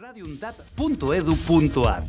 radiundap.edu.ar 0.00 2.04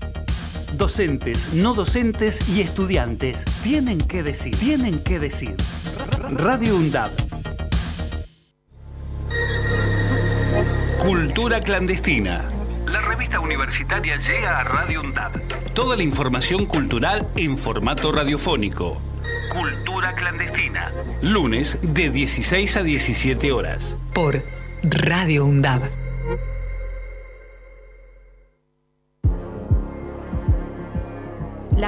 Docentes, 0.74 1.54
no 1.54 1.76
docentes 1.76 2.50
y 2.50 2.62
estudiantes 2.62 3.46
tienen 3.64 4.00
que 4.00 4.24
decir, 4.24 4.58
tienen 4.58 5.04
que 5.04 5.20
decir. 5.20 5.56
Radio 6.32 6.76
UNDAP. 6.78 7.12
Cultura 11.00 11.60
clandestina. 11.60 12.50
La 12.88 13.02
revista 13.02 13.40
universitaria 13.40 14.18
llega 14.18 14.60
a 14.60 14.64
Radio 14.64 15.02
UNDAP. 15.02 15.36
Toda 15.74 15.96
la 15.96 16.04
información 16.04 16.66
cultural 16.66 17.30
en 17.36 17.56
formato 17.56 18.12
radiofónico. 18.12 19.00
Cultura 19.54 20.16
clandestina. 20.16 20.92
Lunes 21.22 21.78
de 21.82 22.10
16 22.10 22.78
a 22.78 22.84
17 22.84 23.52
horas. 23.52 24.00
Por 24.14 24.42
Radio 24.84 25.46
UNDAB. 25.46 26.05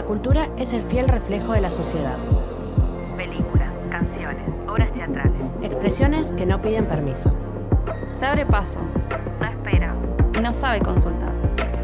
Cultura 0.08 0.48
es 0.58 0.72
el 0.74 0.82
fiel 0.84 1.08
reflejo 1.10 1.52
de 1.54 1.62
la 1.62 1.70
sociedad. 1.72 2.16
Películas, 3.18 3.70
canciones, 3.92 4.48
obras 4.68 4.92
teatrales. 4.94 5.34
Expresiones 5.62 6.32
que 6.32 6.46
no 6.46 6.62
piden 6.62 6.86
permiso. 6.86 7.34
Se 8.18 8.26
abre 8.26 8.46
paso, 8.46 8.80
No 9.42 9.46
espera. 9.48 9.94
y 10.34 10.40
no 10.40 10.54
sabe 10.54 10.80
consultar. 10.80 11.34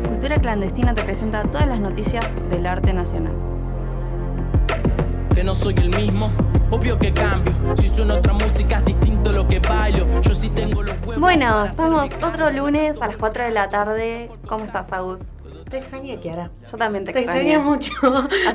Cultura 0.07 0.37
Clandestina 0.39 0.95
te 0.95 1.03
presenta 1.03 1.43
todas 1.43 1.67
las 1.67 1.79
noticias 1.79 2.35
del 2.49 2.65
arte 2.65 2.93
nacional. 2.93 3.33
que 5.35 5.43
no 5.43 5.55
soy 5.55 5.73
el 5.77 5.89
mismo. 5.97 6.29
Obvio 6.69 6.97
que 6.99 7.11
cambio. 7.11 7.51
Si 7.77 7.87
suena 7.87 8.13
otra 8.15 8.33
música 8.33 8.77
es 8.77 8.85
distinto 8.85 9.31
lo 9.31 9.47
que 9.47 9.59
bailo. 9.59 10.05
Yo 10.21 10.33
sí 10.35 10.47
tengo 10.51 10.83
los 10.83 10.93
huevos. 11.01 11.19
Bueno, 11.19 11.65
estamos 11.65 12.13
otro 12.21 12.51
lunes 12.51 13.01
a 13.01 13.07
las 13.07 13.17
4 13.17 13.45
de 13.45 13.49
la 13.51 13.67
tarde. 13.67 14.29
¿Cómo 14.47 14.63
estás, 14.65 14.93
Agus? 14.93 15.33
Te 15.73 15.79
extrañé, 15.79 16.19
Kiara. 16.19 16.51
Yo 16.71 16.77
también 16.77 17.03
te, 17.03 17.11
Te 17.13 17.21
extrañé. 17.21 17.55
extrañé 17.55 17.65
mucho. 17.67 17.91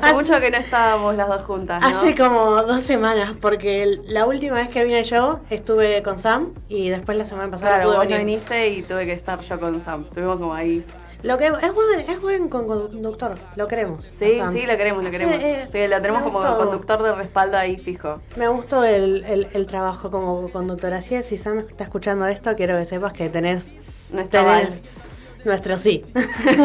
Hace 0.01 0.13
mucho 0.13 0.39
que 0.39 0.49
no 0.51 0.55
estábamos 0.57 1.15
las 1.17 1.27
dos 1.27 1.43
juntas, 1.43 1.81
¿no? 1.81 1.87
Hace 1.87 2.15
como 2.15 2.63
dos 2.63 2.79
semanas, 2.79 3.33
porque 3.41 3.99
la 4.05 4.25
última 4.25 4.55
vez 4.55 4.69
que 4.69 4.85
vine 4.85 5.03
yo 5.03 5.41
estuve 5.49 6.01
con 6.01 6.17
Sam 6.17 6.53
y 6.69 6.87
después 6.87 7.17
la 7.17 7.25
semana 7.25 7.51
pasada 7.51 7.71
Claro, 7.71 7.89
pude 7.89 7.97
vos 7.97 8.05
no 8.05 8.11
venir. 8.11 8.25
viniste 8.25 8.69
y 8.69 8.83
tuve 8.83 9.05
que 9.05 9.11
estar 9.11 9.41
yo 9.41 9.59
con 9.59 9.81
Sam. 9.81 10.05
Estuvimos 10.07 10.37
como 10.39 10.53
ahí. 10.53 10.85
Lo 11.21 11.37
que 11.37 11.47
es 11.47 11.73
buen, 11.73 11.99
es 12.09 12.21
buen 12.21 12.47
con 12.47 12.65
conductor, 12.67 13.35
lo 13.57 13.67
queremos. 13.67 14.05
Sí, 14.17 14.39
sí, 14.53 14.65
lo 14.65 14.77
queremos, 14.77 15.03
lo 15.03 15.11
queremos. 15.11 15.35
Sí, 15.35 15.41
eh, 15.43 15.67
Sí, 15.69 15.87
lo 15.89 15.99
tenemos 16.01 16.23
como 16.23 16.39
gustó. 16.39 16.55
conductor 16.57 17.03
de 17.03 17.15
respaldo 17.15 17.57
ahí 17.57 17.75
fijo. 17.75 18.21
Me 18.37 18.47
gustó 18.47 18.85
el, 18.85 19.25
el- 19.25 19.47
el 19.51 19.67
trabajo 19.67 20.09
como 20.09 20.49
conductor. 20.51 20.93
Así 20.93 21.15
es, 21.15 21.25
si 21.25 21.35
Sam 21.35 21.59
está 21.59 21.83
escuchando 21.83 22.25
esto, 22.27 22.55
quiero 22.55 22.77
que 22.77 22.85
sepas 22.85 23.11
que 23.11 23.27
tenés, 23.27 23.73
No 24.09 24.21
está 24.21 24.45
tenés 24.45 24.69
mal. 24.69 24.79
Nuestro 25.45 25.77
sí. 25.77 26.03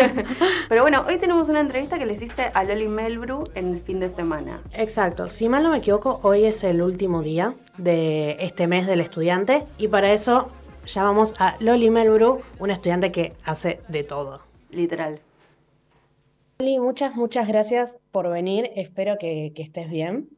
Pero 0.69 0.83
bueno, 0.83 1.05
hoy 1.07 1.19
tenemos 1.19 1.49
una 1.49 1.61
entrevista 1.61 1.99
que 1.99 2.07
le 2.07 2.15
hiciste 2.15 2.51
a 2.53 2.65
Loli 2.65 2.89
Melbru 2.89 3.45
en 3.55 3.75
el 3.75 3.81
fin 3.81 4.01
de 4.01 4.09
semana. 4.09 4.63
Exacto, 4.73 5.29
si 5.29 5.49
mal 5.49 5.63
no 5.63 5.71
me 5.71 5.79
equivoco, 5.79 6.21
hoy 6.23 6.45
es 6.45 6.65
el 6.65 6.83
último 6.83 7.23
día 7.23 7.55
de 7.79 8.37
este 8.41 8.67
mes 8.67 8.87
del 8.87 9.01
estudiante 9.01 9.65
y 9.79 9.89
para 9.89 10.13
eso 10.13 10.51
llamamos 10.87 11.35
a 11.39 11.57
Loli 11.61 11.91
Melbru, 11.91 12.43
una 12.59 12.75
estudiante 12.75 13.13
que 13.13 13.35
hace 13.45 13.81
de 13.89 14.05
todo. 14.05 14.41
Literal. 14.71 15.21
Loli, 16.59 16.79
muchas, 16.79 17.15
muchas 17.17 17.49
gracias 17.49 17.99
por 18.11 18.29
venir, 18.31 18.71
espero 18.75 19.17
que, 19.19 19.53
que 19.55 19.63
estés 19.63 19.91
bien. 19.91 20.29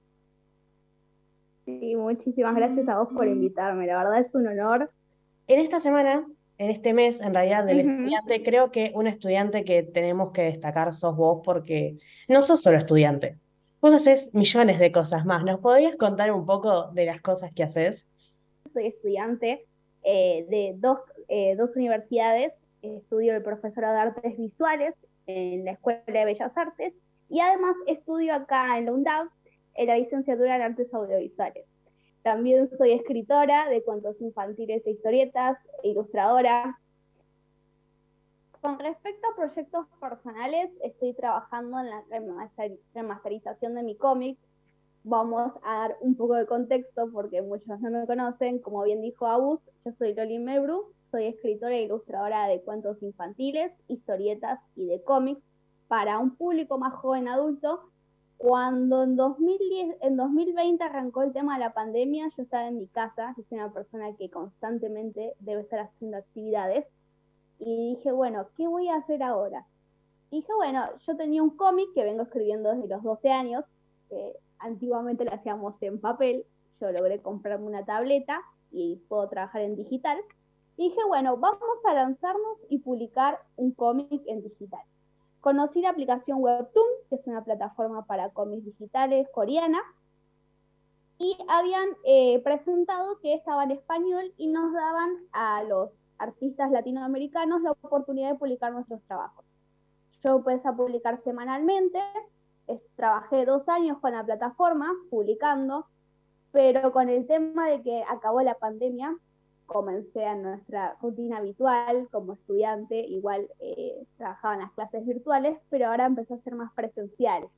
Sí, 1.64 1.96
muchísimas 1.96 2.54
gracias 2.54 2.88
a 2.88 2.98
vos 2.98 3.08
por 3.12 3.26
invitarme, 3.26 3.86
la 3.86 3.98
verdad 3.98 4.20
es 4.20 4.34
un 4.34 4.46
honor. 4.46 4.90
En 5.48 5.60
esta 5.60 5.80
semana, 5.80 6.24
en 6.58 6.70
este 6.70 6.92
mes, 6.92 7.20
en 7.20 7.34
realidad, 7.34 7.64
del 7.64 7.80
estudiante, 7.80 8.42
creo 8.42 8.70
que 8.70 8.92
un 8.94 9.06
estudiante 9.06 9.64
que 9.64 9.82
tenemos 9.82 10.32
que 10.32 10.42
destacar 10.42 10.92
sos 10.92 11.16
vos 11.16 11.42
porque 11.44 11.96
no 12.28 12.42
sos 12.42 12.62
solo 12.62 12.78
estudiante, 12.78 13.36
vos 13.80 13.94
haces 13.94 14.32
millones 14.34 14.78
de 14.78 14.90
cosas 14.90 15.26
más. 15.26 15.44
¿Nos 15.44 15.60
podrías 15.60 15.96
contar 15.96 16.32
un 16.32 16.46
poco 16.46 16.90
de 16.92 17.06
las 17.06 17.20
cosas 17.20 17.52
que 17.52 17.62
haces? 17.62 18.08
Soy 18.72 18.86
estudiante 18.86 19.66
eh, 20.02 20.46
de 20.48 20.74
dos, 20.76 20.98
eh, 21.28 21.56
dos 21.56 21.70
universidades, 21.76 22.54
estudio 22.82 23.34
el 23.34 23.42
profesorado 23.42 23.94
de 23.94 24.00
artes 24.00 24.38
visuales 24.38 24.94
en 25.26 25.64
la 25.64 25.72
Escuela 25.72 26.02
de 26.06 26.24
Bellas 26.24 26.56
Artes 26.56 26.94
y 27.28 27.40
además 27.40 27.74
estudio 27.86 28.34
acá 28.34 28.78
en 28.78 28.86
la 28.86 28.92
UNDAV 28.92 29.28
en 29.74 29.86
la 29.88 29.98
licenciatura 29.98 30.56
en 30.56 30.62
artes 30.62 30.92
audiovisuales. 30.92 31.64
También 32.26 32.68
soy 32.76 32.90
escritora 32.90 33.68
de 33.68 33.84
cuentos 33.84 34.20
infantiles 34.20 34.84
e 34.84 34.90
historietas, 34.90 35.58
e 35.84 35.90
ilustradora. 35.90 36.76
Con 38.60 38.80
respecto 38.80 39.28
a 39.28 39.36
proyectos 39.36 39.86
personales, 40.00 40.72
estoy 40.82 41.14
trabajando 41.14 41.78
en 41.78 41.88
la 41.88 42.02
remaster- 42.06 42.80
remasterización 42.94 43.76
de 43.76 43.84
mi 43.84 43.96
cómic. 43.96 44.40
Vamos 45.04 45.52
a 45.62 45.82
dar 45.82 45.96
un 46.00 46.16
poco 46.16 46.34
de 46.34 46.46
contexto 46.46 47.08
porque 47.12 47.42
muchos 47.42 47.78
no 47.78 47.90
me 47.92 48.06
conocen. 48.08 48.58
Como 48.58 48.82
bien 48.82 49.02
dijo 49.02 49.28
Agus, 49.28 49.60
yo 49.84 49.92
soy 49.92 50.12
Loli 50.12 50.40
Mebru, 50.40 50.92
soy 51.12 51.26
escritora 51.26 51.76
e 51.76 51.82
ilustradora 51.82 52.48
de 52.48 52.60
cuentos 52.60 53.00
infantiles, 53.04 53.70
historietas 53.86 54.58
y 54.74 54.86
de 54.86 55.00
cómics 55.04 55.44
para 55.86 56.18
un 56.18 56.34
público 56.34 56.76
más 56.76 56.92
joven 56.94 57.28
adulto. 57.28 57.88
Cuando 58.38 59.02
en, 59.02 59.16
2010, 59.16 59.96
en 60.02 60.16
2020 60.16 60.84
arrancó 60.84 61.22
el 61.22 61.32
tema 61.32 61.54
de 61.54 61.64
la 61.64 61.72
pandemia, 61.72 62.30
yo 62.36 62.42
estaba 62.42 62.68
en 62.68 62.78
mi 62.78 62.86
casa, 62.86 63.34
yo 63.36 63.42
soy 63.48 63.58
una 63.58 63.72
persona 63.72 64.14
que 64.16 64.30
constantemente 64.30 65.34
debe 65.40 65.62
estar 65.62 65.80
haciendo 65.80 66.18
actividades, 66.18 66.86
y 67.58 67.94
dije, 67.94 68.12
bueno, 68.12 68.48
¿qué 68.56 68.66
voy 68.66 68.88
a 68.88 68.96
hacer 68.96 69.22
ahora? 69.22 69.64
Dije, 70.30 70.52
bueno, 70.54 70.84
yo 71.06 71.16
tenía 71.16 71.42
un 71.42 71.56
cómic 71.56 71.88
que 71.94 72.04
vengo 72.04 72.24
escribiendo 72.24 72.70
desde 72.72 72.88
los 72.88 73.02
12 73.02 73.30
años, 73.30 73.64
antiguamente 74.58 75.24
lo 75.24 75.32
hacíamos 75.32 75.74
en 75.80 76.00
papel, 76.00 76.44
yo 76.80 76.92
logré 76.92 77.20
comprarme 77.20 77.66
una 77.66 77.84
tableta 77.84 78.42
y 78.70 78.96
puedo 79.08 79.28
trabajar 79.28 79.62
en 79.62 79.76
digital. 79.76 80.18
Dije, 80.76 80.98
bueno, 81.08 81.38
vamos 81.38 81.60
a 81.88 81.94
lanzarnos 81.94 82.58
y 82.68 82.78
publicar 82.78 83.38
un 83.56 83.72
cómic 83.72 84.22
en 84.26 84.42
digital. 84.42 84.82
Conocí 85.46 85.80
la 85.80 85.90
aplicación 85.90 86.42
Webtoon, 86.42 86.88
que 87.08 87.14
es 87.14 87.26
una 87.28 87.44
plataforma 87.44 88.04
para 88.04 88.30
cómics 88.30 88.64
digitales 88.64 89.28
coreana, 89.32 89.78
y 91.18 91.38
habían 91.46 91.88
eh, 92.02 92.40
presentado 92.42 93.20
que 93.20 93.34
estaba 93.34 93.62
en 93.62 93.70
español 93.70 94.34
y 94.38 94.48
nos 94.48 94.72
daban 94.72 95.08
a 95.30 95.62
los 95.62 95.90
artistas 96.18 96.72
latinoamericanos 96.72 97.62
la 97.62 97.70
oportunidad 97.70 98.32
de 98.32 98.38
publicar 98.40 98.72
nuestros 98.72 99.00
trabajos. 99.02 99.44
Yo 100.24 100.38
empecé 100.38 100.66
a 100.66 100.72
publicar 100.72 101.22
semanalmente, 101.22 102.00
es- 102.66 102.82
trabajé 102.96 103.44
dos 103.44 103.68
años 103.68 103.98
con 104.00 104.14
la 104.14 104.24
plataforma 104.24 104.92
publicando, 105.10 105.86
pero 106.50 106.90
con 106.90 107.08
el 107.08 107.24
tema 107.28 107.68
de 107.68 107.82
que 107.82 108.02
acabó 108.10 108.42
la 108.42 108.56
pandemia, 108.56 109.16
comencé 109.66 110.24
a 110.24 110.34
nuestra 110.34 110.96
rutina 111.02 111.38
habitual 111.38 112.08
como 112.10 112.34
estudiante, 112.34 113.00
igual 113.00 113.48
eh, 113.60 114.04
trabajaba 114.16 114.54
en 114.54 114.60
las 114.60 114.72
clases 114.72 115.06
virtuales, 115.06 115.58
pero 115.70 115.88
ahora 115.88 116.06
empezó 116.06 116.34
a 116.34 116.42
ser 116.42 116.54
más 116.54 116.72
presencial. 116.72 117.48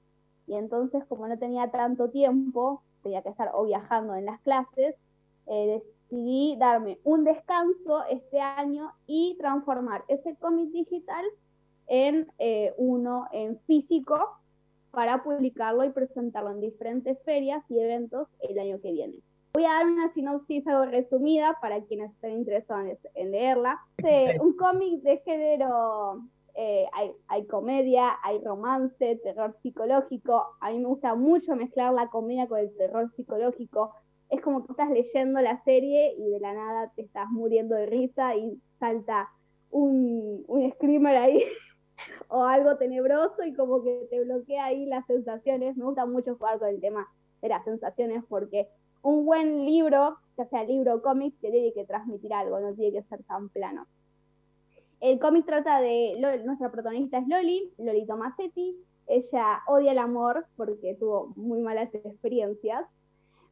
Y 0.46 0.54
entonces, 0.54 1.04
como 1.06 1.28
no 1.28 1.38
tenía 1.38 1.70
tanto 1.70 2.08
tiempo, 2.10 2.82
tenía 3.02 3.22
que 3.22 3.28
estar 3.28 3.50
o 3.54 3.64
viajando 3.64 4.14
en 4.14 4.24
las 4.24 4.40
clases, 4.40 4.94
eh, 5.46 5.82
decidí 6.10 6.56
darme 6.58 6.98
un 7.04 7.24
descanso 7.24 8.04
este 8.10 8.40
año 8.40 8.92
y 9.06 9.36
transformar 9.38 10.04
ese 10.08 10.36
cómic 10.36 10.70
digital 10.70 11.24
en 11.86 12.26
eh, 12.38 12.74
uno 12.76 13.28
en 13.32 13.58
físico 13.60 14.18
para 14.90 15.22
publicarlo 15.22 15.84
y 15.84 15.90
presentarlo 15.90 16.50
en 16.50 16.60
diferentes 16.60 17.18
ferias 17.24 17.62
y 17.68 17.78
eventos 17.78 18.28
el 18.40 18.58
año 18.58 18.80
que 18.80 18.92
viene. 18.92 19.16
Voy 19.58 19.64
a 19.64 19.70
dar 19.70 19.86
una 19.86 20.12
sinopsis 20.14 20.64
algo 20.68 20.84
resumida 20.84 21.58
para 21.60 21.80
quienes 21.82 22.12
estén 22.12 22.30
interesados 22.34 22.90
en, 22.90 22.98
en 23.16 23.30
leerla. 23.32 23.80
Es 23.96 24.38
un 24.38 24.56
cómic 24.56 25.02
de 25.02 25.18
género, 25.24 26.22
eh, 26.54 26.86
hay, 26.92 27.10
hay 27.26 27.44
comedia, 27.48 28.18
hay 28.22 28.38
romance, 28.38 29.16
terror 29.16 29.56
psicológico. 29.60 30.46
A 30.60 30.70
mí 30.70 30.78
me 30.78 30.86
gusta 30.86 31.16
mucho 31.16 31.56
mezclar 31.56 31.92
la 31.92 32.06
comedia 32.06 32.46
con 32.46 32.60
el 32.60 32.72
terror 32.76 33.10
psicológico. 33.16 33.92
Es 34.30 34.40
como 34.42 34.64
que 34.64 34.70
estás 34.70 34.90
leyendo 34.90 35.40
la 35.40 35.58
serie 35.64 36.14
y 36.16 36.30
de 36.30 36.38
la 36.38 36.54
nada 36.54 36.92
te 36.94 37.02
estás 37.02 37.28
muriendo 37.28 37.74
de 37.74 37.86
risa 37.86 38.36
y 38.36 38.62
salta 38.78 39.28
un, 39.72 40.44
un 40.46 40.70
screamer 40.70 41.16
ahí 41.16 41.42
o 42.28 42.44
algo 42.44 42.76
tenebroso 42.76 43.42
y 43.42 43.52
como 43.54 43.82
que 43.82 44.06
te 44.08 44.22
bloquea 44.22 44.66
ahí 44.66 44.86
las 44.86 45.04
sensaciones. 45.06 45.76
Me 45.76 45.84
gusta 45.84 46.06
mucho 46.06 46.36
jugar 46.36 46.60
con 46.60 46.68
el 46.68 46.80
tema 46.80 47.08
de 47.42 47.48
las 47.48 47.64
sensaciones 47.64 48.22
porque 48.28 48.68
un 49.02 49.24
buen 49.24 49.64
libro, 49.66 50.18
ya 50.36 50.46
sea 50.46 50.64
libro 50.64 50.96
o 50.96 51.02
cómic, 51.02 51.34
te 51.40 51.50
tiene 51.50 51.72
que 51.72 51.84
transmitir 51.84 52.32
algo, 52.32 52.60
no 52.60 52.74
tiene 52.74 52.92
que 53.00 53.08
ser 53.08 53.22
tan 53.24 53.48
plano. 53.48 53.86
El 55.00 55.18
cómic 55.20 55.46
trata 55.46 55.80
de, 55.80 56.16
Lo- 56.18 56.44
nuestra 56.44 56.70
protagonista 56.70 57.18
es 57.18 57.28
Loli, 57.28 57.72
Loli 57.78 58.06
Tomasetti, 58.06 58.76
ella 59.06 59.60
odia 59.66 59.92
el 59.92 59.98
amor 59.98 60.46
porque 60.56 60.94
tuvo 60.94 61.32
muy 61.36 61.60
malas 61.62 61.94
experiencias 61.94 62.84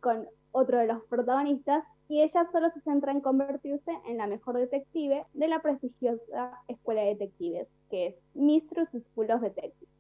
con 0.00 0.26
otro 0.52 0.78
de 0.78 0.86
los 0.86 1.02
protagonistas 1.04 1.84
y 2.08 2.22
ella 2.22 2.46
solo 2.52 2.70
se 2.70 2.80
centra 2.82 3.12
en 3.12 3.20
convertirse 3.20 3.90
en 4.06 4.18
la 4.18 4.26
mejor 4.26 4.56
detective 4.58 5.24
de 5.32 5.48
la 5.48 5.60
prestigiosa 5.62 6.60
escuela 6.68 7.02
de 7.02 7.08
detectives, 7.08 7.68
que 7.90 8.06
es 8.08 8.14
Mistress 8.34 8.88
School 9.10 9.30
of 9.30 9.40
Detectives. 9.42 9.95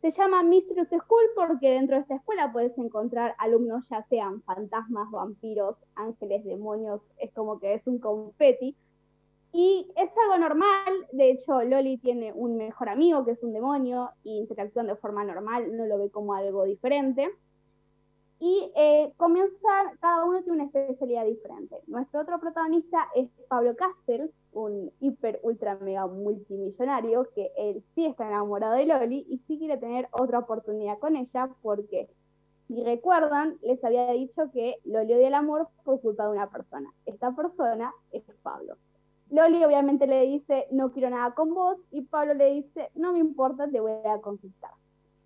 Se 0.00 0.12
llama 0.12 0.44
Mistress 0.44 0.90
School 0.90 1.24
porque 1.34 1.72
dentro 1.72 1.96
de 1.96 2.02
esta 2.02 2.14
escuela 2.14 2.52
puedes 2.52 2.78
encontrar 2.78 3.34
alumnos 3.38 3.84
ya 3.90 4.04
sean 4.04 4.42
fantasmas, 4.42 5.10
vampiros, 5.10 5.76
ángeles, 5.96 6.44
demonios, 6.44 7.00
es 7.18 7.32
como 7.32 7.58
que 7.58 7.74
es 7.74 7.86
un 7.86 7.98
confeti. 7.98 8.76
Y 9.52 9.90
es 9.96 10.10
algo 10.22 10.38
normal, 10.38 11.08
de 11.10 11.30
hecho 11.30 11.62
Loli 11.62 11.98
tiene 11.98 12.32
un 12.32 12.56
mejor 12.56 12.90
amigo 12.90 13.24
que 13.24 13.32
es 13.32 13.42
un 13.42 13.52
demonio 13.52 14.10
y 14.22 14.38
interactúan 14.38 14.86
de 14.86 14.94
forma 14.94 15.24
normal, 15.24 15.76
no 15.76 15.84
lo 15.86 15.98
ve 15.98 16.10
como 16.10 16.34
algo 16.34 16.64
diferente. 16.64 17.30
Y 18.40 18.70
eh, 18.76 19.12
comienza, 19.16 19.68
cada 20.00 20.24
uno 20.24 20.42
tiene 20.42 20.62
una 20.62 20.64
especialidad 20.66 21.24
diferente. 21.24 21.76
Nuestro 21.88 22.20
otro 22.20 22.38
protagonista 22.38 23.08
es 23.16 23.28
Pablo 23.48 23.74
Castel, 23.74 24.30
un 24.52 24.92
hiper, 25.00 25.40
ultra, 25.42 25.76
mega 25.80 26.06
multimillonario, 26.06 27.28
que 27.34 27.50
él 27.56 27.82
sí 27.94 28.06
está 28.06 28.28
enamorado 28.28 28.74
de 28.74 28.86
Loli 28.86 29.26
y 29.28 29.38
sí 29.46 29.58
quiere 29.58 29.76
tener 29.76 30.08
otra 30.12 30.38
oportunidad 30.38 30.98
con 30.98 31.16
ella, 31.16 31.50
porque 31.62 32.08
si 32.68 32.82
recuerdan, 32.84 33.58
les 33.62 33.82
había 33.82 34.12
dicho 34.12 34.50
que 34.52 34.76
Loli 34.84 35.14
odia 35.14 35.28
el 35.28 35.34
amor 35.34 35.68
por 35.84 36.00
culpa 36.00 36.26
de 36.26 36.32
una 36.32 36.48
persona. 36.48 36.92
Esta 37.06 37.34
persona 37.34 37.92
es 38.12 38.22
Pablo. 38.42 38.76
Loli 39.30 39.64
obviamente 39.64 40.06
le 40.06 40.22
dice, 40.22 40.68
no 40.70 40.92
quiero 40.92 41.10
nada 41.10 41.34
con 41.34 41.54
vos, 41.54 41.76
y 41.90 42.02
Pablo 42.02 42.34
le 42.34 42.54
dice, 42.54 42.90
no 42.94 43.12
me 43.12 43.18
importa, 43.18 43.68
te 43.68 43.80
voy 43.80 43.92
a 44.04 44.20
conquistar. 44.20 44.70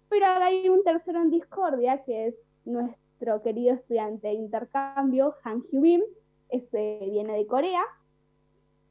Pero 0.08 0.26
hay 0.26 0.68
un 0.68 0.82
tercero 0.82 1.20
en 1.20 1.30
discordia, 1.30 2.02
que 2.04 2.28
es 2.28 2.34
nuestro 2.64 3.01
querido 3.42 3.74
estudiante 3.74 4.28
de 4.28 4.34
intercambio, 4.34 5.34
Han 5.44 5.62
Hyubin, 5.70 6.02
este 6.48 6.98
viene 7.10 7.36
de 7.36 7.46
Corea, 7.46 7.84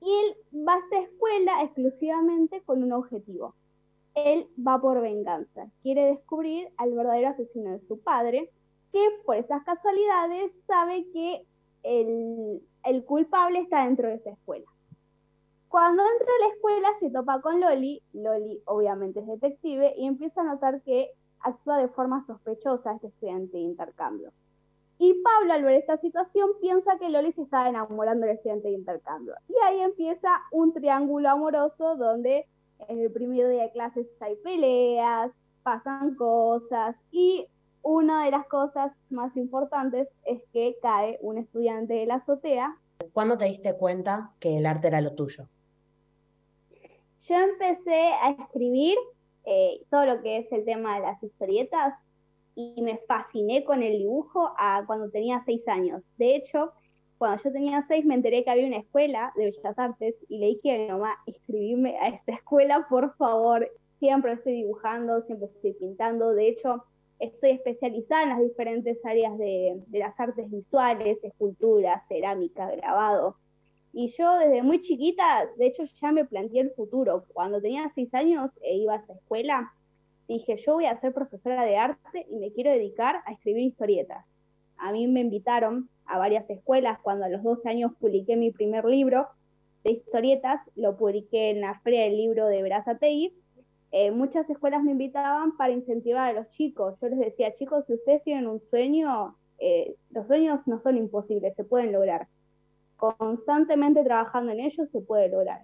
y 0.01 0.09
él 0.09 0.65
va 0.67 0.75
a 0.75 0.79
esa 0.79 0.99
escuela 0.99 1.63
exclusivamente 1.63 2.61
con 2.61 2.81
un 2.83 2.93
objetivo. 2.93 3.53
Él 4.15 4.47
va 4.57 4.79
por 4.79 5.01
venganza, 5.01 5.69
quiere 5.83 6.05
descubrir 6.05 6.69
al 6.77 6.93
verdadero 6.93 7.29
asesino 7.29 7.71
de 7.71 7.79
su 7.87 7.99
padre, 7.99 8.49
que 8.91 9.05
por 9.25 9.35
esas 9.35 9.63
casualidades 9.63 10.51
sabe 10.65 11.05
que 11.11 11.45
el, 11.83 12.61
el 12.83 13.05
culpable 13.05 13.59
está 13.59 13.85
dentro 13.85 14.07
de 14.07 14.15
esa 14.15 14.31
escuela. 14.31 14.65
Cuando 15.69 16.03
entra 16.03 16.27
a 16.27 16.47
la 16.47 16.53
escuela 16.53 16.89
se 16.99 17.09
topa 17.09 17.41
con 17.41 17.61
Loli, 17.61 18.01
Loli 18.11 18.61
obviamente 18.65 19.21
es 19.21 19.27
detective, 19.27 19.93
y 19.97 20.05
empieza 20.05 20.41
a 20.41 20.45
notar 20.45 20.81
que 20.81 21.11
actúa 21.43 21.77
de 21.77 21.87
forma 21.89 22.25
sospechosa 22.25 22.93
este 22.93 23.07
estudiante 23.07 23.57
de 23.57 23.63
intercambio. 23.63 24.31
Y 24.97 25.15
Pablo, 25.23 25.53
al 25.53 25.63
ver 25.63 25.77
esta 25.77 25.97
situación, 25.97 26.51
piensa 26.61 26.99
que 26.99 27.09
Loli 27.09 27.33
se 27.33 27.41
está 27.41 27.67
enamorando 27.67 28.27
del 28.27 28.35
estudiante 28.35 28.67
de 28.67 28.75
intercambio. 28.75 29.33
Y 29.47 29.55
ahí 29.65 29.79
empieza 29.79 30.29
un 30.51 30.73
triángulo 30.73 31.29
amoroso 31.29 31.95
donde 31.95 32.45
en 32.87 32.99
el 32.99 33.11
primer 33.11 33.49
día 33.49 33.63
de 33.63 33.71
clases 33.71 34.07
hay 34.19 34.35
peleas, 34.37 35.31
pasan 35.63 36.15
cosas 36.15 36.95
y 37.11 37.47
una 37.83 38.25
de 38.25 38.31
las 38.31 38.45
cosas 38.47 38.91
más 39.09 39.35
importantes 39.37 40.07
es 40.25 40.41
que 40.53 40.77
cae 40.81 41.17
un 41.21 41.39
estudiante 41.39 41.93
de 41.93 42.05
la 42.05 42.15
azotea. 42.15 42.77
¿Cuándo 43.13 43.37
te 43.37 43.45
diste 43.45 43.75
cuenta 43.75 44.31
que 44.39 44.57
el 44.57 44.65
arte 44.65 44.87
era 44.87 45.01
lo 45.01 45.15
tuyo? 45.15 45.47
Yo 47.23 47.35
empecé 47.35 48.13
a 48.21 48.31
escribir 48.31 48.97
eh, 49.45 49.81
todo 49.89 50.05
lo 50.05 50.21
que 50.21 50.39
es 50.39 50.51
el 50.51 50.65
tema 50.65 50.95
de 50.95 51.01
las 51.07 51.23
historietas 51.23 51.93
y 52.55 52.81
me 52.81 52.97
fasciné 53.07 53.63
con 53.63 53.81
el 53.81 53.97
dibujo 53.97 54.53
a 54.57 54.83
cuando 54.85 55.09
tenía 55.09 55.41
seis 55.45 55.67
años. 55.67 56.03
De 56.17 56.35
hecho, 56.35 56.71
cuando 57.17 57.41
yo 57.43 57.51
tenía 57.51 57.85
seis 57.87 58.05
me 58.05 58.15
enteré 58.15 58.43
que 58.43 58.49
había 58.49 58.67
una 58.67 58.79
escuela 58.79 59.31
de 59.35 59.45
Bellas 59.45 59.77
Artes 59.77 60.15
y 60.27 60.37
le 60.39 60.47
dije 60.47 60.73
a 60.73 60.77
mi 60.79 60.87
mamá, 60.87 61.17
escribirme 61.25 61.97
a 61.99 62.09
esta 62.09 62.33
escuela, 62.33 62.87
por 62.89 63.15
favor. 63.15 63.69
Siempre 63.99 64.33
estoy 64.33 64.53
dibujando, 64.53 65.21
siempre 65.23 65.47
estoy 65.47 65.73
pintando. 65.73 66.33
De 66.33 66.47
hecho, 66.49 66.83
estoy 67.19 67.51
especializada 67.51 68.23
en 68.23 68.29
las 68.29 68.39
diferentes 68.41 68.97
áreas 69.05 69.37
de, 69.37 69.83
de 69.85 69.99
las 69.99 70.19
artes 70.19 70.49
visuales, 70.49 71.23
escultura, 71.23 72.03
cerámica, 72.07 72.71
grabado. 72.71 73.35
Y 73.93 74.09
yo 74.17 74.37
desde 74.37 74.63
muy 74.63 74.81
chiquita, 74.81 75.47
de 75.57 75.67
hecho 75.67 75.83
ya 76.01 76.11
me 76.11 76.25
planteé 76.25 76.61
el 76.61 76.71
futuro. 76.71 77.25
Cuando 77.33 77.61
tenía 77.61 77.91
seis 77.93 78.13
años 78.13 78.51
e 78.61 78.77
iba 78.77 78.93
a 78.93 78.97
esa 78.97 79.13
escuela, 79.13 79.73
dije, 80.27 80.57
yo 80.65 80.75
voy 80.75 80.85
a 80.85 80.99
ser 81.01 81.13
profesora 81.13 81.65
de 81.65 81.75
arte 81.75 82.25
y 82.29 82.37
me 82.37 82.51
quiero 82.53 82.71
dedicar 82.71 83.17
a 83.25 83.33
escribir 83.33 83.63
historietas. 83.63 84.25
A 84.77 84.93
mí 84.93 85.07
me 85.07 85.19
invitaron 85.19 85.89
a 86.05 86.17
varias 86.17 86.49
escuelas 86.49 86.99
cuando 87.01 87.25
a 87.25 87.29
los 87.29 87.43
12 87.43 87.67
años 87.67 87.91
publiqué 87.99 88.37
mi 88.37 88.51
primer 88.51 88.85
libro 88.85 89.27
de 89.83 89.91
historietas, 89.91 90.61
lo 90.75 90.95
publiqué 90.95 91.49
en 91.49 91.61
la 91.61 91.79
Feria 91.81 92.03
del 92.03 92.17
Libro 92.17 92.47
de 92.47 92.61
Verazategui. 92.61 93.33
Eh, 93.91 94.11
muchas 94.11 94.49
escuelas 94.49 94.83
me 94.83 94.91
invitaban 94.91 95.57
para 95.57 95.73
incentivar 95.73 96.29
a 96.29 96.33
los 96.33 96.49
chicos. 96.51 96.95
Yo 97.01 97.09
les 97.09 97.19
decía, 97.19 97.53
chicos, 97.57 97.83
si 97.87 97.93
ustedes 97.93 98.23
tienen 98.23 98.47
un 98.47 98.61
sueño, 98.69 99.35
eh, 99.59 99.95
los 100.11 100.27
sueños 100.27 100.61
no 100.65 100.81
son 100.81 100.97
imposibles, 100.97 101.55
se 101.55 101.65
pueden 101.65 101.91
lograr 101.91 102.27
constantemente 103.01 104.03
trabajando 104.03 104.51
en 104.51 104.59
ello 104.59 104.85
se 104.91 105.01
puede 105.01 105.29
lograr. 105.29 105.61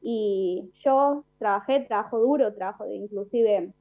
Y 0.00 0.70
yo 0.84 1.24
trabajé, 1.38 1.80
trabajo 1.80 2.18
duro, 2.20 2.54
trabajo 2.54 2.84
de 2.84 2.94
inclusive, 2.94 3.72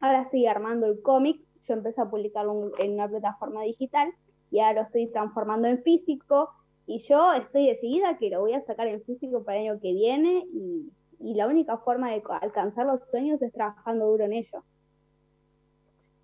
ahora 0.00 0.22
estoy 0.22 0.46
armando 0.46 0.86
el 0.86 1.02
cómic, 1.02 1.40
yo 1.68 1.74
empecé 1.74 2.00
a 2.00 2.10
publicarlo 2.10 2.72
en 2.78 2.94
una 2.94 3.08
plataforma 3.08 3.62
digital 3.62 4.10
y 4.50 4.58
ahora 4.58 4.80
lo 4.80 4.86
estoy 4.86 5.08
transformando 5.08 5.68
en 5.68 5.82
físico 5.82 6.48
y 6.86 7.04
yo 7.08 7.32
estoy 7.34 7.68
decidida 7.68 8.16
que 8.18 8.30
lo 8.30 8.40
voy 8.40 8.54
a 8.54 8.64
sacar 8.64 8.88
en 8.88 9.02
físico 9.02 9.44
para 9.44 9.58
el 9.58 9.68
año 9.68 9.80
que 9.80 9.92
viene 9.92 10.46
y, 10.52 10.90
y 11.20 11.34
la 11.34 11.46
única 11.46 11.76
forma 11.78 12.10
de 12.10 12.22
alcanzar 12.40 12.86
los 12.86 13.00
sueños 13.10 13.40
es 13.42 13.52
trabajando 13.52 14.06
duro 14.06 14.24
en 14.24 14.32
ello. 14.32 14.64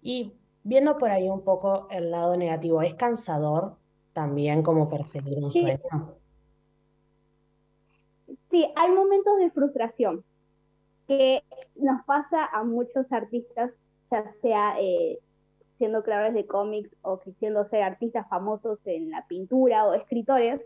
Y 0.01 0.33
viendo 0.65 0.97
por 0.97 1.11
ahí 1.11 1.29
un 1.29 1.43
poco 1.43 1.87
el 1.91 2.11
lado 2.11 2.37
negativo, 2.37 2.81
¿es 2.81 2.95
cansador 2.95 3.77
también 4.17 4.63
como 4.63 4.89
perseguir 4.89 5.37
un 5.45 5.53
sueño. 5.53 5.79
Sí, 8.51 8.67
hay 8.75 8.91
momentos 8.91 9.37
de 9.37 9.51
frustración 9.51 10.25
que 11.07 11.43
nos 11.75 12.03
pasa 12.07 12.47
a 12.47 12.65
muchos 12.65 13.13
artistas, 13.13 13.73
ya 14.11 14.33
sea 14.41 14.81
eh, 14.81 15.19
siendo 15.77 16.03
creadores 16.03 16.33
de 16.33 16.47
cómics 16.47 16.89
o 17.03 17.21
quisiendo 17.21 17.69
ser 17.69 17.83
artistas 17.83 18.27
famosos 18.31 18.79
en 18.87 19.11
la 19.11 19.27
pintura 19.29 19.85
o 19.85 19.93
escritores. 19.93 20.63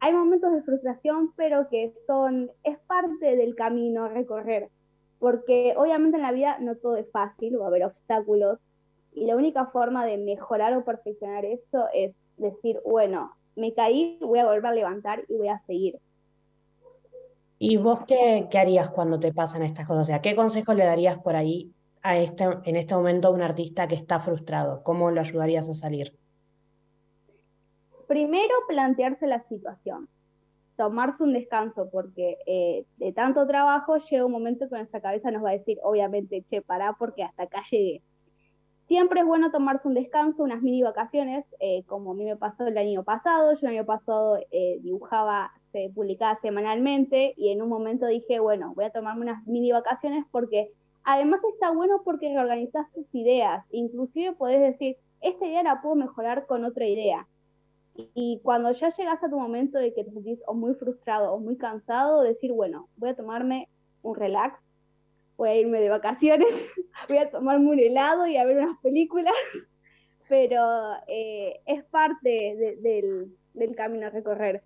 Hay 0.00 0.14
momentos 0.14 0.54
de 0.54 0.62
frustración, 0.62 1.34
pero 1.36 1.68
que 1.68 1.92
son, 2.06 2.50
es 2.64 2.78
parte 2.86 3.36
del 3.36 3.54
camino 3.56 4.04
a 4.04 4.08
recorrer, 4.08 4.70
porque 5.18 5.74
obviamente 5.76 6.16
en 6.16 6.22
la 6.22 6.32
vida 6.32 6.56
no 6.60 6.76
todo 6.76 6.96
es 6.96 7.10
fácil, 7.10 7.60
va 7.60 7.66
a 7.66 7.68
haber 7.68 7.84
obstáculos, 7.84 8.58
y 9.12 9.26
la 9.26 9.36
única 9.36 9.66
forma 9.66 10.06
de 10.06 10.16
mejorar 10.16 10.74
o 10.74 10.84
perfeccionar 10.84 11.44
eso 11.44 11.88
es 11.92 12.14
decir, 12.36 12.80
bueno, 12.84 13.36
me 13.54 13.72
caí, 13.72 14.18
voy 14.20 14.38
a 14.38 14.46
volver 14.46 14.66
a 14.66 14.72
levantar 14.72 15.24
y 15.28 15.36
voy 15.36 15.48
a 15.48 15.58
seguir. 15.66 15.98
¿Y 17.58 17.78
vos 17.78 18.02
qué, 18.06 18.48
qué 18.50 18.58
harías 18.58 18.90
cuando 18.90 19.18
te 19.18 19.32
pasan 19.32 19.62
estas 19.62 19.86
cosas? 19.86 20.02
O 20.02 20.04
sea, 20.04 20.20
¿qué 20.20 20.36
consejo 20.36 20.74
le 20.74 20.84
darías 20.84 21.18
por 21.18 21.36
ahí 21.36 21.72
a 22.02 22.18
este, 22.18 22.44
en 22.64 22.76
este 22.76 22.94
momento 22.94 23.28
a 23.28 23.30
un 23.30 23.40
artista 23.40 23.88
que 23.88 23.94
está 23.94 24.20
frustrado? 24.20 24.82
¿Cómo 24.82 25.10
lo 25.10 25.20
ayudarías 25.20 25.68
a 25.70 25.74
salir? 25.74 26.14
Primero, 28.06 28.54
plantearse 28.68 29.26
la 29.26 29.42
situación, 29.48 30.08
tomarse 30.76 31.22
un 31.22 31.32
descanso, 31.32 31.88
porque 31.90 32.38
eh, 32.46 32.84
de 32.98 33.12
tanto 33.12 33.46
trabajo 33.46 33.96
llega 34.10 34.26
un 34.26 34.32
momento 34.32 34.68
que 34.68 34.76
nuestra 34.76 35.00
cabeza 35.00 35.30
nos 35.30 35.42
va 35.42 35.50
a 35.50 35.58
decir, 35.58 35.78
obviamente, 35.82 36.44
che, 36.50 36.60
pará, 36.60 36.94
porque 36.98 37.24
hasta 37.24 37.44
acá 37.44 37.62
llegué. 37.70 38.02
Siempre 38.86 39.20
es 39.20 39.26
bueno 39.26 39.50
tomarse 39.50 39.88
un 39.88 39.94
descanso, 39.94 40.44
unas 40.44 40.62
mini 40.62 40.80
vacaciones, 40.80 41.44
eh, 41.58 41.82
como 41.86 42.12
a 42.12 42.14
mí 42.14 42.24
me 42.24 42.36
pasó 42.36 42.68
el 42.68 42.78
año 42.78 43.02
pasado. 43.02 43.52
Yo 43.54 43.58
el 43.62 43.78
año 43.78 43.84
pasado 43.84 44.38
eh, 44.52 44.78
dibujaba, 44.80 45.50
se 45.72 45.90
publicaba 45.92 46.38
semanalmente 46.40 47.34
y 47.36 47.50
en 47.50 47.62
un 47.62 47.68
momento 47.68 48.06
dije, 48.06 48.38
bueno, 48.38 48.74
voy 48.76 48.84
a 48.84 48.90
tomarme 48.90 49.22
unas 49.22 49.44
mini 49.44 49.72
vacaciones 49.72 50.24
porque 50.30 50.70
además 51.02 51.40
está 51.52 51.72
bueno 51.72 52.02
porque 52.04 52.32
reorganizas 52.32 52.86
tus 52.92 53.12
ideas. 53.12 53.64
Inclusive 53.72 54.34
podés 54.34 54.60
decir, 54.60 54.96
esta 55.20 55.46
idea 55.46 55.64
la 55.64 55.82
puedo 55.82 55.96
mejorar 55.96 56.46
con 56.46 56.64
otra 56.64 56.86
idea. 56.86 57.26
Y 58.14 58.40
cuando 58.44 58.70
ya 58.70 58.90
llegas 58.90 59.24
a 59.24 59.28
tu 59.28 59.36
momento 59.36 59.78
de 59.78 59.94
que 59.94 60.04
te 60.04 60.12
sentís 60.12 60.38
o 60.46 60.54
muy 60.54 60.74
frustrado 60.74 61.32
o 61.32 61.40
muy 61.40 61.56
cansado, 61.56 62.22
decir, 62.22 62.52
bueno, 62.52 62.88
voy 62.98 63.08
a 63.08 63.16
tomarme 63.16 63.68
un 64.02 64.14
relax, 64.14 64.60
voy 65.36 65.48
a 65.48 65.56
irme 65.56 65.80
de 65.80 65.88
vacaciones, 65.88 66.48
voy 67.08 67.18
a 67.18 67.30
tomarme 67.30 67.68
un 67.68 67.78
helado 67.78 68.26
y 68.26 68.36
a 68.36 68.44
ver 68.44 68.58
unas 68.58 68.78
películas, 68.80 69.34
pero 70.28 70.62
eh, 71.06 71.60
es 71.66 71.84
parte 71.84 72.78
del, 72.82 73.32
del, 73.54 73.76
camino 73.76 74.06
a 74.06 74.10
recorrer. 74.10 74.62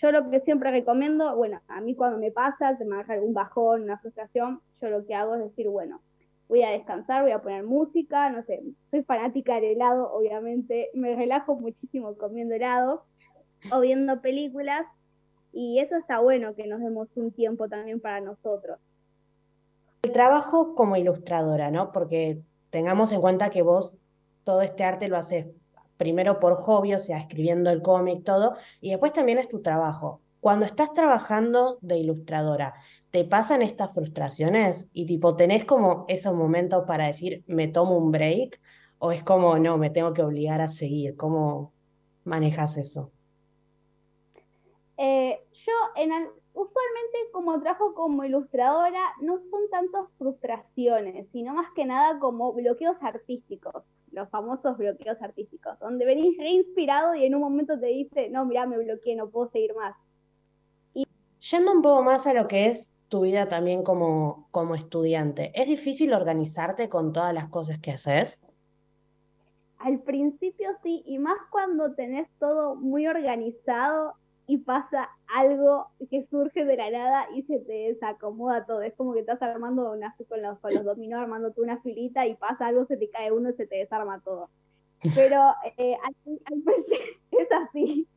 Yo 0.00 0.10
lo 0.10 0.28
que 0.30 0.40
siempre 0.40 0.70
recomiendo, 0.70 1.36
bueno, 1.36 1.60
a 1.68 1.80
mí 1.80 1.94
cuando 1.94 2.18
me 2.18 2.30
pasa, 2.30 2.76
se 2.76 2.84
me 2.84 2.96
agarra 2.96 3.14
algún 3.14 3.34
bajón, 3.34 3.82
una 3.82 3.98
frustración, 3.98 4.60
yo 4.80 4.88
lo 4.88 5.06
que 5.06 5.14
hago 5.14 5.34
es 5.34 5.42
decir, 5.42 5.68
bueno, 5.68 6.00
voy 6.48 6.62
a 6.62 6.70
descansar, 6.70 7.22
voy 7.22 7.32
a 7.32 7.42
poner 7.42 7.62
música, 7.62 8.28
no 8.30 8.42
sé, 8.42 8.62
soy 8.90 9.02
fanática 9.04 9.54
del 9.54 9.76
helado, 9.76 10.12
obviamente, 10.12 10.90
me 10.94 11.14
relajo 11.14 11.54
muchísimo 11.54 12.16
comiendo 12.16 12.54
helado, 12.54 13.04
o 13.70 13.80
viendo 13.80 14.20
películas 14.20 14.86
y 15.52 15.78
eso 15.78 15.96
está 15.96 16.18
bueno 16.20 16.54
que 16.54 16.66
nos 16.66 16.80
demos 16.80 17.08
un 17.14 17.32
tiempo 17.32 17.68
también 17.68 18.00
para 18.00 18.20
nosotros. 18.20 18.78
El 20.04 20.12
trabajo 20.12 20.74
como 20.74 20.96
ilustradora, 20.96 21.70
¿no? 21.70 21.90
Porque 21.90 22.42
tengamos 22.68 23.10
en 23.10 23.22
cuenta 23.22 23.48
que 23.48 23.62
vos 23.62 23.96
todo 24.44 24.60
este 24.60 24.84
arte 24.84 25.08
lo 25.08 25.16
haces 25.16 25.46
primero 25.96 26.40
por 26.40 26.56
hobby, 26.56 26.92
o 26.92 27.00
sea, 27.00 27.16
escribiendo 27.16 27.70
el 27.70 27.80
cómic, 27.80 28.22
todo, 28.22 28.52
y 28.82 28.90
después 28.90 29.14
también 29.14 29.38
es 29.38 29.48
tu 29.48 29.62
trabajo. 29.62 30.20
Cuando 30.40 30.66
estás 30.66 30.92
trabajando 30.92 31.78
de 31.80 31.96
ilustradora, 31.96 32.74
¿te 33.12 33.24
pasan 33.24 33.62
estas 33.62 33.94
frustraciones? 33.94 34.88
Y 34.92 35.06
tipo, 35.06 35.36
¿tenés 35.36 35.64
como 35.64 36.04
esos 36.08 36.34
momentos 36.34 36.84
para 36.86 37.06
decir, 37.06 37.42
me 37.46 37.68
tomo 37.68 37.96
un 37.96 38.12
break? 38.12 38.60
¿O 38.98 39.10
es 39.10 39.22
como, 39.22 39.58
no, 39.58 39.78
me 39.78 39.88
tengo 39.88 40.12
que 40.12 40.22
obligar 40.22 40.60
a 40.60 40.68
seguir? 40.68 41.16
¿Cómo 41.16 41.72
manejas 42.24 42.76
eso? 42.76 43.10
Eh, 44.98 45.40
yo 45.50 45.72
en 45.96 46.12
usualmente 46.54 47.18
como 47.32 47.60
trabajo 47.60 47.94
como 47.94 48.24
ilustradora 48.24 49.12
no 49.20 49.38
son 49.50 49.68
tantas 49.70 50.08
frustraciones, 50.18 51.26
sino 51.32 51.52
más 51.52 51.66
que 51.74 51.84
nada 51.84 52.18
como 52.20 52.52
bloqueos 52.52 52.96
artísticos, 53.00 53.82
los 54.12 54.28
famosos 54.30 54.78
bloqueos 54.78 55.20
artísticos, 55.20 55.78
donde 55.80 56.04
venís 56.04 56.38
reinspirado 56.38 57.16
y 57.16 57.24
en 57.24 57.34
un 57.34 57.40
momento 57.40 57.78
te 57.78 57.86
dice, 57.86 58.30
no, 58.30 58.46
mira, 58.46 58.66
me 58.66 58.78
bloqueé, 58.78 59.16
no 59.16 59.28
puedo 59.28 59.50
seguir 59.50 59.74
más. 59.74 59.96
Yendo 61.40 61.72
un 61.72 61.82
poco 61.82 62.02
más 62.02 62.26
a 62.26 62.32
lo 62.32 62.48
que 62.48 62.66
es 62.66 62.94
tu 63.08 63.22
vida 63.22 63.48
también 63.48 63.82
como, 63.82 64.48
como 64.50 64.76
estudiante, 64.76 65.50
¿es 65.54 65.66
difícil 65.66 66.14
organizarte 66.14 66.88
con 66.88 67.12
todas 67.12 67.34
las 67.34 67.48
cosas 67.48 67.80
que 67.80 67.90
haces? 67.90 68.40
Al 69.78 70.00
principio 70.00 70.70
sí, 70.82 71.02
y 71.04 71.18
más 71.18 71.36
cuando 71.50 71.94
tenés 71.94 72.28
todo 72.38 72.76
muy 72.76 73.06
organizado 73.06 74.14
y 74.46 74.58
pasa 74.58 75.08
algo 75.34 75.86
que 76.10 76.26
surge 76.30 76.64
de 76.64 76.76
la 76.76 76.90
nada 76.90 77.26
y 77.34 77.42
se 77.44 77.58
te 77.60 77.72
desacomoda 77.72 78.66
todo. 78.66 78.82
Es 78.82 78.94
como 78.94 79.14
que 79.14 79.20
estás 79.20 79.40
armando 79.42 79.92
una, 79.92 80.14
con 80.28 80.42
los, 80.42 80.58
con 80.58 80.74
los 80.74 80.84
dominó, 80.84 81.18
armando 81.18 81.52
tú 81.52 81.62
una 81.62 81.80
filita 81.80 82.26
y 82.26 82.34
pasa 82.34 82.66
algo, 82.66 82.86
se 82.86 82.96
te 82.96 83.08
cae 83.08 83.32
uno 83.32 83.50
y 83.50 83.54
se 83.54 83.66
te 83.66 83.76
desarma 83.76 84.20
todo. 84.20 84.50
Pero 85.14 85.52
eh, 85.76 85.96
al, 86.04 86.14
es 87.32 87.52
así. 87.52 88.08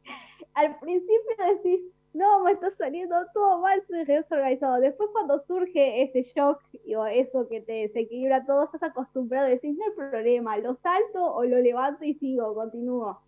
Al 0.53 0.79
principio 0.79 1.21
decís, 1.55 1.81
no, 2.13 2.43
me 2.43 2.53
está 2.53 2.75
saliendo 2.77 3.15
todo 3.33 3.59
mal, 3.59 3.81
soy 3.87 4.03
desorganizado. 4.05 4.79
Después 4.79 5.09
cuando 5.13 5.43
surge 5.45 6.03
ese 6.03 6.23
shock 6.35 6.61
o 6.95 7.05
eso 7.05 7.47
que 7.47 7.61
te 7.61 7.73
desequilibra 7.73 8.45
todo, 8.45 8.65
estás 8.65 8.83
acostumbrado 8.83 9.47
a 9.47 9.49
decir, 9.49 9.75
no 9.77 9.85
hay 9.85 10.09
problema, 10.09 10.57
lo 10.57 10.75
salto 10.77 11.35
o 11.35 11.43
lo 11.45 11.59
levanto 11.59 12.03
y 12.03 12.15
sigo, 12.15 12.53
continúo. 12.53 13.21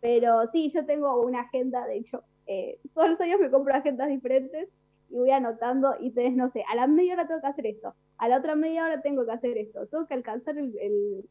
Pero 0.00 0.50
sí, 0.52 0.70
yo 0.74 0.84
tengo 0.84 1.20
una 1.22 1.40
agenda, 1.40 1.86
de 1.86 1.96
hecho, 1.96 2.22
eh, 2.46 2.78
todos 2.94 3.10
los 3.10 3.20
años 3.20 3.40
me 3.40 3.50
compro 3.50 3.74
agendas 3.74 4.08
diferentes 4.08 4.68
y 5.08 5.18
voy 5.18 5.30
anotando 5.30 5.94
y 6.00 6.10
tenés, 6.10 6.36
no 6.36 6.50
sé, 6.50 6.64
a 6.70 6.74
la 6.74 6.86
media 6.86 7.14
hora 7.14 7.26
tengo 7.26 7.40
que 7.40 7.46
hacer 7.46 7.66
esto, 7.66 7.94
a 8.18 8.28
la 8.28 8.38
otra 8.38 8.54
media 8.54 8.84
hora 8.84 9.02
tengo 9.02 9.24
que 9.24 9.32
hacer 9.32 9.56
esto, 9.58 9.86
tengo 9.86 10.06
que 10.06 10.14
alcanzar 10.14 10.58
el, 10.58 10.74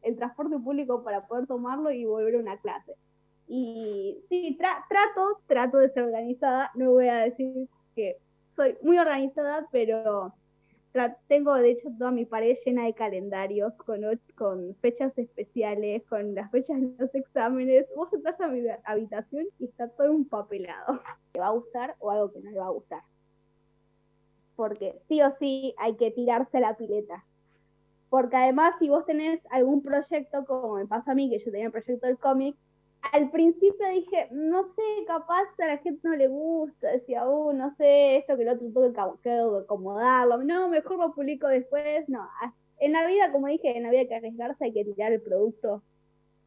el, 0.02 0.16
transporte 0.16 0.58
público 0.58 1.04
para 1.04 1.26
poder 1.26 1.46
tomarlo 1.46 1.90
y 1.90 2.04
volver 2.04 2.36
a 2.36 2.38
una 2.38 2.56
clase. 2.58 2.94
Y 3.48 4.18
sí, 4.28 4.58
trato, 4.58 5.40
trato 5.46 5.78
de 5.78 5.90
ser 5.90 6.04
organizada, 6.04 6.70
no 6.74 6.92
voy 6.92 7.08
a 7.08 7.16
decir 7.18 7.68
que 7.94 8.16
soy 8.56 8.76
muy 8.82 8.98
organizada, 8.98 9.66
pero 9.70 10.32
tengo 11.28 11.54
de 11.54 11.70
hecho 11.72 11.88
toda 11.98 12.10
mi 12.10 12.24
pared 12.24 12.56
llena 12.64 12.84
de 12.84 12.94
calendarios 12.94 13.72
con, 13.74 14.00
con 14.36 14.74
fechas 14.76 15.16
especiales, 15.16 16.02
con 16.08 16.34
las 16.34 16.50
fechas 16.50 16.80
de 16.80 16.92
los 16.98 17.14
exámenes. 17.14 17.86
Vos 17.94 18.12
entras 18.12 18.40
a 18.40 18.48
mi 18.48 18.62
habitación 18.84 19.46
y 19.58 19.66
está 19.66 19.88
todo 19.88 20.12
un 20.12 20.28
papelado. 20.28 21.00
¿Te 21.32 21.40
va 21.40 21.48
a 21.48 21.50
gustar 21.50 21.96
o 21.98 22.10
algo 22.10 22.32
que 22.32 22.40
no 22.40 22.50
le 22.50 22.58
va 22.58 22.66
a 22.66 22.70
gustar? 22.70 23.02
Porque 24.54 24.98
sí 25.08 25.20
o 25.22 25.34
sí 25.38 25.74
hay 25.78 25.96
que 25.96 26.10
tirarse 26.10 26.60
la 26.60 26.76
pileta. 26.76 27.24
Porque 28.08 28.36
además 28.36 28.74
si 28.78 28.88
vos 28.88 29.04
tenés 29.04 29.40
algún 29.50 29.82
proyecto, 29.82 30.44
como 30.44 30.76
me 30.76 30.86
pasa 30.86 31.12
a 31.12 31.14
mí, 31.14 31.28
que 31.28 31.38
yo 31.38 31.50
tenía 31.50 31.66
el 31.66 31.72
proyecto 31.72 32.06
del 32.06 32.18
cómic, 32.18 32.56
al 33.12 33.30
principio 33.30 33.88
dije, 33.88 34.28
no 34.30 34.64
sé, 34.74 34.82
capaz 35.06 35.44
a 35.58 35.66
la 35.66 35.78
gente 35.78 36.00
no 36.02 36.16
le 36.16 36.28
gusta, 36.28 36.88
decía, 36.92 37.26
uh, 37.26 37.52
no 37.52 37.74
sé, 37.76 38.16
esto 38.16 38.36
que 38.36 38.42
el 38.42 38.48
otro 38.48 38.68
tengo 38.72 39.18
que 39.22 39.30
acomodarlo, 39.64 40.42
no, 40.42 40.68
mejor 40.68 40.98
lo 40.98 41.14
publico 41.14 41.48
después, 41.48 42.08
no. 42.08 42.28
En 42.78 42.92
la 42.92 43.06
vida, 43.06 43.32
como 43.32 43.46
dije, 43.48 43.76
en 43.76 43.84
la 43.84 43.90
vida 43.90 44.00
hay 44.00 44.08
que 44.08 44.14
arriesgarse, 44.14 44.64
hay 44.64 44.72
que 44.72 44.84
tirar 44.84 45.12
el 45.12 45.22
producto 45.22 45.82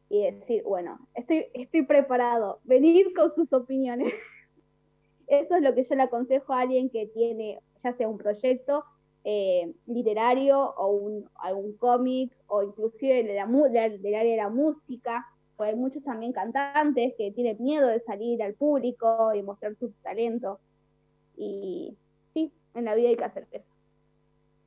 y 0.08 0.22
decir, 0.30 0.62
bueno, 0.64 0.98
estoy, 1.14 1.46
estoy 1.54 1.82
preparado, 1.82 2.60
venir 2.64 3.12
con 3.14 3.34
sus 3.34 3.52
opiniones. 3.52 4.12
Eso 5.26 5.56
es 5.56 5.62
lo 5.62 5.74
que 5.74 5.84
yo 5.84 5.94
le 5.94 6.02
aconsejo 6.02 6.52
a 6.52 6.60
alguien 6.60 6.90
que 6.90 7.06
tiene, 7.06 7.60
ya 7.84 7.92
sea 7.96 8.08
un 8.08 8.18
proyecto 8.18 8.84
eh, 9.22 9.72
literario 9.86 10.58
o 10.76 10.90
un, 10.90 11.30
algún 11.36 11.76
cómic 11.76 12.32
o 12.46 12.62
inclusive 12.62 13.22
del 13.22 13.38
área 13.38 14.30
de 14.30 14.36
la 14.36 14.48
música 14.48 15.26
hay 15.64 15.76
muchos 15.76 16.02
también 16.02 16.32
cantantes 16.32 17.14
que 17.16 17.32
tienen 17.32 17.56
miedo 17.60 17.88
de 17.88 18.00
salir 18.00 18.42
al 18.42 18.54
público 18.54 19.32
y 19.34 19.42
mostrar 19.42 19.74
su 19.76 19.90
talento. 20.02 20.60
Y 21.36 21.96
sí, 22.34 22.52
en 22.74 22.84
la 22.84 22.94
vida 22.94 23.08
hay 23.08 23.16
que 23.16 23.24
hacer 23.24 23.46
eso. 23.50 23.64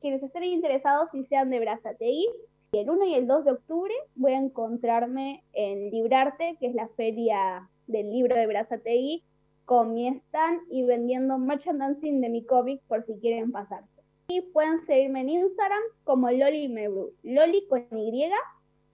Quienes 0.02 0.22
estén 0.24 0.44
interesados 0.44 1.10
y 1.14 1.26
sean 1.26 1.50
de 1.50 1.60
Brazategui, 1.60 2.28
el 2.74 2.90
1 2.90 3.06
y 3.06 3.14
el 3.14 3.28
2 3.28 3.46
de 3.46 3.52
octubre 3.52 3.94
voy 4.16 4.34
a 4.34 4.40
encontrarme 4.40 5.44
en 5.54 5.92
Librarte, 5.92 6.58
que 6.60 6.68
es 6.68 6.76
la 6.76 6.88
feria 6.90 7.70
del 7.88 8.12
libro 8.12 8.36
de 8.36 8.48
Brazategui, 8.48 9.24
con 9.66 9.94
mi 9.94 10.08
stand 10.08 10.62
y 10.70 10.84
vendiendo 10.84 11.38
merchandising 11.38 12.20
de 12.20 12.30
mi 12.30 12.44
cómic 12.44 12.82
por 12.88 13.06
si 13.06 13.14
quieren 13.20 13.52
pasarse. 13.52 13.88
Y 14.28 14.42
pueden 14.42 14.86
seguirme 14.86 15.22
en 15.22 15.30
Instagram 15.30 15.82
como 16.04 16.32
Loli 16.32 16.68
Melbrook. 16.68 17.14
Loli 17.24 17.66
con 17.68 17.86
Y, 17.92 18.30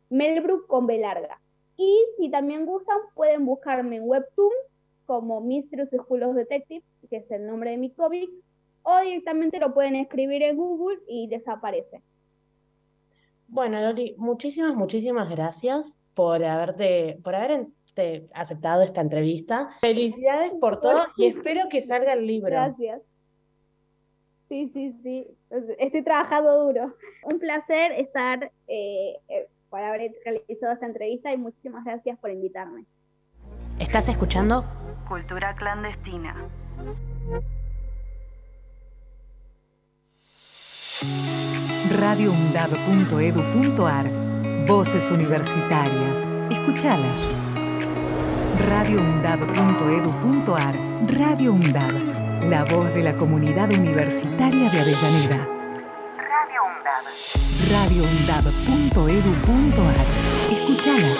Melbrook 0.10 0.68
con 0.68 0.86
B 0.86 1.00
larga. 1.00 1.39
Y 1.79 1.98
si 2.17 2.29
también 2.29 2.65
gustan, 2.65 2.98
pueden 3.15 3.45
buscarme 3.45 3.95
en 3.95 4.03
Webtoon 4.03 4.51
como 5.05 5.39
Mysterious 5.39 5.89
School 5.89 6.24
of 6.24 6.36
Detective, 6.36 6.83
que 7.09 7.17
es 7.17 7.31
el 7.31 7.48
nombre 7.48 7.71
de 7.71 7.77
mi 7.77 7.89
cómic, 7.89 8.29
o 8.83 9.00
directamente 9.00 9.59
lo 9.59 9.74
pueden 9.74 9.95
escribir 9.95 10.43
en 10.43 10.57
Google 10.57 11.00
y 11.07 11.27
desaparece. 11.27 12.01
Bueno, 13.48 13.79
Lori, 13.79 14.13
muchísimas, 14.17 14.75
muchísimas 14.75 15.29
gracias 15.29 15.98
por 16.15 16.43
haberte, 16.43 17.17
por 17.24 17.33
haber 17.33 17.67
aceptado 18.33 18.83
esta 18.83 19.00
entrevista. 19.00 19.69
Felicidades 19.79 20.53
por 20.55 20.81
todo 20.81 21.05
y 21.15 21.27
espero 21.27 21.69
que 21.69 21.81
salga 21.81 22.12
el 22.12 22.27
libro. 22.27 22.50
Gracias. 22.50 23.01
Sí, 24.50 24.69
sí, 24.74 24.93
sí. 25.01 25.27
Estoy 25.77 26.03
trabajando 26.03 26.65
duro. 26.65 26.93
Un 27.24 27.39
placer 27.39 27.93
estar 27.93 28.51
eh, 28.67 29.17
eh, 29.29 29.48
por 29.69 29.81
haber 29.81 30.11
realizado 30.25 30.73
esta 30.73 30.85
entrevista 30.85 31.33
y 31.33 31.38
muchísimas 31.38 31.85
gracias 31.85 32.19
por 32.19 32.31
invitarme. 32.31 32.83
¿Estás 33.79 34.09
escuchando? 34.09 34.65
Cultura 35.07 35.55
clandestina. 35.55 36.35
radioundab.edu.ar 41.91 44.05
Voces 44.67 45.09
universitarias. 45.09 46.27
Escuchalas. 46.51 47.31
radioundab.edu.ar 48.67 50.75
Radio 51.07 51.53
UNDAB. 51.53 52.49
La 52.49 52.65
voz 52.65 52.93
de 52.93 53.01
la 53.01 53.15
comunidad 53.15 53.71
universitaria 53.73 54.69
de 54.69 54.79
Avellaneda. 54.79 55.47
Radio 56.17 56.63
UNDAB 56.65 57.38
radioundab.edu.ar. 57.69 60.51
Escuchala. 60.51 61.15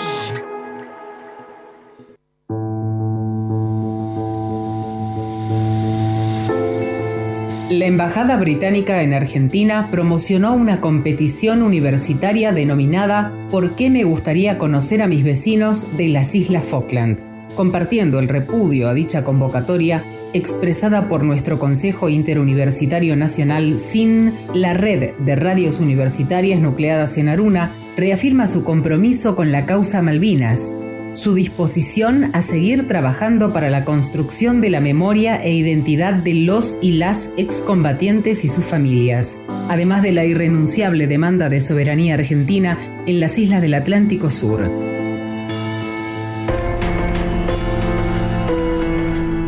La 7.70 7.86
Embajada 7.86 8.36
Británica 8.36 9.02
en 9.02 9.14
Argentina 9.14 9.88
promocionó 9.92 10.54
una 10.54 10.80
competición 10.80 11.62
universitaria 11.62 12.50
denominada 12.52 13.32
¿Por 13.50 13.76
qué 13.76 13.90
me 13.90 14.02
gustaría 14.02 14.58
conocer 14.58 15.02
a 15.02 15.06
mis 15.06 15.22
vecinos 15.22 15.86
de 15.96 16.08
las 16.08 16.34
Islas 16.34 16.64
Falkland? 16.64 17.54
Compartiendo 17.54 18.18
el 18.18 18.28
repudio 18.28 18.88
a 18.88 18.94
dicha 18.94 19.22
convocatoria, 19.22 20.04
expresada 20.32 21.08
por 21.08 21.22
nuestro 21.22 21.58
Consejo 21.58 22.08
Interuniversitario 22.08 23.16
Nacional 23.16 23.78
SIN, 23.78 24.34
la 24.54 24.74
red 24.74 25.14
de 25.18 25.36
radios 25.36 25.80
universitarias 25.80 26.60
nucleadas 26.60 27.16
en 27.18 27.28
Aruna 27.28 27.74
reafirma 27.96 28.46
su 28.46 28.64
compromiso 28.64 29.36
con 29.36 29.52
la 29.52 29.66
causa 29.66 30.02
Malvinas, 30.02 30.74
su 31.12 31.34
disposición 31.34 32.30
a 32.32 32.42
seguir 32.42 32.86
trabajando 32.86 33.52
para 33.52 33.70
la 33.70 33.84
construcción 33.84 34.60
de 34.60 34.70
la 34.70 34.80
memoria 34.80 35.42
e 35.42 35.52
identidad 35.52 36.14
de 36.14 36.34
los 36.34 36.78
y 36.80 36.92
las 36.92 37.34
excombatientes 37.36 38.44
y 38.44 38.48
sus 38.48 38.64
familias, 38.64 39.42
además 39.68 40.02
de 40.02 40.12
la 40.12 40.24
irrenunciable 40.24 41.06
demanda 41.06 41.48
de 41.48 41.60
soberanía 41.60 42.14
argentina 42.14 42.78
en 43.06 43.20
las 43.20 43.38
islas 43.38 43.60
del 43.60 43.74
Atlántico 43.74 44.30
Sur. 44.30 44.99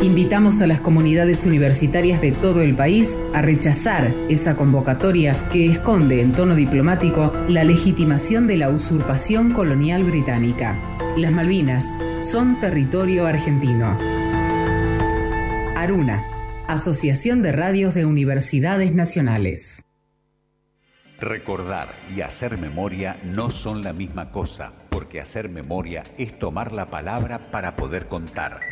Invitamos 0.02 0.60
a 0.60 0.66
las 0.66 0.80
comunidades 0.80 1.46
universitarias 1.46 2.20
de 2.20 2.32
todo 2.32 2.60
el 2.60 2.74
país 2.74 3.16
a 3.34 3.40
rechazar 3.40 4.12
esa 4.28 4.56
convocatoria 4.56 5.48
que 5.50 5.70
esconde 5.70 6.20
en 6.20 6.32
tono 6.32 6.56
diplomático 6.56 7.32
la 7.46 7.62
legitimación 7.62 8.48
de 8.48 8.56
la 8.56 8.70
usurpación 8.70 9.52
colonial 9.52 10.02
británica. 10.02 10.76
Las 11.16 11.30
Malvinas 11.30 11.96
son 12.18 12.58
territorio 12.58 13.26
argentino. 13.26 13.96
Aruna, 15.76 16.24
Asociación 16.66 17.40
de 17.40 17.52
Radios 17.52 17.94
de 17.94 18.04
Universidades 18.04 18.92
Nacionales. 18.92 19.84
Recordar 21.20 21.94
y 22.12 22.22
hacer 22.22 22.58
memoria 22.58 23.20
no 23.22 23.50
son 23.50 23.84
la 23.84 23.92
misma 23.92 24.32
cosa, 24.32 24.72
porque 24.90 25.20
hacer 25.20 25.48
memoria 25.48 26.02
es 26.18 26.36
tomar 26.40 26.72
la 26.72 26.90
palabra 26.90 27.52
para 27.52 27.76
poder 27.76 28.08
contar. 28.08 28.71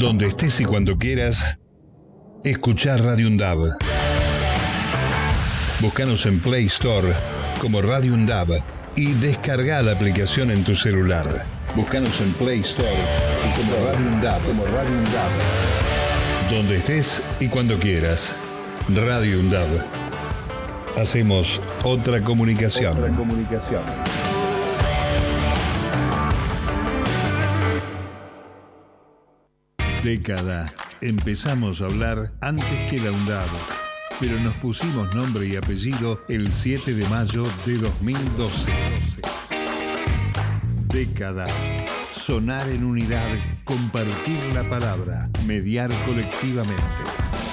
Donde 0.00 0.24
estés 0.28 0.58
y 0.62 0.64
cuando 0.64 0.96
quieras, 0.96 1.58
escuchar 2.42 3.02
Radio 3.02 3.28
Undab. 3.28 3.58
Búscanos 5.80 6.24
en 6.24 6.40
Play 6.40 6.64
Store 6.68 7.12
como 7.60 7.82
Radio 7.82 8.14
Undab 8.14 8.48
y 8.96 9.12
descarga 9.12 9.82
la 9.82 9.92
aplicación 9.92 10.50
en 10.50 10.64
tu 10.64 10.74
celular. 10.74 11.26
Búscanos 11.76 12.18
en 12.22 12.32
Play 12.32 12.60
Store 12.60 12.88
como 13.54 13.74
Radio 13.84 14.06
Undab. 14.14 14.40
Como. 14.46 14.64
Donde 16.50 16.78
estés 16.78 17.22
y 17.38 17.48
cuando 17.48 17.78
quieras. 17.78 18.34
Radio 18.88 19.38
Undab. 19.38 19.68
Hacemos 20.96 21.60
otra 21.84 22.22
comunicación. 22.24 22.96
Otra 22.96 23.14
comunicación. 23.14 23.82
Década. 30.02 30.72
Empezamos 31.02 31.82
a 31.82 31.84
hablar 31.84 32.32
antes 32.40 32.90
que 32.90 32.98
la 32.98 33.10
UNDAB, 33.10 33.48
pero 34.18 34.38
nos 34.40 34.54
pusimos 34.56 35.14
nombre 35.14 35.46
y 35.46 35.56
apellido 35.56 36.24
el 36.30 36.50
7 36.50 36.94
de 36.94 37.06
mayo 37.08 37.44
de 37.66 37.76
2012. 37.76 38.70
Década. 40.86 41.46
Sonar 42.12 42.66
en 42.70 42.84
unidad, 42.84 43.28
compartir 43.64 44.38
la 44.54 44.66
palabra, 44.70 45.28
mediar 45.46 45.90
colectivamente. 46.06 46.82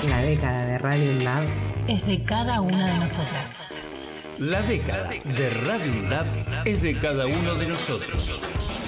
La 0.07 0.21
década 0.21 0.65
de 0.67 0.77
Radio 0.77 1.11
UNDAB 1.11 1.47
es 1.89 2.07
de 2.07 2.23
cada 2.23 2.61
una 2.61 2.93
de 2.93 2.99
nosotras. 2.99 3.59
La 4.39 4.61
década 4.61 5.09
de 5.09 5.49
Radio 5.49 5.91
UNDAB 5.91 6.27
es 6.65 6.81
de 6.81 6.97
cada 6.97 7.25
uno 7.25 7.55
de 7.55 7.67
nosotros. 7.67 8.39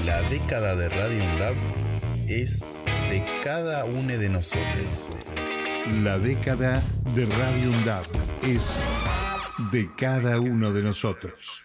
La 0.06 0.22
década 0.30 0.78
de 0.78 0.88
Radio 0.88 1.24
UNDAB 1.26 1.56
es 2.28 2.62
de 3.10 3.26
cada 3.44 3.86
uno 3.86 4.18
de 4.18 4.30
nosotros. 4.30 5.18
La 6.04 6.20
década 6.20 6.80
de 7.16 7.26
Radio 7.26 7.72
UNDAB 7.72 8.06
es 8.44 8.80
de 9.72 9.90
cada 9.96 10.40
uno 10.40 10.72
de 10.72 10.84
nosotros. 10.84 11.64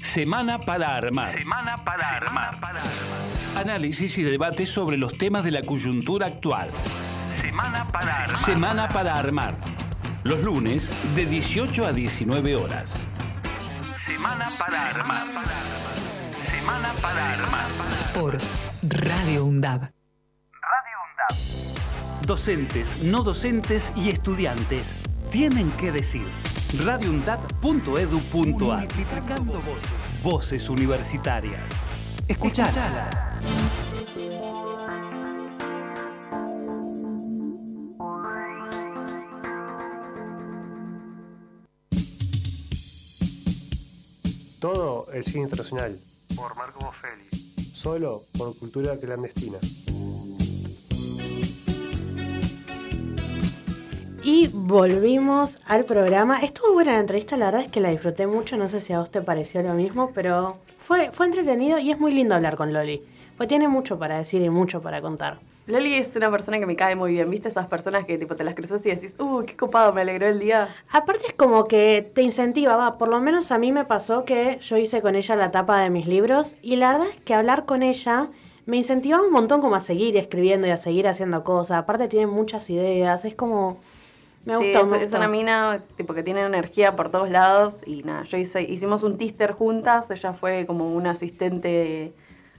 Semana 0.00 0.60
para 0.60 0.94
armar. 0.94 1.36
Semana 1.36 1.84
para 1.84 2.08
armar. 2.08 2.60
Análisis 3.56 4.16
y 4.18 4.22
debate 4.22 4.64
sobre 4.66 4.96
los 4.96 5.18
temas 5.18 5.42
de 5.42 5.50
la 5.50 5.62
coyuntura 5.62 6.28
actual. 6.28 6.70
Semana 7.40 7.88
para 7.88 8.16
armar. 8.22 8.36
Semana 8.36 8.88
para 8.88 9.14
armar. 9.14 9.54
Los 10.22 10.44
lunes 10.44 10.92
de 11.16 11.26
18 11.26 11.86
a 11.86 11.92
19 11.92 12.54
horas. 12.54 13.04
Semana 14.06 14.48
para 14.56 14.90
armar. 14.90 15.26
Semana 15.26 15.34
para 15.34 15.50
armar. 15.50 16.17
Por 18.14 18.38
Radio 18.82 19.44
UNDAB. 19.44 19.80
Radio 19.80 19.92
UNDAB. 21.06 22.26
Docentes, 22.26 22.98
no 23.02 23.22
docentes 23.22 23.92
y 23.96 24.10
estudiantes 24.10 24.96
tienen 25.30 25.70
que 25.72 25.92
decir. 25.92 26.26
radioundab.edu.ar 26.84 28.80
Multiplicando 28.80 29.60
voces. 29.60 30.22
Voces 30.22 30.68
universitarias. 30.68 31.62
Escuchalas. 32.26 33.16
Todo 44.60 45.06
el 45.12 45.24
cine 45.24 45.44
internacional. 45.44 45.98
Por 46.38 46.54
Marco 46.54 46.78
Boffelli. 46.84 47.28
Solo 47.72 48.22
por 48.38 48.56
cultura 48.56 48.96
clandestina. 48.96 49.58
Y 54.22 54.46
volvimos 54.52 55.58
al 55.66 55.84
programa. 55.84 56.38
Estuvo 56.38 56.74
buena 56.74 56.92
la 56.92 57.00
entrevista, 57.00 57.36
la 57.36 57.46
verdad 57.46 57.62
es 57.62 57.72
que 57.72 57.80
la 57.80 57.88
disfruté 57.90 58.28
mucho. 58.28 58.56
No 58.56 58.68
sé 58.68 58.80
si 58.80 58.92
a 58.92 59.00
vos 59.00 59.10
te 59.10 59.20
pareció 59.20 59.62
lo 59.62 59.74
mismo, 59.74 60.12
pero 60.14 60.58
fue, 60.86 61.10
fue 61.10 61.26
entretenido 61.26 61.80
y 61.80 61.90
es 61.90 61.98
muy 61.98 62.14
lindo 62.14 62.36
hablar 62.36 62.56
con 62.56 62.72
Loli. 62.72 63.02
Pues 63.36 63.48
tiene 63.48 63.66
mucho 63.66 63.98
para 63.98 64.18
decir 64.18 64.40
y 64.40 64.48
mucho 64.48 64.80
para 64.80 65.02
contar. 65.02 65.40
Loli 65.68 65.96
es 65.96 66.16
una 66.16 66.30
persona 66.30 66.58
que 66.58 66.64
me 66.64 66.76
cae 66.76 66.96
muy 66.96 67.12
bien, 67.12 67.28
¿viste? 67.30 67.48
Esas 67.48 67.66
personas 67.66 68.06
que 68.06 68.16
tipo 68.16 68.34
te 68.34 68.42
las 68.42 68.54
cruzas 68.54 68.84
y 68.86 68.88
decís, 68.88 69.14
uh, 69.18 69.42
qué 69.44 69.54
copado, 69.54 69.92
me 69.92 70.00
alegró 70.00 70.26
el 70.26 70.38
día. 70.38 70.74
Aparte 70.90 71.26
es 71.28 71.34
como 71.34 71.66
que 71.66 72.10
te 72.14 72.22
incentiva, 72.22 72.74
va, 72.76 72.96
por 72.96 73.08
lo 73.08 73.20
menos 73.20 73.52
a 73.52 73.58
mí 73.58 73.70
me 73.70 73.84
pasó 73.84 74.24
que 74.24 74.58
yo 74.62 74.78
hice 74.78 75.02
con 75.02 75.14
ella 75.14 75.36
la 75.36 75.50
tapa 75.50 75.80
de 75.80 75.90
mis 75.90 76.06
libros 76.06 76.56
y 76.62 76.76
la 76.76 76.92
verdad 76.92 77.08
es 77.14 77.20
que 77.22 77.34
hablar 77.34 77.66
con 77.66 77.82
ella 77.82 78.28
me 78.64 78.78
incentivaba 78.78 79.22
un 79.22 79.30
montón 79.32 79.60
como 79.60 79.74
a 79.74 79.80
seguir 79.80 80.16
escribiendo 80.16 80.66
y 80.66 80.70
a 80.70 80.78
seguir 80.78 81.06
haciendo 81.06 81.44
cosas. 81.44 81.76
Aparte 81.76 82.08
tiene 82.08 82.26
muchas 82.26 82.68
ideas, 82.70 83.26
es 83.26 83.34
como... 83.34 83.78
Me 84.46 84.56
sí, 84.56 84.72
gustó, 84.72 84.82
es, 84.84 84.90
me 84.90 84.96
es 84.96 85.02
gustó. 85.02 85.18
una 85.18 85.28
mina 85.28 85.82
tipo 85.98 86.14
que 86.14 86.22
tiene 86.22 86.40
energía 86.46 86.96
por 86.96 87.10
todos 87.10 87.28
lados 87.28 87.82
y 87.84 88.02
nada, 88.04 88.22
yo 88.22 88.38
hice, 88.38 88.62
hicimos 88.62 89.02
un 89.02 89.18
teaser 89.18 89.52
juntas, 89.52 90.10
ella 90.10 90.32
fue 90.32 90.64
como 90.64 90.94
una 90.94 91.10
asistente, 91.10 92.14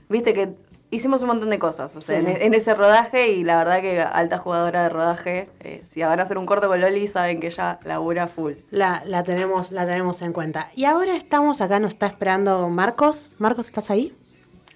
viste 0.08 0.32
que 0.32 0.50
hicimos 0.90 1.22
un 1.22 1.28
montón 1.28 1.50
de 1.50 1.58
cosas, 1.58 1.94
o 1.96 2.00
sea, 2.00 2.20
Sí. 2.20 2.26
en, 2.26 2.42
en 2.42 2.54
ese 2.54 2.74
rodaje 2.74 3.28
y 3.28 3.44
la 3.44 3.58
verdad 3.58 3.80
que 3.80 4.00
alta 4.00 4.38
jugadora 4.38 4.82
de 4.82 4.88
rodaje, 4.88 5.48
eh, 5.60 5.82
si 5.88 6.02
van 6.02 6.18
a 6.20 6.24
hacer 6.24 6.36
un 6.38 6.46
corto 6.46 6.68
con 6.68 6.80
Loli 6.80 7.06
saben 7.06 7.40
que 7.40 7.46
ella 7.48 7.78
labura 7.84 8.26
full. 8.26 8.54
La, 8.70 9.02
la, 9.06 9.22
tenemos, 9.24 9.70
la 9.72 9.86
tenemos 9.86 10.20
en 10.22 10.32
cuenta. 10.32 10.68
Y 10.74 10.84
ahora 10.86 11.14
estamos 11.16 11.60
acá, 11.60 11.78
nos 11.78 11.92
está 11.92 12.06
esperando 12.06 12.68
Marcos. 12.68 13.30
Marcos, 13.38 13.66
¿estás 13.66 13.90
ahí? 13.90 14.12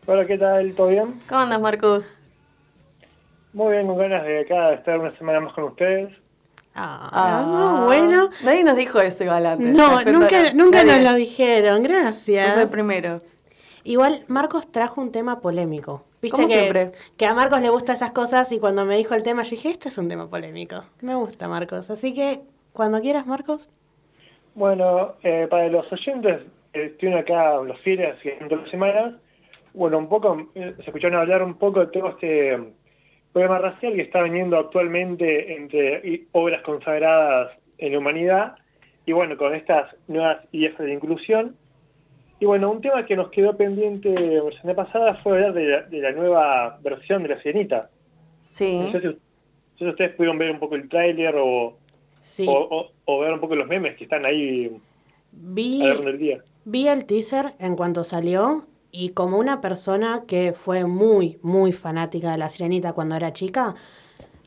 Hola, 0.07 0.27
¿qué 0.27 0.39
tal? 0.39 0.75
¿Todo 0.75 0.89
bien? 0.89 1.21
¿Cómo 1.29 1.41
andas 1.41 1.61
Marcos? 1.61 2.15
Muy 3.53 3.73
bien, 3.73 3.87
con 3.87 3.97
ganas 3.99 4.25
de 4.25 4.41
acá 4.41 4.73
estar 4.75 4.99
una 4.99 5.17
semana 5.17 5.41
más 5.41 5.53
con 5.55 5.65
ustedes. 5.65 6.13
Ah, 6.77 7.45
no, 7.47 7.87
bueno. 7.87 8.31
Nadie 8.43 8.65
nos 8.65 8.77
dijo 8.77 9.01
eso 9.01 9.23
igual 9.23 9.47
antes. 9.47 9.73
¿te 9.73 9.79
No, 9.79 10.03
nunca, 10.03 10.53
nunca 10.53 10.83
Nadie. 10.85 11.03
nos 11.03 11.11
lo 11.13 11.17
dijeron, 11.17 11.83
gracias. 11.85 12.53
Sos 12.55 12.63
el 12.63 12.69
primero. 12.69 13.21
Igual 13.85 14.25
Marcos 14.29 14.71
trajo 14.73 15.01
un 15.01 15.13
tema 15.13 15.41
polémico. 15.41 16.05
Viste 16.23 16.37
Como 16.37 16.49
que, 16.49 16.55
siempre. 16.55 16.93
que 17.19 17.27
a 17.27 17.35
Marcos 17.35 17.61
le 17.61 17.69
gustan 17.69 17.97
esas 17.97 18.13
cosas 18.13 18.51
y 18.51 18.59
cuando 18.59 18.87
me 18.87 18.97
dijo 18.97 19.15
el 19.15 19.23
tema 19.23 19.43
yo 19.43 19.51
dije, 19.51 19.71
este 19.71 19.91
es 19.91 19.99
un 19.99 20.09
tema 20.09 20.29
polémico. 20.29 20.85
Me 21.03 21.15
gusta 21.15 21.49
Marcos. 21.49 21.91
Así 21.91 22.15
que 22.15 22.41
cuando 22.73 23.01
quieras 23.01 23.27
Marcos. 23.27 23.71
Bueno, 24.55 25.17
eh, 25.23 25.47
para 25.51 25.69
los 25.69 25.91
oyentes 25.93 26.41
que 26.73 26.87
estuvieron 26.87 27.21
acá 27.21 27.57
los 27.63 27.79
fieles 27.81 28.17
siguiendo 28.23 28.57
las 28.57 28.71
semanas, 28.71 29.15
bueno, 29.75 29.99
un 29.99 30.09
poco, 30.09 30.49
eh, 30.55 30.75
se 30.77 30.83
escucharon 30.83 31.21
hablar 31.21 31.43
un 31.43 31.55
poco 31.55 31.81
de 31.81 31.87
todo 31.89 32.11
este 32.11 32.59
problema 33.33 33.59
racial 33.59 33.95
que 33.95 34.03
está 34.03 34.23
viniendo 34.23 34.57
actualmente 34.57 35.57
entre 35.57 36.27
obras 36.33 36.63
consagradas 36.63 37.51
en 37.79 37.93
la 37.93 37.99
humanidad 37.99 38.55
y 39.07 39.13
bueno, 39.13 39.37
con 39.37 39.55
estas 39.55 39.95
nuevas 40.07 40.39
ideas 40.53 40.79
de 40.79 40.93
inclusión. 40.93 41.57
Y 42.41 42.47
bueno, 42.47 42.71
un 42.71 42.81
tema 42.81 43.07
que 43.07 43.17
nos 43.17 43.31
quedó 43.31 43.57
pendiente 43.57 44.11
la 44.13 44.51
semana 44.61 44.75
pasada 44.85 45.15
fue 45.23 45.33
hablar 45.35 45.55
de 45.55 45.65
la, 45.67 45.83
de 45.83 45.99
la 46.01 46.13
nueva 46.13 46.79
versión 46.83 47.23
de 47.23 47.31
La 47.31 47.41
Sirenita. 47.43 47.91
Sí. 48.49 48.79
No 48.79 48.91
sé 48.93 49.01
si, 49.01 49.07
no 49.07 49.13
sé 49.13 49.19
si 49.79 49.87
ustedes 49.87 50.15
pudieron 50.15 50.39
ver 50.39 50.51
un 50.51 50.59
poco 50.59 50.75
el 50.75 50.89
tráiler 50.89 51.35
o, 51.39 51.77
Sí. 52.23 52.47
o, 52.49 52.53
o- 52.53 52.91
o 53.07 53.19
ver 53.21 53.33
un 53.33 53.41
poco 53.41 53.55
los 53.55 53.69
memes 53.69 53.97
que 53.97 54.05
están 54.05 54.25
ahí 54.25 54.75
Vi, 55.33 55.83
a 55.87 55.95
del 55.95 56.19
día. 56.19 56.39
vi 56.65 56.89
el 56.89 57.05
teaser 57.05 57.55
en 57.59 57.77
cuanto 57.77 58.03
salió 58.05 58.65
y 58.91 59.11
como 59.11 59.39
una 59.39 59.61
persona 59.61 60.23
que 60.27 60.53
fue 60.53 60.85
muy, 60.87 61.39
muy 61.43 61.73
fanática 61.73 62.31
de 62.33 62.39
la 62.39 62.49
sirenita 62.49 62.93
cuando 62.95 63.15
era 63.17 63.33
chica, 63.33 63.75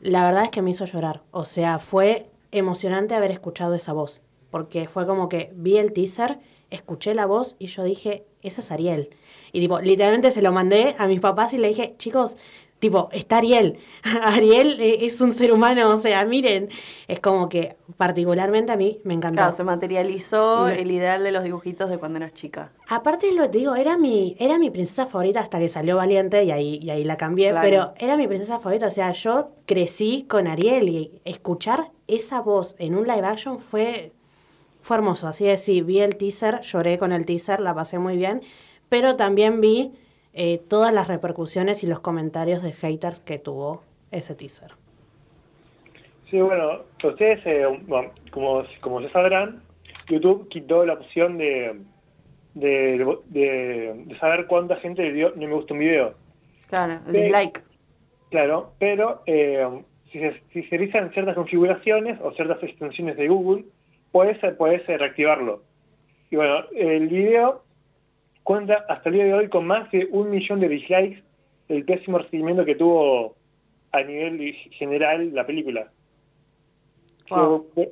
la 0.01 0.25
verdad 0.25 0.45
es 0.45 0.49
que 0.49 0.61
me 0.61 0.71
hizo 0.71 0.85
llorar. 0.85 1.21
O 1.31 1.45
sea, 1.45 1.79
fue 1.79 2.27
emocionante 2.51 3.13
haber 3.15 3.31
escuchado 3.31 3.75
esa 3.75 3.93
voz, 3.93 4.21
porque 4.51 4.87
fue 4.87 5.05
como 5.05 5.27
que 5.29 5.51
vi 5.53 5.77
el 5.77 5.91
teaser, 5.93 6.37
escuché 6.71 7.13
la 7.13 7.25
voz 7.25 7.55
y 7.59 7.67
yo 7.67 7.83
dije, 7.83 8.25
esa 8.41 8.61
es 8.61 8.71
Ariel. 8.71 9.09
Y 9.51 9.59
tipo, 9.59 9.79
literalmente 9.79 10.31
se 10.31 10.41
lo 10.41 10.51
mandé 10.51 10.95
a 10.97 11.07
mis 11.07 11.19
papás 11.19 11.53
y 11.53 11.57
le 11.57 11.69
dije, 11.69 11.95
chicos, 11.97 12.37
tipo, 12.79 13.09
está 13.11 13.37
Ariel. 13.37 13.79
Ariel 14.23 14.79
eh, 14.79 15.05
es 15.05 15.19
un 15.21 15.31
ser 15.31 15.51
humano, 15.51 15.89
o 15.89 15.95
sea, 15.95 16.23
miren, 16.25 16.69
es 17.07 17.19
como 17.19 17.49
que 17.49 17.75
particularmente 17.95 18.71
a 18.71 18.77
mí 18.77 18.99
me 19.03 19.13
encantó. 19.15 19.37
Claro, 19.37 19.51
se 19.53 19.63
materializó 19.63 20.65
Me- 20.65 20.79
el 20.81 20.91
ideal 20.91 21.23
de 21.23 21.31
los 21.31 21.43
dibujitos 21.43 21.89
de 21.89 21.97
cuando 21.97 22.17
eras 22.17 22.33
chica. 22.33 22.71
Aparte 22.87 23.33
lo 23.33 23.47
digo, 23.47 23.75
era 23.75 23.97
mi, 23.97 24.35
era 24.39 24.59
mi 24.59 24.69
princesa 24.69 25.07
favorita 25.07 25.39
hasta 25.39 25.59
que 25.59 25.69
salió 25.69 25.95
Valiente 25.97 26.43
y 26.43 26.51
ahí, 26.51 26.79
y 26.81 26.89
ahí 26.91 27.03
la 27.03 27.17
cambié, 27.17 27.49
Claro. 27.49 27.65
pero 27.65 27.93
era 27.97 28.15
mi 28.17 28.27
princesa 28.27 28.59
favorita, 28.59 28.87
o 28.87 28.91
sea, 28.91 29.11
yo 29.11 29.49
crecí 29.65 30.25
con 30.29 30.47
Ariel 30.47 30.87
y 30.89 31.21
escuchar 31.25 31.89
esa 32.07 32.41
voz 32.41 32.75
en 32.77 32.95
un 32.95 33.07
live 33.07 33.25
action 33.25 33.59
fue, 33.59 34.11
fue 34.87 34.95
hermoso, 34.97 35.27
así 35.27 35.47
es, 35.49 35.61
sí, 35.61 35.81
vi 35.81 35.99
el 35.99 36.15
teaser, 36.15 36.61
lloré 36.61 36.97
con 36.97 37.11
el 37.11 37.25
teaser, 37.25 37.59
la 37.59 37.75
pasé 37.75 37.99
muy 37.99 38.15
bien, 38.15 38.39
pero 38.87 39.17
también 39.17 39.59
vi 39.59 39.91
eh, 40.33 40.59
todas 40.69 40.93
las 40.93 41.09
repercusiones 41.09 41.83
y 41.83 41.87
los 41.87 41.99
comentarios 41.99 42.63
de 42.63 42.71
haters 42.71 43.19
que 43.19 43.37
tuvo 43.37 43.83
ese 44.11 44.33
teaser. 44.33 44.71
Sí, 46.29 46.39
bueno, 46.39 46.83
ustedes, 47.03 47.45
eh, 47.45 47.65
bueno, 47.85 48.11
como, 48.31 48.63
como 48.79 49.01
se 49.01 49.09
sabrán, 49.09 49.61
YouTube 50.07 50.47
quitó 50.47 50.85
la 50.85 50.93
opción 50.93 51.37
de, 51.37 51.81
de, 52.53 53.17
de- 53.27 54.03
de 54.05 54.19
saber 54.19 54.47
cuánta 54.47 54.77
gente 54.77 55.03
le 55.03 55.11
dio 55.11 55.33
no 55.35 55.47
me 55.47 55.53
gusta 55.53 55.73
un 55.73 55.79
video. 55.81 56.13
Claro, 56.69 57.01
el 57.07 57.13
dislike. 57.13 57.61
Claro, 58.31 58.71
pero 58.79 59.21
eh, 59.25 59.67
si, 60.11 60.19
se, 60.19 60.41
si 60.53 60.63
se 60.63 60.77
realizan 60.77 61.11
ciertas 61.11 61.35
configuraciones 61.35 62.19
o 62.21 62.31
ciertas 62.33 62.61
extensiones 62.63 63.17
de 63.17 63.27
Google, 63.27 63.65
puedes, 64.17 64.55
puedes 64.55 64.87
reactivarlo. 64.87 65.61
Y 66.31 66.37
bueno, 66.37 66.63
el 66.75 67.07
video 67.07 67.61
cuenta 68.41 68.83
hasta 68.89 69.09
el 69.09 69.15
día 69.15 69.25
de 69.25 69.33
hoy 69.35 69.47
con 69.47 69.67
más 69.67 69.91
de 69.91 70.07
un 70.09 70.31
millón 70.31 70.59
de 70.59 70.69
dislikes 70.69 71.21
del 71.67 71.85
pésimo 71.85 72.17
recibimiento 72.17 72.65
que 72.65 72.73
tuvo 72.73 73.35
a 73.91 74.01
nivel 74.01 74.53
general 74.71 75.35
la 75.35 75.45
película. 75.45 75.91
Wow. 77.29 77.67
Que, 77.75 77.91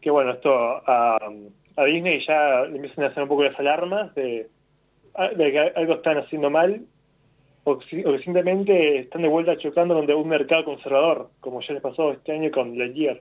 que 0.00 0.10
bueno, 0.10 0.30
esto 0.32 0.50
a, 0.56 1.18
a 1.76 1.84
Disney 1.84 2.24
ya 2.26 2.62
le 2.62 2.76
empiezan 2.76 3.04
a 3.04 3.08
hacer 3.08 3.22
un 3.24 3.28
poco 3.28 3.44
las 3.44 3.58
alarmas 3.60 4.14
de, 4.14 4.48
de 5.36 5.52
que 5.52 5.58
algo 5.58 5.94
están 5.94 6.16
haciendo 6.16 6.48
mal 6.48 6.86
o, 7.64 7.78
que 7.78 8.18
simplemente 8.24 9.00
están 9.00 9.20
de 9.20 9.28
vuelta 9.28 9.58
chocando 9.58 9.94
con 9.94 10.10
un 10.10 10.28
mercado 10.28 10.64
conservador, 10.64 11.28
como 11.40 11.60
ya 11.60 11.74
les 11.74 11.82
pasó 11.82 12.12
este 12.12 12.32
año 12.32 12.50
con 12.50 12.78
Lightyear. 12.78 13.20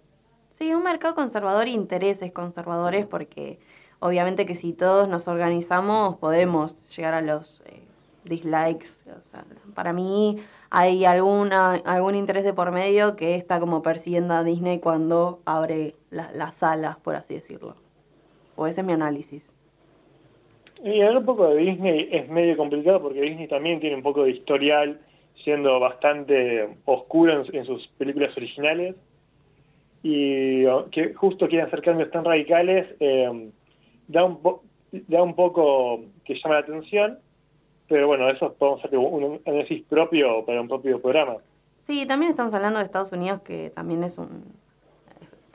Sí, 0.55 0.73
un 0.73 0.83
mercado 0.83 1.15
conservador 1.15 1.67
e 1.67 1.71
intereses 1.71 2.31
conservadores 2.31 3.05
porque 3.05 3.59
obviamente 3.99 4.45
que 4.45 4.55
si 4.55 4.71
todos 4.71 5.09
nos 5.09 5.27
organizamos 5.27 6.15
podemos 6.15 6.87
llegar 6.95 7.13
a 7.13 7.21
los 7.21 7.59
eh, 7.65 7.81
dislikes. 8.23 9.03
O 9.11 9.21
sea, 9.29 9.43
para 9.73 9.91
mí 9.91 10.37
hay 10.69 11.03
alguna, 11.03 11.73
algún 11.83 12.15
interés 12.15 12.45
de 12.45 12.53
por 12.53 12.71
medio 12.71 13.17
que 13.17 13.35
está 13.35 13.59
como 13.59 13.81
persiguiendo 13.81 14.33
a 14.33 14.45
Disney 14.45 14.79
cuando 14.79 15.41
abre 15.43 15.95
la- 16.09 16.31
las 16.31 16.55
salas, 16.55 16.95
por 16.95 17.17
así 17.17 17.33
decirlo. 17.33 17.75
O 18.55 18.65
ese 18.65 18.79
es 18.79 18.87
mi 18.87 18.93
análisis. 18.93 19.53
Y 20.85 21.01
hablar 21.01 21.17
un 21.17 21.25
poco 21.25 21.49
de 21.49 21.57
Disney 21.57 22.07
es 22.13 22.29
medio 22.29 22.55
complicado 22.55 23.01
porque 23.01 23.19
Disney 23.19 23.49
también 23.49 23.81
tiene 23.81 23.97
un 23.97 24.03
poco 24.03 24.23
de 24.23 24.31
historial 24.31 25.01
siendo 25.43 25.81
bastante 25.81 26.77
oscuro 26.85 27.41
en, 27.41 27.55
en 27.57 27.65
sus 27.65 27.85
películas 27.97 28.31
originales 28.37 28.95
y 30.07 30.63
que 30.91 31.15
justo 31.15 31.47
quieren 31.47 31.65
hacer 31.65 31.81
cambios 31.81 32.11
tan 32.11 32.23
radicales 32.23 32.85
eh, 32.99 33.49
da, 34.07 34.23
un 34.23 34.39
da 35.07 35.23
un 35.23 35.33
poco 35.33 36.01
que 36.23 36.35
llama 36.35 36.55
la 36.55 36.61
atención 36.61 37.17
pero 37.87 38.05
bueno 38.05 38.29
eso 38.29 38.53
podemos 38.53 38.85
hacer 38.85 38.99
un 38.99 39.41
análisis 39.47 39.83
propio 39.85 40.45
para 40.45 40.61
un 40.61 40.67
propio 40.67 41.01
programa. 41.01 41.37
Sí, 41.79 42.05
también 42.05 42.29
estamos 42.29 42.53
hablando 42.53 42.77
de 42.77 42.85
Estados 42.85 43.13
Unidos, 43.13 43.41
que 43.41 43.71
también 43.71 44.03
es 44.03 44.19
un 44.19 44.43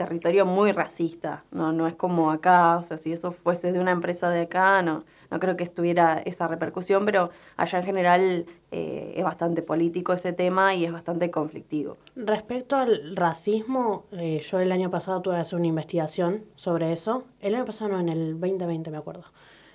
territorio 0.00 0.46
muy 0.46 0.72
racista, 0.72 1.44
no, 1.50 1.72
no 1.72 1.86
es 1.86 1.94
como 1.94 2.30
acá, 2.30 2.78
o 2.78 2.82
sea, 2.82 2.96
si 2.96 3.12
eso 3.12 3.32
fuese 3.32 3.70
de 3.72 3.80
una 3.80 3.90
empresa 3.90 4.30
de 4.30 4.42
acá, 4.42 4.80
no, 4.82 5.04
no 5.30 5.38
creo 5.40 5.56
que 5.58 5.64
estuviera 5.64 6.22
esa 6.24 6.48
repercusión, 6.48 7.04
pero 7.04 7.30
allá 7.58 7.78
en 7.80 7.84
general 7.84 8.46
eh, 8.70 9.12
es 9.16 9.24
bastante 9.24 9.60
político 9.62 10.12
ese 10.14 10.32
tema 10.32 10.74
y 10.74 10.84
es 10.86 10.92
bastante 10.92 11.30
conflictivo. 11.30 11.98
Respecto 12.16 12.76
al 12.76 13.14
racismo, 13.14 14.06
eh, 14.12 14.40
yo 14.50 14.58
el 14.60 14.72
año 14.72 14.90
pasado 14.90 15.20
tuve 15.20 15.34
que 15.34 15.40
hacer 15.42 15.58
una 15.58 15.68
investigación 15.68 16.44
sobre 16.56 16.92
eso. 16.92 17.24
El 17.40 17.54
año 17.54 17.66
pasado, 17.66 17.90
no, 17.90 18.00
en 18.00 18.08
el 18.08 18.40
2020 18.40 18.90
me 18.90 18.96
acuerdo. 18.98 19.24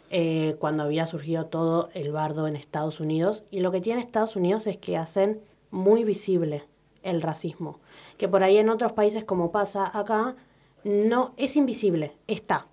eh, 0.10 0.56
cuando 0.60 0.84
había 0.84 1.08
surgido 1.08 1.46
todo 1.48 1.90
el 1.94 2.12
bardo 2.12 2.48
en 2.48 2.56
Estados 2.56 3.00
Unidos. 3.00 3.44
Y 3.52 3.60
lo 3.62 3.72
que 3.72 3.82
tiene 3.82 4.02
Estados 4.02 4.36
Unidos 4.36 4.68
es 4.68 4.78
que 4.78 4.98
hacen 4.98 5.42
muy 5.72 6.04
visible 6.04 6.64
el 7.06 7.22
racismo. 7.22 7.80
Que 8.18 8.28
por 8.28 8.44
ahí 8.44 8.58
en 8.58 8.70
otros 8.70 8.92
países, 8.92 9.24
como 9.24 9.52
pasa 9.52 9.90
acá, 9.98 10.36
no 10.84 11.34
es 11.38 11.56
invisible, 11.56 12.14
está. 12.28 12.68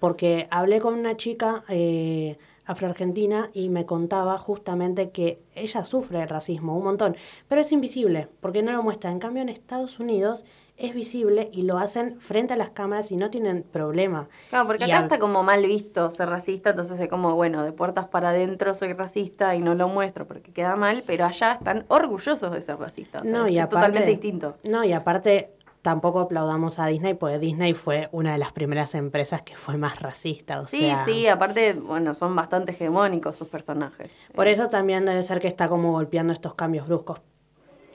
Porque 0.00 0.48
hablé 0.50 0.80
con 0.80 0.94
una 0.94 1.16
chica 1.16 1.64
eh, 1.68 2.38
afroargentina 2.66 3.50
y 3.52 3.68
me 3.68 3.86
contaba 3.86 4.38
justamente 4.38 5.10
que 5.10 5.40
ella 5.54 5.84
sufre 5.84 6.22
el 6.22 6.28
racismo 6.28 6.76
un 6.76 6.84
montón, 6.84 7.16
pero 7.48 7.60
es 7.60 7.72
invisible, 7.72 8.28
porque 8.40 8.62
no 8.62 8.72
lo 8.72 8.82
muestra. 8.82 9.10
En 9.10 9.18
cambio, 9.18 9.42
en 9.42 9.48
Estados 9.48 10.00
Unidos 10.00 10.44
es 10.76 10.92
visible 10.94 11.50
y 11.52 11.62
lo 11.62 11.78
hacen 11.78 12.18
frente 12.20 12.54
a 12.54 12.56
las 12.56 12.70
cámaras 12.70 13.12
y 13.12 13.16
no 13.16 13.30
tienen 13.30 13.62
problema. 13.62 14.28
Claro, 14.50 14.66
porque 14.66 14.86
Y 14.86 14.90
acá 14.90 15.02
está 15.04 15.18
como 15.20 15.42
mal 15.44 15.64
visto 15.66 16.10
ser 16.10 16.28
racista, 16.28 16.70
entonces 16.70 16.98
es 16.98 17.08
como, 17.08 17.34
bueno, 17.36 17.62
de 17.62 17.70
puertas 17.72 18.08
para 18.08 18.30
adentro 18.30 18.74
soy 18.74 18.92
racista 18.92 19.54
y 19.54 19.60
no 19.60 19.74
lo 19.74 19.88
muestro 19.88 20.26
porque 20.26 20.52
queda 20.52 20.74
mal, 20.74 21.04
pero 21.06 21.26
allá 21.26 21.52
están 21.52 21.84
orgullosos 21.88 22.50
de 22.52 22.60
ser 22.60 22.76
racistas. 22.78 23.22
O 23.22 23.26
sea, 23.26 23.38
No, 23.38 23.46
es, 23.46 23.52
y 23.52 23.58
es 23.58 23.64
aparte- 23.64 23.76
totalmente 23.76 24.10
distinto. 24.10 24.56
No, 24.64 24.82
y 24.84 24.92
aparte 24.92 25.50
tampoco 25.82 26.18
aplaudamos 26.20 26.78
a 26.78 26.86
Disney, 26.86 27.14
porque 27.14 27.38
Disney 27.38 27.74
fue 27.74 28.08
una 28.10 28.32
de 28.32 28.38
las 28.38 28.52
primeras 28.52 28.94
empresas 28.94 29.42
que 29.42 29.54
fue 29.54 29.76
más 29.76 30.00
racista. 30.00 30.58
O 30.60 30.64
Sí, 30.64 30.80
sea, 30.80 31.04
sí, 31.04 31.28
aparte, 31.28 31.74
bueno, 31.74 32.14
son 32.14 32.34
bastante 32.34 32.72
hegemónicos 32.72 33.36
sus 33.36 33.48
personajes. 33.48 34.18
Por 34.34 34.48
eso 34.48 34.66
también 34.68 35.04
debe 35.04 35.22
ser 35.22 35.40
que 35.40 35.46
está 35.48 35.68
como 35.68 35.92
golpeando 35.92 36.32
estos 36.32 36.54
cambios 36.54 36.88
bruscos. 36.88 37.20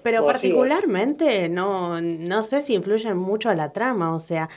Pero 0.04 0.26
particularmente 0.26 1.50
no, 1.50 2.02
no 2.02 2.42
sé 2.42 2.62
si 2.62 2.76
influyen 2.76 3.18
mucho 3.18 3.50
a 3.50 3.56
la 3.56 3.72
trama. 3.72 4.16
O 4.16 4.20
sea, 4.20 4.50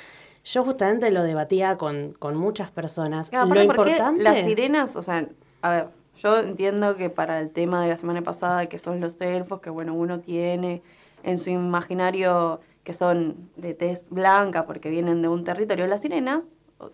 yo 0.44 0.64
justamente 0.64 1.10
lo 1.10 1.22
debatía 1.22 1.76
con, 1.78 2.12
con 2.12 2.36
muchas 2.36 2.70
personas. 2.70 3.30
Claro, 3.30 3.46
lo 3.46 3.60
aparte, 3.60 3.74
¿por 3.74 3.84
qué 3.86 3.92
importante. 3.92 4.22
las 4.22 4.38
sirenas, 4.38 4.96
o 4.96 5.02
sea, 5.02 5.28
a 5.62 5.70
ver, 5.70 5.88
yo 6.16 6.38
entiendo 6.38 6.96
que 6.96 7.10
para 7.10 7.40
el 7.40 7.50
tema 7.50 7.82
de 7.82 7.88
la 7.88 7.96
semana 7.96 8.22
pasada, 8.22 8.66
que 8.66 8.78
son 8.78 9.00
los 9.00 9.20
elfos, 9.20 9.60
que 9.60 9.70
bueno, 9.70 9.94
uno 9.94 10.20
tiene 10.20 10.82
en 11.22 11.38
su 11.38 11.50
imaginario 11.50 12.60
que 12.84 12.92
son 12.92 13.48
de 13.56 13.74
tez 13.74 14.10
blanca 14.10 14.66
porque 14.66 14.90
vienen 14.90 15.22
de 15.22 15.28
un 15.28 15.44
territorio, 15.44 15.86
las 15.86 16.00
sirenas 16.00 16.44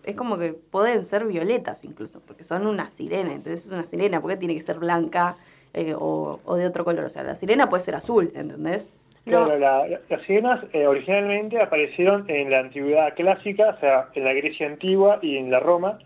es 0.03 0.15
como 0.15 0.37
que 0.37 0.53
pueden 0.53 1.03
ser 1.03 1.25
violetas 1.25 1.83
incluso, 1.83 2.21
porque 2.21 2.43
son 2.43 2.67
una 2.67 2.89
sirena, 2.89 3.33
entonces 3.33 3.65
es 3.65 3.71
una 3.71 3.83
sirena, 3.83 4.21
¿por 4.21 4.31
qué 4.31 4.37
tiene 4.37 4.53
que 4.53 4.61
ser 4.61 4.77
blanca 4.77 5.37
eh, 5.73 5.93
o, 5.97 6.39
o 6.43 6.55
de 6.55 6.65
otro 6.65 6.83
color? 6.85 7.05
O 7.05 7.09
sea, 7.09 7.23
la 7.23 7.35
sirena 7.35 7.69
puede 7.69 7.81
ser 7.81 7.95
azul, 7.95 8.31
¿entendés? 8.35 8.93
Claro, 9.25 9.57
la- 9.57 9.85
la- 9.87 9.99
las 10.09 10.21
sirenas 10.23 10.63
eh, 10.73 10.87
originalmente 10.87 11.61
aparecieron 11.61 12.25
en 12.29 12.49
la 12.49 12.59
antigüedad 12.59 13.13
clásica, 13.15 13.75
o 13.77 13.79
sea, 13.79 14.07
en 14.15 14.23
la 14.23 14.33
Grecia 14.33 14.65
antigua 14.67 15.19
y 15.21 15.37
en 15.37 15.51
la 15.51 15.59
Roma, 15.59 15.99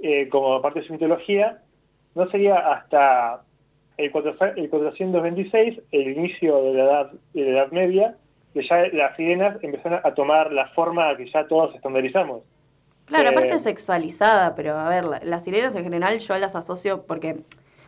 eh, 0.00 0.28
como 0.28 0.60
parte 0.62 0.80
de 0.80 0.86
su 0.86 0.92
mitología. 0.94 1.58
No 2.14 2.28
sería 2.30 2.56
hasta 2.72 3.42
el, 3.98 4.10
400 4.10 4.56
el 4.58 4.70
426, 4.70 5.80
el 5.92 6.08
inicio 6.16 6.62
de 6.64 6.72
la 6.74 6.82
Edad, 6.84 7.10
de 7.34 7.42
la 7.42 7.50
edad 7.60 7.70
Media, 7.72 8.14
que 8.54 8.66
ya 8.66 8.88
las 8.92 9.14
sirenas 9.16 9.62
empezaron 9.62 10.00
a 10.02 10.14
tomar 10.14 10.50
la 10.52 10.68
forma 10.68 11.14
que 11.16 11.30
ya 11.30 11.46
todos 11.46 11.74
estandarizamos. 11.74 12.42
Claro, 13.04 13.28
Eh, 13.28 13.32
aparte 13.32 13.58
sexualizada, 13.58 14.54
pero 14.56 14.76
a 14.78 14.88
ver, 14.88 15.04
la- 15.04 15.20
las 15.22 15.44
sirenas 15.44 15.76
en 15.76 15.84
general 15.84 16.18
yo 16.18 16.36
las 16.38 16.56
asocio 16.56 17.04
porque 17.06 17.36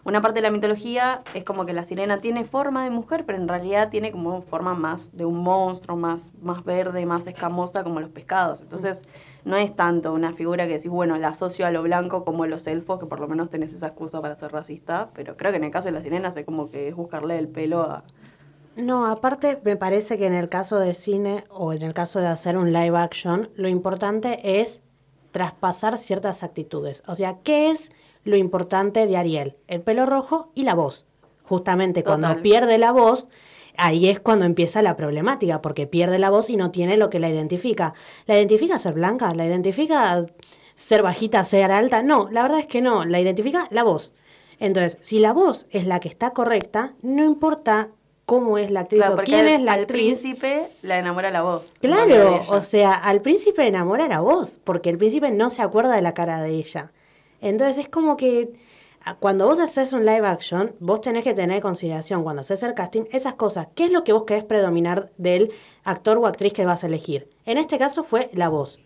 una 0.08 0.22
parte 0.22 0.38
de 0.38 0.42
la 0.42 0.50
mitología 0.50 1.22
es 1.34 1.44
como 1.44 1.66
que 1.66 1.74
la 1.74 1.84
sirena 1.84 2.22
tiene 2.22 2.44
forma 2.44 2.82
de 2.82 2.88
mujer, 2.88 3.26
pero 3.26 3.36
en 3.36 3.46
realidad 3.46 3.90
tiene 3.90 4.10
como 4.10 4.40
forma 4.40 4.72
más 4.72 5.14
de 5.14 5.26
un 5.26 5.36
monstruo, 5.36 5.98
más, 5.98 6.32
más 6.40 6.64
verde, 6.64 7.04
más 7.04 7.26
escamosa 7.26 7.84
como 7.84 8.00
los 8.00 8.08
pescados. 8.08 8.62
Entonces 8.62 9.04
no 9.44 9.56
es 9.56 9.76
tanto 9.76 10.14
una 10.14 10.32
figura 10.32 10.66
que 10.66 10.72
decís, 10.74 10.90
bueno, 10.90 11.18
la 11.18 11.28
asocio 11.28 11.66
a 11.66 11.70
lo 11.70 11.82
blanco 11.82 12.24
como 12.24 12.46
los 12.46 12.66
elfos, 12.66 12.98
que 12.98 13.04
por 13.04 13.20
lo 13.20 13.28
menos 13.28 13.50
tenés 13.50 13.74
esa 13.74 13.88
excusa 13.88 14.22
para 14.22 14.34
ser 14.34 14.50
racista, 14.50 15.10
pero 15.12 15.36
creo 15.36 15.52
que 15.52 15.58
en 15.58 15.64
el 15.64 15.70
caso 15.70 15.88
de 15.88 15.92
las 15.92 16.04
sirenas 16.04 16.38
es 16.38 16.46
como 16.46 16.70
que 16.70 16.88
es 16.88 16.96
buscarle 16.96 17.38
el 17.38 17.48
pelo 17.48 17.82
a... 17.82 18.02
No, 18.76 19.06
aparte 19.08 19.60
me 19.62 19.76
parece 19.76 20.16
que 20.16 20.26
en 20.26 20.34
el 20.34 20.48
caso 20.48 20.78
de 20.78 20.94
cine 20.94 21.44
o 21.50 21.74
en 21.74 21.82
el 21.82 21.92
caso 21.92 22.18
de 22.20 22.28
hacer 22.28 22.56
un 22.56 22.72
live 22.72 22.96
action, 22.96 23.50
lo 23.56 23.68
importante 23.68 24.60
es 24.62 24.80
traspasar 25.32 25.98
ciertas 25.98 26.42
actitudes. 26.42 27.02
O 27.06 27.14
sea, 27.14 27.40
¿qué 27.42 27.70
es 27.70 27.92
lo 28.24 28.36
importante 28.36 29.06
de 29.06 29.16
Ariel? 29.16 29.56
El 29.66 29.80
pelo 29.80 30.06
rojo 30.06 30.50
y 30.54 30.62
la 30.62 30.74
voz. 30.74 31.06
Justamente 31.44 32.04
cuando 32.04 32.42
pierde 32.42 32.76
la 32.78 32.92
voz, 32.92 33.28
ahí 33.76 34.08
es 34.08 34.20
cuando 34.20 34.44
empieza 34.44 34.82
la 34.82 34.96
problemática, 34.96 35.62
porque 35.62 35.86
pierde 35.86 36.18
la 36.18 36.30
voz 36.30 36.50
y 36.50 36.56
no 36.56 36.70
tiene 36.70 36.96
lo 36.96 37.08
que 37.10 37.18
la 37.20 37.30
identifica. 37.30 37.94
¿La 38.26 38.36
identifica 38.36 38.78
ser 38.78 38.94
blanca? 38.94 39.32
¿La 39.34 39.46
identifica 39.46 40.26
ser 40.74 41.02
bajita, 41.02 41.44
ser 41.44 41.72
alta? 41.72 42.02
No, 42.02 42.28
la 42.30 42.42
verdad 42.42 42.60
es 42.60 42.66
que 42.66 42.82
no, 42.82 43.04
la 43.04 43.20
identifica 43.20 43.66
la 43.70 43.82
voz. 43.82 44.12
Entonces, 44.60 44.98
si 45.00 45.20
la 45.20 45.32
voz 45.32 45.66
es 45.70 45.86
la 45.86 46.00
que 46.00 46.08
está 46.08 46.32
correcta, 46.32 46.94
no 47.00 47.24
importa 47.24 47.88
cómo 48.26 48.58
es 48.58 48.70
la 48.70 48.80
actriz 48.80 49.00
Claro, 49.00 49.14
o 49.14 49.24
quién 49.24 49.46
al, 49.46 49.48
es 49.48 49.60
la 49.62 49.72
al 49.74 49.80
actriz. 49.82 50.20
príncipe 50.20 50.68
la 50.82 50.98
enamora 50.98 51.30
la 51.30 51.42
voz. 51.42 51.76
Claro, 51.80 52.40
o 52.48 52.60
sea, 52.60 52.92
al 52.92 53.22
príncipe 53.22 53.66
enamora 53.66 54.06
la 54.08 54.20
voz, 54.20 54.60
porque 54.64 54.90
el 54.90 54.98
príncipe 54.98 55.30
no 55.30 55.50
se 55.50 55.62
acuerda 55.62 55.94
de 55.94 56.02
la 56.02 56.12
cara 56.12 56.42
de 56.42 56.50
ella. 56.50 56.92
Entonces 57.40 57.78
es 57.78 57.88
como 57.88 58.16
que 58.16 58.52
a- 59.04 59.14
cuando 59.16 59.46
vos 59.46 59.60
haces 59.60 59.92
un 59.92 60.04
live 60.04 60.26
action, 60.26 60.74
vos 60.80 61.00
tenés 61.00 61.24
que 61.24 61.34
tener 61.34 61.56
en 61.56 61.62
consideración 61.62 62.22
cuando 62.22 62.40
haces 62.40 62.62
el 62.62 62.74
casting 62.74 63.04
esas 63.12 63.34
cosas. 63.34 63.68
¿Qué 63.74 63.84
es 63.84 63.92
lo 63.92 64.04
que 64.04 64.12
vos 64.12 64.24
querés 64.24 64.44
predominar 64.44 65.12
del 65.18 65.52
actor 65.84 66.18
o 66.18 66.26
actriz 66.26 66.52
que 66.52 66.66
vas 66.66 66.84
a 66.84 66.88
elegir? 66.88 67.30
En 67.46 67.58
este 67.58 67.78
caso 67.78 68.04
fue 68.04 68.30
la 68.32 68.48
voz. 68.48 68.80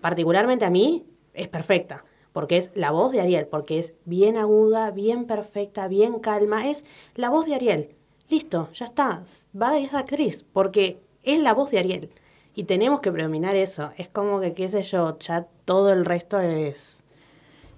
Particularmente 0.00 0.64
a 0.64 0.70
mí 0.70 1.06
es 1.34 1.48
perfecta, 1.48 2.04
porque 2.32 2.58
es 2.58 2.70
la 2.74 2.90
voz 2.90 3.12
de 3.12 3.20
Ariel, 3.20 3.46
porque 3.46 3.78
es 3.78 3.94
bien 4.04 4.36
aguda, 4.36 4.90
bien 4.90 5.26
perfecta, 5.26 5.88
bien 5.88 6.18
calma. 6.18 6.68
Es 6.68 6.84
la 7.14 7.30
voz 7.30 7.46
de 7.46 7.54
Ariel. 7.54 7.96
Listo, 8.28 8.68
ya 8.74 8.86
está. 8.86 9.22
Va 9.60 9.78
esa 9.78 10.00
actriz, 10.00 10.44
porque 10.52 11.00
es 11.22 11.38
la 11.40 11.54
voz 11.54 11.70
de 11.70 11.78
Ariel. 11.78 12.10
Y 12.54 12.64
tenemos 12.64 13.00
que 13.00 13.12
predominar 13.12 13.56
eso. 13.56 13.90
Es 13.96 14.08
como 14.08 14.40
que, 14.40 14.54
qué 14.54 14.68
sé 14.68 14.82
yo, 14.82 15.18
ya 15.18 15.46
todo 15.64 15.92
el 15.92 16.04
resto 16.04 16.40
es... 16.40 17.02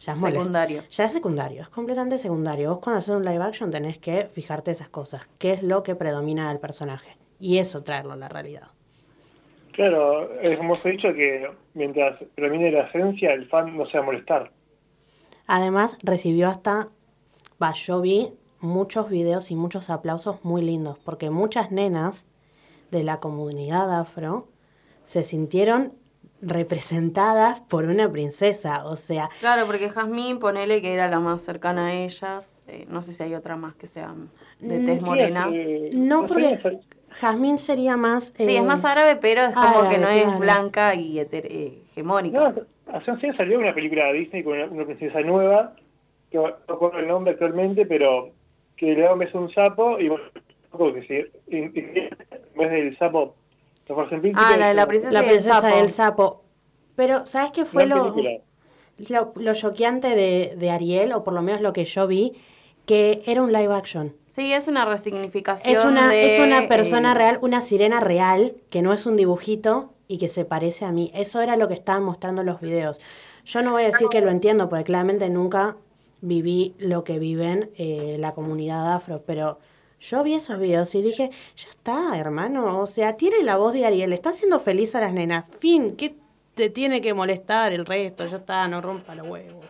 Ya 0.00 0.12
es. 0.12 0.20
Secundario. 0.20 0.82
Ya 0.90 1.04
es 1.04 1.12
secundario, 1.12 1.62
es 1.62 1.68
completamente 1.68 2.18
secundario. 2.18 2.70
Vos 2.70 2.80
cuando 2.80 2.98
haces 2.98 3.14
un 3.14 3.24
live 3.24 3.42
action 3.42 3.70
tenés 3.70 3.98
que 3.98 4.26
fijarte 4.26 4.70
esas 4.70 4.88
cosas. 4.88 5.28
¿Qué 5.38 5.52
es 5.52 5.62
lo 5.62 5.82
que 5.82 5.94
predomina 5.94 6.48
del 6.48 6.60
personaje? 6.60 7.16
Y 7.40 7.58
eso 7.58 7.82
traerlo 7.82 8.12
a 8.12 8.16
la 8.16 8.28
realidad. 8.28 8.68
Claro, 9.72 10.32
es 10.40 10.58
he 10.84 10.90
dicho 10.90 11.12
que 11.14 11.48
mientras 11.74 12.18
predomine 12.34 12.72
la 12.72 12.88
esencia, 12.88 13.32
el 13.32 13.48
fan 13.48 13.76
no 13.76 13.86
se 13.86 13.98
va 13.98 14.02
a 14.02 14.06
molestar. 14.06 14.52
Además, 15.46 15.98
recibió 16.02 16.48
hasta, 16.48 16.88
va, 17.62 17.72
yo 17.74 18.00
vi 18.00 18.32
muchos 18.60 19.08
videos 19.08 19.50
y 19.50 19.54
muchos 19.54 19.88
aplausos 19.88 20.44
muy 20.44 20.62
lindos, 20.62 20.98
porque 20.98 21.30
muchas 21.30 21.70
nenas 21.70 22.26
de 22.90 23.04
la 23.04 23.20
comunidad 23.20 23.96
afro 23.98 24.48
se 25.04 25.22
sintieron 25.22 25.94
representadas 26.40 27.60
por 27.62 27.84
una 27.84 28.10
princesa, 28.10 28.84
o 28.86 28.96
sea, 28.96 29.28
Claro, 29.40 29.66
porque 29.66 29.88
Jazmín, 29.90 30.38
ponele 30.38 30.80
que 30.82 30.94
era 30.94 31.08
la 31.08 31.20
más 31.20 31.42
cercana 31.42 31.88
a 31.88 31.94
ellas. 31.94 32.60
eh, 32.68 32.86
no 32.88 33.02
sé 33.02 33.12
si 33.12 33.22
hay 33.22 33.34
otra 33.34 33.56
más 33.56 33.74
que 33.74 33.86
sea 33.86 34.14
de 34.60 34.78
Mm, 34.78 34.84
tez 34.86 35.02
morena. 35.02 35.50
no 35.92 36.26
porque 36.26 36.58
Jazmín 37.10 37.58
sería 37.58 37.96
más... 37.96 38.32
Sí, 38.36 38.56
es 38.56 38.62
eh, 38.62 38.62
más 38.62 38.84
árabe, 38.84 39.16
pero 39.16 39.42
es 39.42 39.54
como 39.54 39.66
árabe, 39.66 39.88
que 39.88 39.98
no 39.98 40.08
es 40.08 40.24
claro. 40.26 40.40
blanca 40.40 40.94
y 40.94 41.18
heter- 41.18 41.46
eh, 41.50 41.82
hegemónica. 41.90 42.38
No, 42.50 42.54
hace 42.92 43.10
un 43.10 43.18
tiempo 43.18 43.36
salió 43.38 43.58
una 43.58 43.74
película 43.74 44.06
de 44.06 44.12
Disney 44.14 44.44
con 44.44 44.54
una, 44.54 44.66
una 44.66 44.84
princesa 44.84 45.20
nueva, 45.20 45.74
que 46.30 46.38
no 46.38 46.48
recuerdo 46.68 46.98
el 46.98 47.08
nombre 47.08 47.32
actualmente, 47.32 47.86
pero 47.86 48.30
que 48.76 48.94
le 48.94 49.02
da 49.02 49.12
un 49.12 49.18
beso 49.18 49.38
a 49.38 49.40
un 49.40 49.50
sapo 49.52 49.98
y 49.98 50.08
bueno, 50.08 50.24
que 50.94 51.02
si, 51.46 51.56
en 51.56 51.72
vez 51.72 52.70
del 52.70 52.96
sapo 52.98 53.36
príncipe, 53.94 54.32
Ah, 54.36 54.56
la 54.56 54.68
de 54.68 54.74
la 54.74 54.86
princesa 54.86 55.12
La 55.12 55.20
y 55.20 55.24
el 55.24 55.30
princesa 55.30 55.60
sapo. 55.60 55.76
y 55.76 55.80
el 55.80 55.88
sapo. 55.90 56.44
Pero, 56.96 57.26
¿sabes 57.26 57.52
qué 57.52 57.64
fue 57.64 57.86
gran 57.86 57.98
lo, 57.98 58.14
película. 58.14 58.40
lo, 59.08 59.32
lo 59.36 59.54
choqueante 59.54 60.08
de, 60.08 60.54
de 60.56 60.70
Ariel, 60.70 61.12
o 61.12 61.24
por 61.24 61.34
lo 61.34 61.42
menos 61.42 61.60
lo 61.60 61.72
que 61.72 61.84
yo 61.84 62.06
vi? 62.06 62.32
Que 62.86 63.22
era 63.26 63.42
un 63.42 63.52
live 63.52 63.74
action. 63.74 64.14
Sí, 64.28 64.52
es 64.52 64.68
una 64.68 64.84
resignificación 64.84 65.74
Es 65.74 65.84
una, 65.84 66.08
de, 66.08 66.36
es 66.36 66.46
una 66.46 66.68
persona 66.68 67.12
eh, 67.12 67.14
real, 67.14 67.38
una 67.42 67.60
sirena 67.60 68.00
real, 68.00 68.54
que 68.70 68.82
no 68.82 68.92
es 68.92 69.04
un 69.06 69.16
dibujito 69.16 69.92
y 70.06 70.18
que 70.18 70.28
se 70.28 70.44
parece 70.44 70.84
a 70.84 70.92
mí. 70.92 71.10
Eso 71.14 71.40
era 71.40 71.56
lo 71.56 71.68
que 71.68 71.74
estaban 71.74 72.02
mostrando 72.04 72.42
los 72.42 72.60
videos. 72.60 73.00
Yo 73.44 73.62
no 73.62 73.72
voy 73.72 73.82
a 73.84 73.86
decir 73.86 74.08
que 74.08 74.20
lo 74.20 74.30
entiendo, 74.30 74.68
porque 74.68 74.84
claramente 74.84 75.28
nunca 75.28 75.76
viví 76.20 76.74
lo 76.78 77.04
que 77.04 77.18
viven 77.18 77.70
eh, 77.76 78.16
la 78.18 78.32
comunidad 78.34 78.92
afro, 78.92 79.22
pero 79.26 79.58
yo 80.00 80.22
vi 80.22 80.34
esos 80.34 80.58
videos 80.58 80.94
y 80.94 81.02
dije, 81.02 81.30
ya 81.56 81.68
está, 81.68 82.18
hermano, 82.18 82.80
o 82.80 82.86
sea, 82.86 83.16
tiene 83.16 83.42
la 83.42 83.56
voz 83.56 83.72
de 83.72 83.86
Ariel, 83.86 84.12
está 84.12 84.30
haciendo 84.30 84.60
feliz 84.60 84.94
a 84.94 85.00
las 85.00 85.12
nenas, 85.12 85.44
fin, 85.58 85.96
¿qué 85.96 86.14
te 86.54 86.70
tiene 86.70 87.00
que 87.00 87.14
molestar 87.14 87.72
el 87.72 87.86
resto? 87.86 88.26
Ya 88.26 88.38
está, 88.38 88.66
no 88.68 88.80
rompa 88.80 89.14
los 89.14 89.28
huevos. 89.28 89.66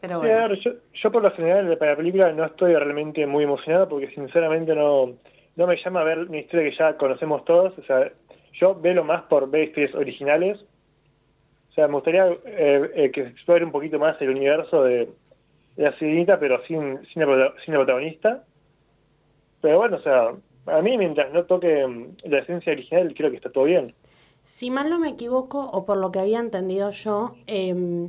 Pero 0.00 0.20
ver, 0.20 0.58
yo, 0.60 0.72
yo 0.92 1.12
por 1.12 1.22
lo 1.22 1.30
general 1.30 1.78
para 1.78 1.92
la 1.92 1.96
película 1.96 2.32
no 2.32 2.44
estoy 2.44 2.74
realmente 2.74 3.26
muy 3.26 3.44
emocionado 3.44 3.88
porque 3.88 4.08
sinceramente 4.08 4.74
no, 4.74 5.14
no 5.56 5.66
me 5.66 5.76
llama 5.76 6.00
a 6.02 6.04
ver 6.04 6.18
una 6.18 6.38
historia 6.38 6.70
que 6.70 6.76
ya 6.76 6.96
conocemos 6.96 7.44
todos. 7.44 7.72
O 7.78 7.82
sea, 7.84 8.12
yo 8.52 8.74
veo 8.74 9.02
más 9.02 9.22
por 9.22 9.50
ver 9.50 9.68
historias 9.68 9.94
originales. 9.94 10.64
O 11.70 11.72
sea, 11.72 11.86
me 11.88 11.94
gustaría 11.94 12.26
eh, 12.44 12.90
eh, 12.94 13.10
que 13.12 13.22
se 13.22 13.28
explore 13.30 13.64
un 13.64 13.72
poquito 13.72 13.98
más 13.98 14.20
el 14.20 14.30
universo 14.30 14.84
de 14.84 15.08
la 15.76 15.96
sirenita, 15.98 16.38
pero 16.38 16.62
sin, 16.66 17.04
sin, 17.12 17.22
la, 17.22 17.52
sin 17.64 17.74
la 17.74 17.80
protagonista. 17.80 18.44
Pero 19.60 19.78
bueno, 19.78 19.96
o 19.96 20.00
sea, 20.00 20.32
a 20.66 20.82
mí 20.82 20.98
mientras 20.98 21.32
no 21.32 21.44
toque 21.44 21.86
mm, 21.86 22.28
la 22.28 22.38
esencia 22.38 22.72
original, 22.72 23.14
creo 23.16 23.30
que 23.30 23.36
está 23.36 23.50
todo 23.50 23.64
bien. 23.64 23.94
Si 24.44 24.70
mal 24.70 24.90
no 24.90 24.98
me 24.98 25.08
equivoco, 25.08 25.70
o 25.70 25.86
por 25.86 25.96
lo 25.96 26.12
que 26.12 26.18
había 26.20 26.38
entendido 26.38 26.90
yo, 26.90 27.34
eh, 27.46 28.08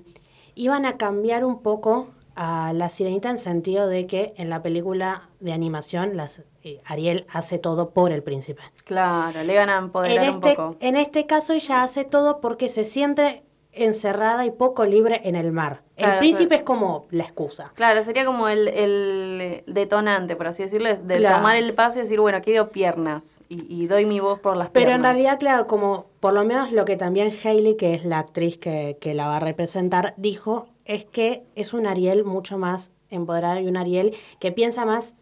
iban 0.56 0.86
a 0.86 0.97
cambiar 0.97 1.45
un 1.45 1.62
poco 1.62 2.10
a 2.36 2.73
la 2.73 2.89
sirenita 2.89 3.30
en 3.30 3.39
sentido 3.39 3.88
de 3.88 4.08
que 4.08 4.34
en 4.38 4.49
la 4.49 4.62
película 4.62 5.30
de 5.39 5.54
animación 5.54 6.17
las, 6.17 6.43
eh, 6.63 6.82
Ariel 6.86 7.25
hace 7.30 7.58
todo 7.60 7.91
por 7.91 8.12
el 8.12 8.23
príncipe. 8.23 8.62
Claro, 8.84 9.41
le 9.43 9.56
van 9.56 9.69
a 9.69 9.78
En 9.78 9.84
empoderar 9.86 10.30
un 10.30 10.36
este, 10.36 10.56
poco. 10.56 10.75
en 10.82 10.97
este 10.97 11.25
caso 11.25 11.54
ella 11.54 11.84
hace 11.84 12.04
todo 12.04 12.41
porque 12.41 12.67
se 12.67 12.84
siente 12.84 13.43
encerrada 13.75 14.45
y 14.45 14.51
poco 14.51 14.85
libre 14.85 15.21
en 15.23 15.35
el 15.35 15.51
mar. 15.51 15.81
Claro, 15.95 16.13
el 16.13 16.19
príncipe 16.19 16.45
o 16.45 16.49
sea- 16.49 16.57
es 16.57 16.63
como 16.63 17.05
la 17.11 17.23
excusa. 17.23 17.71
Claro, 17.75 18.03
sería 18.03 18.25
como 18.25 18.47
el, 18.47 18.67
el 18.67 19.63
detonante, 19.67 20.35
por 20.35 20.47
así 20.47 20.63
decirlo, 20.63 20.89
es 20.89 21.07
de 21.07 21.17
Claro. 21.17 21.38
tomar 21.38 21.55
el 21.55 21.73
paso 21.73 21.99
y 21.99 22.01
decir, 22.03 22.19
bueno, 22.19 22.41
quiero 22.41 22.69
piernas 22.69 23.41
y, 23.49 23.65
y 23.73 23.88
doy 23.88 24.05
mi 24.05 24.19
voz 24.19 24.39
por 24.39 24.57
las 24.57 24.69
piernas. 24.69 24.73
Pero 24.73 24.95
en 24.95 25.03
realidad, 25.03 25.39
claro, 25.39 25.67
como 25.67 26.07
por 26.19 26.33
lo 26.33 26.43
menos 26.43 26.71
lo 26.71 26.85
que 26.85 26.97
también 26.97 27.31
Hailey, 27.43 27.75
que 27.77 27.93
es 27.93 28.03
la 28.05 28.19
actriz 28.19 28.57
que, 28.57 28.97
que 28.99 29.13
la 29.13 29.27
va 29.27 29.38
a 29.38 29.39
representar, 29.39 30.13
dijo, 30.17 30.67
es 30.85 31.05
que 31.05 31.43
es 31.55 31.73
un 31.73 31.88
Ariel 31.88 32.23
mucho 32.25 32.57
más 32.57 32.91
empoderado 33.09 33.59
y 33.59 33.67
un 33.67 33.77
Ariel 33.77 34.15
que 34.39 34.51
piensa 34.51 34.85
más, 34.85 35.15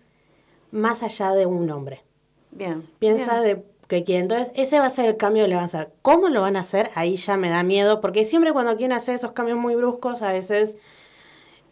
más 0.71 1.03
allá 1.03 1.31
de 1.33 1.45
un 1.45 1.69
hombre. 1.69 2.01
Bien. 2.51 2.87
Piensa 2.99 3.41
bien. 3.41 3.57
de 3.57 3.65
que 3.97 4.03
quiere. 4.03 4.21
Entonces, 4.21 4.51
ese 4.55 4.79
va 4.79 4.85
a 4.87 4.89
ser 4.89 5.05
el 5.05 5.17
cambio 5.17 5.43
que 5.43 5.49
le 5.49 5.55
van 5.55 5.63
a 5.63 5.67
hacer. 5.67 5.89
¿Cómo 6.01 6.29
lo 6.29 6.41
van 6.41 6.55
a 6.55 6.61
hacer? 6.61 6.89
Ahí 6.95 7.15
ya 7.15 7.37
me 7.37 7.49
da 7.49 7.63
miedo, 7.63 8.01
porque 8.01 8.25
siempre 8.25 8.51
cuando 8.53 8.75
quieren 8.77 8.95
hacer 8.97 9.15
esos 9.15 9.31
cambios 9.33 9.57
muy 9.57 9.75
bruscos, 9.75 10.21
a 10.21 10.31
veces 10.31 10.77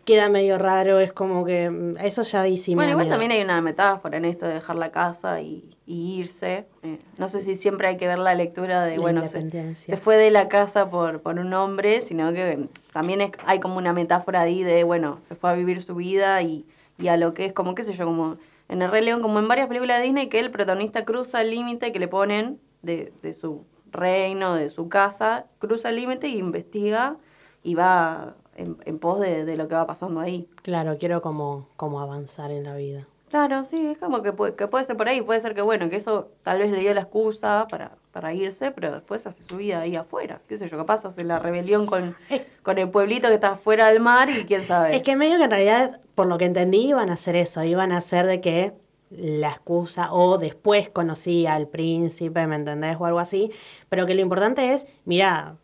queda 0.05 0.29
medio 0.29 0.57
raro, 0.57 0.99
es 0.99 1.13
como 1.13 1.45
que 1.45 1.69
mm, 1.69 1.97
eso 1.97 2.23
ya 2.23 2.41
me 2.41 2.49
Bueno, 2.73 2.91
igual 2.91 3.05
miedo. 3.05 3.09
también 3.09 3.31
hay 3.31 3.41
una 3.41 3.61
metáfora 3.61 4.17
en 4.17 4.25
esto 4.25 4.47
de 4.47 4.55
dejar 4.55 4.75
la 4.75 4.91
casa 4.91 5.41
y, 5.41 5.63
y 5.85 6.19
irse. 6.19 6.65
Eh, 6.81 6.97
no 7.17 7.27
sé 7.27 7.39
si 7.39 7.55
siempre 7.55 7.87
hay 7.87 7.97
que 7.97 8.07
ver 8.07 8.17
la 8.17 8.33
lectura 8.33 8.83
de, 8.83 8.95
La 8.95 9.01
bueno, 9.01 9.23
se, 9.23 9.97
fue 9.97 10.17
de 10.17 10.31
la 10.31 10.47
casa 10.47 10.89
por, 10.89 11.21
por 11.21 11.37
un 11.37 11.53
hombre, 11.53 12.01
sino 12.01 12.33
que 12.33 12.51
eh, 12.53 12.59
también 12.91 13.21
es- 13.21 13.31
hay 13.45 13.59
como 13.59 13.77
una 13.77 13.93
metáfora 13.93 14.41
ahí 14.41 14.63
de, 14.63 14.83
bueno, 14.83 15.19
se 15.21 15.35
fue 15.35 15.51
a 15.51 15.53
vivir 15.53 15.81
su 15.83 15.93
vida 15.95 16.41
y, 16.41 16.65
y 16.97 17.07
a 17.09 17.15
lo 17.17 17.35
que 17.35 17.45
es, 17.45 17.53
como 17.53 17.75
qué 17.75 17.83
sé 17.83 17.93
yo, 17.93 18.05
como 18.05 18.37
en 18.71 18.81
El 18.81 18.89
Rey 18.89 19.03
León, 19.03 19.21
como 19.21 19.37
en 19.37 19.49
varias 19.49 19.67
películas 19.67 19.99
de 19.99 20.05
Disney, 20.05 20.29
que 20.29 20.39
el 20.39 20.49
protagonista 20.49 21.03
cruza 21.03 21.41
el 21.41 21.51
límite 21.51 21.91
que 21.91 21.99
le 21.99 22.07
ponen 22.07 22.59
de, 22.81 23.13
de 23.21 23.33
su 23.33 23.65
reino, 23.91 24.55
de 24.55 24.69
su 24.69 24.87
casa, 24.87 25.45
cruza 25.59 25.89
el 25.89 25.97
límite 25.97 26.29
y 26.29 26.37
investiga 26.37 27.17
y 27.63 27.75
va 27.75 28.35
en, 28.55 28.77
en 28.85 28.97
pos 28.97 29.19
de, 29.19 29.43
de 29.43 29.57
lo 29.57 29.67
que 29.67 29.75
va 29.75 29.85
pasando 29.85 30.21
ahí. 30.21 30.47
Claro, 30.63 30.97
quiero 30.97 31.21
como, 31.21 31.67
como 31.75 31.99
avanzar 31.99 32.49
en 32.49 32.63
la 32.63 32.75
vida. 32.75 33.07
Claro, 33.31 33.63
sí, 33.63 33.87
es 33.87 33.97
como 33.97 34.21
que 34.21 34.33
puede, 34.33 34.55
que 34.55 34.67
puede 34.67 34.83
ser 34.83 34.97
por 34.97 35.07
ahí, 35.07 35.21
puede 35.21 35.39
ser 35.39 35.55
que 35.55 35.61
bueno, 35.61 35.89
que 35.89 35.95
eso 35.95 36.31
tal 36.43 36.59
vez 36.59 36.69
le 36.69 36.81
dio 36.81 36.93
la 36.93 36.99
excusa 36.99 37.65
para, 37.69 37.93
para 38.11 38.33
irse, 38.33 38.71
pero 38.71 38.91
después 38.91 39.25
hace 39.25 39.41
su 39.45 39.55
vida 39.55 39.79
ahí 39.79 39.95
afuera, 39.95 40.41
qué 40.49 40.57
sé 40.57 40.67
yo, 40.67 40.77
capaz 40.77 41.05
hace 41.05 41.23
la 41.23 41.39
rebelión 41.39 41.85
con, 41.85 42.17
con 42.61 42.77
el 42.77 42.89
pueblito 42.89 43.29
que 43.29 43.35
está 43.35 43.55
fuera 43.55 43.87
del 43.87 44.01
mar 44.01 44.29
y 44.29 44.43
quién 44.43 44.65
sabe. 44.65 44.97
Es 44.97 45.01
que 45.01 45.15
medio 45.15 45.37
que 45.37 45.45
en 45.45 45.49
realidad, 45.49 46.01
por 46.13 46.27
lo 46.27 46.37
que 46.37 46.43
entendí, 46.43 46.89
iban 46.89 47.09
a 47.09 47.13
hacer 47.13 47.37
eso, 47.37 47.63
iban 47.63 47.93
a 47.93 47.97
hacer 47.99 48.25
de 48.25 48.41
que 48.41 48.73
la 49.11 49.47
excusa, 49.47 50.11
o 50.11 50.37
después 50.37 50.89
conocí 50.89 51.47
al 51.47 51.69
príncipe, 51.69 52.45
¿me 52.47 52.57
entendés? 52.57 52.97
O 52.99 53.05
algo 53.05 53.19
así, 53.19 53.49
pero 53.87 54.05
que 54.05 54.13
lo 54.13 54.19
importante 54.19 54.73
es, 54.73 54.87
mira, 55.05 55.55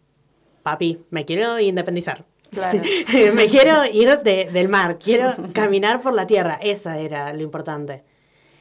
papi, 0.64 1.02
me 1.10 1.26
quiero 1.26 1.60
independizar. 1.60 2.24
Claro. 2.52 2.80
me 3.34 3.48
quiero 3.48 3.86
ir 3.86 4.20
de- 4.22 4.50
del 4.52 4.70
mar, 4.70 4.98
quiero 4.98 5.34
caminar 5.54 6.02
por 6.02 6.14
la 6.14 6.28
tierra, 6.28 6.60
esa 6.62 6.98
era 7.00 7.34
lo 7.34 7.42
importante. 7.44 8.04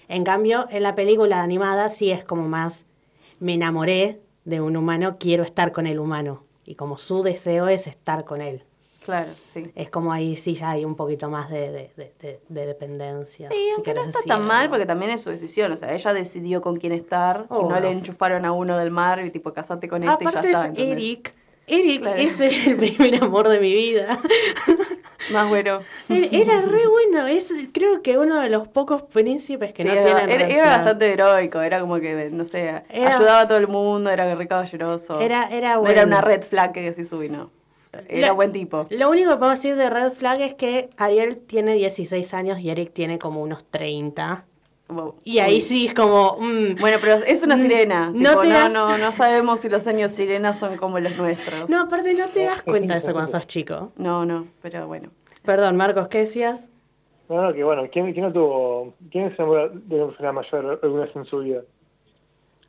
En 0.09 0.23
cambio, 0.25 0.67
en 0.71 0.83
la 0.83 0.95
película 0.95 1.43
animada 1.43 1.89
sí 1.89 2.11
es 2.11 2.25
como 2.25 2.49
más, 2.49 2.87
me 3.41 3.55
enamoré 3.55 4.21
de 4.45 4.61
un 4.61 4.77
humano, 4.77 5.17
quiero 5.19 5.43
estar 5.43 5.73
con 5.73 5.87
el 5.87 5.99
humano. 5.99 6.45
Y 6.65 6.75
como 6.75 6.99
su 6.99 7.23
deseo 7.23 7.69
es 7.69 7.87
estar 7.87 8.25
con 8.25 8.41
él. 8.41 8.65
Claro, 9.05 9.31
sí. 9.49 9.71
Es 9.77 9.89
como 9.89 10.13
ahí 10.13 10.35
sí 10.35 10.55
ya 10.55 10.71
hay 10.71 10.85
un 10.85 10.97
poquito 10.97 11.29
más 11.31 11.49
de, 11.49 11.71
de- 11.71 11.91
de- 11.97 12.13
de- 12.21 12.41
de 12.49 12.67
dependencia. 12.67 13.49
Sí, 13.49 13.55
si 13.55 13.71
aunque 13.75 13.95
no 13.95 14.01
está 14.01 14.19
decir, 14.19 14.29
tan 14.33 14.45
mal 14.45 14.65
¿no? 14.65 14.71
porque 14.71 14.85
también 14.87 15.13
es 15.13 15.21
su 15.21 15.31
decisión. 15.31 15.71
O 15.71 15.77
sea, 15.77 15.93
ella 15.95 16.13
decidió 16.13 16.61
con 16.61 16.77
quién 16.77 16.93
estar 16.93 17.47
y 17.49 17.55
no 17.65 17.79
le 17.79 17.91
enchufaron 17.93 18.45
a 18.45 18.51
uno 18.53 18.77
del 18.79 18.91
mar 18.91 19.25
y 19.25 19.31
tipo, 19.31 19.53
casate 19.53 19.87
con 19.89 20.03
este 20.03 20.13
Aparte 20.27 20.31
y 20.31 20.33
ya 20.33 20.41
es 20.41 20.47
está. 20.57 20.67
¿entendés? 20.69 20.93
Eric. 20.97 21.35
Eric 21.67 22.01
Claro. 22.03 22.17
es 22.19 22.41
el 22.41 22.77
primer 22.97 23.23
amor 23.23 23.49
de 23.49 23.59
mi 23.61 23.73
vida. 23.73 24.19
Más 25.33 25.49
bueno. 25.49 25.81
Era 26.09 26.61
re 26.61 26.87
bueno, 26.87 27.27
es 27.27 27.53
creo 27.73 28.03
que 28.03 28.17
uno 28.19 28.41
de 28.41 28.49
los 28.49 28.69
pocos 28.69 29.03
príncipes 29.03 29.73
que 29.73 29.83
Sí, 29.83 29.89
no 29.89 29.95
era, 29.95 30.27
tienen 30.27 30.51
era- 30.51 30.69
bastante 30.71 31.13
heroico, 31.13 31.61
era 31.61 31.81
como 31.81 31.99
que, 31.99 32.31
no 32.31 32.45
sé, 32.45 32.83
Era- 32.89 33.17
ayudaba 33.17 33.41
a 33.41 33.49
todo 33.49 33.59
el 33.59 33.67
mundo, 33.67 34.11
era 34.11 34.33
re 34.35 34.47
caballeroso. 34.47 35.21
Era- 35.21 35.49
era 35.51 35.75
No 35.75 35.81
bueno. 35.81 35.93
era 35.95 36.05
una 36.05 36.21
red 36.21 36.43
flag 36.43 36.73
que 36.73 36.83
decís, 36.83 37.11
uy, 37.13 37.29
no. 37.29 37.51
Era 38.09 38.33
buen 38.33 38.53
tipo. 38.53 38.87
Lo 38.91 39.09
único 39.09 39.31
que 39.31 39.37
puedo 39.39 39.51
decir 39.53 39.75
de 39.75 39.89
Red 39.89 40.13
Flag 40.13 40.39
es 40.43 40.53
que 40.53 40.91
Ariel 40.99 41.39
tiene 41.39 41.73
16 41.73 42.35
años 42.35 42.59
y 42.61 42.69
Eric 42.69 42.93
tiene 42.93 43.19
como 43.19 43.41
unos 43.41 43.65
30. 43.65 44.45
Y 45.25 45.39
ahí 45.41 45.55
Uy. 45.57 45.61
sí 45.61 45.87
es 45.89 45.95
como... 45.95 46.37
mm, 46.39 46.77
Bueno, 46.79 46.99
pero 47.01 47.15
es 47.15 47.43
una 47.43 47.57
Mm, 47.57 47.61
sirena. 47.63 48.11
no 48.15 48.31
tipo, 48.31 48.41
te 48.43 48.49
no, 48.49 48.55
das- 48.55 48.73
no, 48.73 48.99
no 48.99 49.11
sabemos 49.13 49.61
si 49.61 49.69
los 49.69 49.87
años 49.87 50.13
sirenas 50.13 50.59
son 50.59 50.77
como 50.77 51.01
los 51.01 51.17
nuestros. 51.17 51.69
No, 51.71 51.83
aparte 51.83 52.15
no 52.15 52.29
te 52.29 52.45
das 52.45 52.63
cuenta 52.63 52.95
de 52.95 52.99
eso 53.01 53.13
cuando 53.13 53.31
sos 53.31 53.47
chico. 53.47 53.93
No, 53.97 54.25
no, 54.25 54.47
pero 54.63 54.87
bueno. 54.87 55.11
Perdón, 55.45 55.77
Marcos, 55.77 56.09
¿qué 56.09 56.19
decías? 56.19 56.69
No, 57.29 57.43
no, 57.43 57.53
que 57.53 57.65
bueno, 57.65 57.83
¿quién, 57.93 58.13
quién 58.13 58.27
no 58.27 58.33
tuvo, 58.33 58.95
quién 59.11 59.29
se 59.31 59.43
enamoró 59.43 59.71
de 59.71 59.97
una 59.97 60.07
persona 60.07 60.33
mayor 60.33 60.79
alguna 60.83 61.03
vez 61.07 61.17
en 61.17 61.25
su 61.25 61.39
vida? 61.41 61.63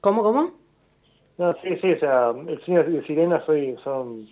¿Cómo, 0.02 0.24
cómo? 0.24 0.52
No, 1.38 1.54
sí, 1.62 1.78
sí, 1.80 1.92
o 1.94 2.00
sea, 2.00 2.32
el 2.48 2.60
cine 2.66 2.84
de 2.84 3.06
sirenas 3.06 3.48
hoy 3.48 3.76
son, 3.84 4.28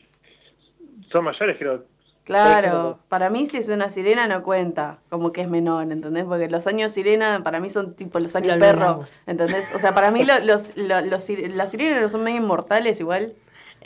son 1.11 1.23
mayores, 1.23 1.57
creo. 1.59 1.83
Claro, 2.25 2.99
para 3.07 3.29
mí 3.29 3.45
si 3.45 3.57
es 3.57 3.69
una 3.69 3.89
sirena 3.89 4.27
no 4.27 4.41
cuenta, 4.43 4.97
como 5.09 5.31
que 5.31 5.41
es 5.41 5.47
menor, 5.47 5.91
¿entendés? 5.91 6.25
Porque 6.25 6.49
los 6.49 6.65
años 6.67 6.91
sirena 6.91 7.41
para 7.43 7.59
mí 7.59 7.69
son 7.69 7.93
tipo 7.93 8.19
los 8.19 8.35
años 8.35 8.55
Lo 8.55 8.59
perro. 8.59 9.03
¿entendés? 9.27 9.71
O 9.75 9.79
sea, 9.79 9.93
para 9.93 10.09
mí 10.11 10.23
lo- 10.25 10.39
los, 10.39 10.75
lo- 10.75 11.01
los 11.01 11.23
sir- 11.23 11.51
las 11.55 11.71
sirenas 11.71 12.01
no 12.01 12.09
son 12.09 12.23
medio 12.23 12.37
inmortales 12.37 12.99
igual. 12.99 13.33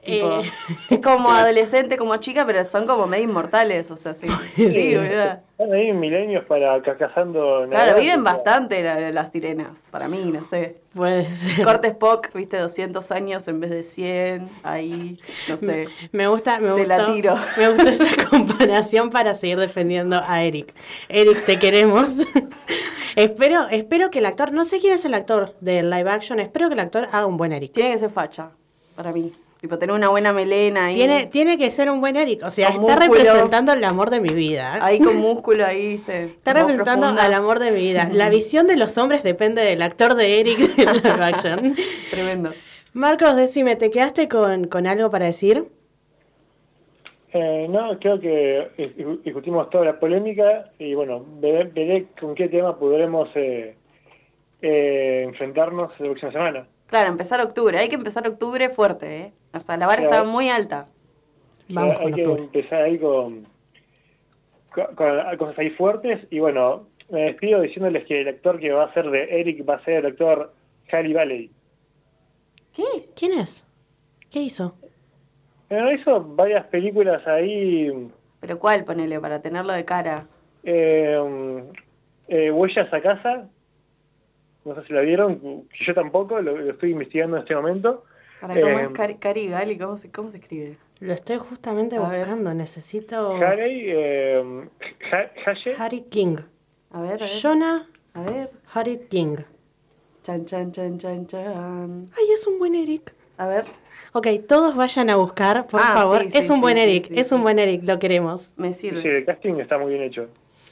Tipo, 0.10 0.41
Eh. 0.41 0.52
Es 0.89 1.00
como 1.00 1.32
adolescente, 1.32 1.98
como 1.98 2.15
chica, 2.17 2.45
pero 2.45 2.63
son 2.65 2.86
como 2.88 3.08
medio 3.08 3.26
inmortales, 3.26 3.89
o 3.91 3.98
sea, 3.98 4.13
sí. 4.13 4.28
Sí, 4.56 4.95
boluda. 4.95 5.43
Están 5.52 5.74
ahí 5.74 5.91
milenios 5.91 6.45
para 6.45 6.82
ca- 6.82 6.98
cazando... 6.98 7.65
Claro, 7.69 8.00
viven 8.00 8.24
bastante 8.24 8.82
la- 8.82 9.12
las 9.12 9.32
sirenas, 9.32 9.74
para 9.91 10.08
mí, 10.08 10.32
no 10.32 10.45
sé. 10.45 10.78
Puede 10.93 11.26
ser. 11.34 11.65
Corte 11.65 11.89
Spock, 11.89 12.34
viste, 12.34 12.58
200 12.58 13.12
años 13.12 13.48
en 13.50 13.60
vez 13.60 13.69
de 13.72 13.84
100, 13.84 14.50
ahí, 14.63 15.19
no 15.50 15.58
sé. 15.58 15.88
Me 16.13 16.28
gusta, 16.28 16.60
me 16.60 16.72
Te 16.74 16.88
la 16.88 17.13
tiro. 17.13 17.36
me 17.58 17.69
gustó 17.69 17.89
esa 17.89 18.30
comparación 18.30 19.10
para 19.10 19.36
seguir 19.36 19.58
defendiendo 19.60 20.22
a 20.26 20.43
Eric. 20.43 20.74
Eric, 21.10 21.43
te 21.45 21.60
queremos. 21.60 22.13
espero, 23.15 23.67
espero 23.69 24.10
que 24.10 24.19
el 24.19 24.26
actor, 24.26 24.52
no 24.54 24.65
sé 24.65 24.80
quién 24.80 24.93
es 24.93 25.04
el 25.06 25.13
actor 25.13 25.56
del 25.60 25.89
live 25.89 26.10
action, 26.10 26.39
espero 26.39 26.67
que 26.69 26.74
el 26.76 26.80
actor 26.80 27.08
haga 27.12 27.26
un 27.26 27.38
buen 27.38 27.52
Eric. 27.52 27.74
Tiene 27.74 27.91
que 27.91 27.98
ser 27.98 28.10
facha, 28.10 28.52
para 28.95 29.12
mí. 29.12 29.34
Tipo, 29.60 29.78
tener 29.78 29.93
una 29.93 30.08
buena 30.08 30.32
melena 30.32 30.86
ahí. 30.86 30.95
Tiene, 30.95 31.26
tiene 31.28 31.58
que 31.58 31.69
ser 31.69 31.89
un 31.89 32.00
buen 32.00 32.15
Eric, 32.15 32.43
o 32.43 32.50
sea, 32.50 32.67
Con 32.72 32.82
está 32.89 32.95
músculo. 32.95 33.19
representando 33.24 33.74
el 33.74 33.84
amor 33.84 34.10
de 34.10 34.22
mi 34.22 34.30
vida. 34.30 34.78
Ahí 34.84 35.00
con 35.00 35.17
músculo, 35.17 35.65
ahí, 35.65 35.86
viste. 35.89 36.24
Está 36.24 36.54
representando 36.54 37.08
profunda. 37.08 37.26
al 37.26 37.34
amor 37.34 37.60
de 37.60 37.72
mi 37.72 37.80
vida. 37.82 38.10
La 38.13 38.30
visión 38.30 38.67
de 38.67 38.78
los 38.78 38.98
hombres 38.98 39.22
depende 39.22 39.62
del 39.62 39.82
actor 39.82 40.15
de 40.15 40.39
Eric 40.39 40.60
de 40.60 40.86
live 40.86 41.10
action. 41.24 41.76
Tremendo. 42.10 42.54
Marcos, 42.93 43.36
decime, 43.36 43.76
¿te 43.76 43.89
quedaste 43.91 44.30
con, 44.30 44.67
con 44.67 44.88
algo 44.88 45.10
para 45.10 45.26
decir? 45.26 45.65
Eh, 47.34 47.67
no, 47.69 48.00
creo 48.00 48.19
que 48.19 48.69
dis- 48.78 49.22
discutimos 49.24 49.69
toda 49.69 49.86
la 49.86 50.00
polémica 50.00 50.72
y 50.80 50.95
bueno, 50.95 51.24
veré, 51.39 51.65
veré 51.65 52.08
con 52.19 52.34
qué 52.34 52.48
tema 52.48 52.80
podremos 52.80 53.30
eh, 53.36 53.76
eh, 54.62 55.24
enfrentarnos 55.28 55.91
la 56.00 56.06
próxima 56.08 56.32
semana. 56.32 56.67
Claro, 56.89 57.10
empezar 57.12 57.39
octubre. 57.41 57.78
Hay 57.78 57.89
que 57.89 57.95
empezar 57.95 58.28
octubre 58.28 58.69
fuerte, 58.69 59.17
¿eh? 59.17 59.34
O 59.54 59.60
sea, 59.60 59.78
la 59.78 59.88
vara 59.88 60.02
Claro. 60.02 60.15
está 60.17 60.30
muy 60.32 60.49
alta. 60.49 60.86
Vamos 61.69 61.97
hay 61.99 62.04
con 62.04 62.13
que 62.13 62.21
octubre. 62.28 62.43
empezar 62.43 62.82
ahí 62.84 62.97
con, 62.97 63.47
con, 64.73 64.95
con 64.95 65.38
cosas 65.38 65.60
ahí 65.60 65.69
fuertes 65.69 66.25
y 66.32 66.39
bueno, 66.39 66.88
me 67.10 67.21
despido 67.23 67.62
diciéndoles 67.62 68.06
que 68.06 68.21
el 68.21 68.28
actor 68.30 68.60
que 68.60 68.71
va 68.71 68.86
a 68.86 68.93
ser 68.93 69.10
de 69.12 69.39
Eric 69.39 69.67
va 69.69 69.75
a 69.75 69.84
ser 69.84 69.97
el 69.97 70.06
actor 70.08 70.52
Harry 70.91 71.13
Valley. 71.13 71.52
¿Qué? 72.75 72.84
¿Quién 73.15 73.34
es? 73.34 73.63
¿Qué 74.32 74.39
hizo? 74.41 74.75
Bueno, 75.69 75.91
hizo 75.91 76.23
varias 76.23 76.65
películas 76.67 77.25
ahí, 77.28 78.10
¿Pero 78.39 78.58
cuál, 78.58 78.86
ponele, 78.86 79.19
para 79.19 79.41
tenerlo 79.41 79.73
de 79.73 79.86
cara? 79.86 80.25
eh, 80.63 81.15
eh, 82.30 82.52
Huellas 82.52 82.91
a 82.93 83.02
casa, 83.02 83.47
no 84.69 84.82
sé 84.82 84.88
si 84.88 84.93
la 84.93 85.01
vieron, 85.01 85.65
yo 85.86 85.93
tampoco, 85.93 86.39
lo, 86.41 86.58
lo 86.58 86.71
estoy 86.71 86.91
investigando 86.91 87.38
en 87.38 87.43
este 87.43 87.55
momento. 87.55 88.05
Para 88.39 88.53
cómo 88.60 88.67
Eh, 88.79 88.84
es 88.84 88.89
Cari, 88.91 89.15
Cari 89.15 89.47
Gali, 89.49 89.77
¿cómo 89.77 89.97
se, 89.97 90.12
cómo 90.12 90.29
se 90.29 90.38
escribe? 90.38 90.77
Lo 90.99 91.13
estoy 91.13 91.38
justamente 91.38 91.95
A 91.97 92.08
ver. 92.08 92.19
buscando, 92.19 92.53
necesito... 92.53 93.36
Harry, 93.38 93.86
eh, 93.88 94.67
Haye, 95.45 95.75
Harry 95.77 96.01
King. 96.10 96.38
A 96.91 97.01
ver, 97.01 97.13
a 97.13 97.17
ver. 97.17 97.29
Jonah 97.41 97.88
A 98.13 98.21
ver. 98.23 98.49
Harry 98.73 98.99
King. 99.10 99.38
Chan, 100.23 100.45
chan, 100.45 100.71
chan, 100.71 100.97
chan, 100.97 101.25
chan. 101.27 102.05
Ay, 102.17 102.25
es 102.36 102.45
un 102.47 102.60
buen 102.60 102.75
Eric. 102.75 103.13
A 103.38 103.47
ver, 103.47 103.63
Ok, 104.12 104.27
todos 104.47 104.75
vayan 104.75 105.10
a 105.10 105.15
buscar, 105.15 105.65
por 105.67 105.79
Ah, 105.82 105.93
favor. 105.93 106.23
sí, 106.23 106.29
sí, 106.32 106.38
es 106.39 106.49
un 106.49 106.58
sí, 106.58 106.62
buen 106.62 106.75
sí, 106.75 106.84
Eric, 106.84 107.08
sí, 107.08 107.13
es 107.19 107.27
sí. 107.29 107.36
un 107.36 107.41
buen 107.41 107.58
Eric, 107.60 107.84
lo 107.86 107.97
queremos. 107.99 108.53
me 108.58 108.73
sí, 108.73 108.89
sirve. 108.89 109.17
el 109.19 109.25
casting 109.25 109.53
está 109.60 109.77
muy 109.77 109.91
bien 109.93 110.03
hecho. 110.03 110.27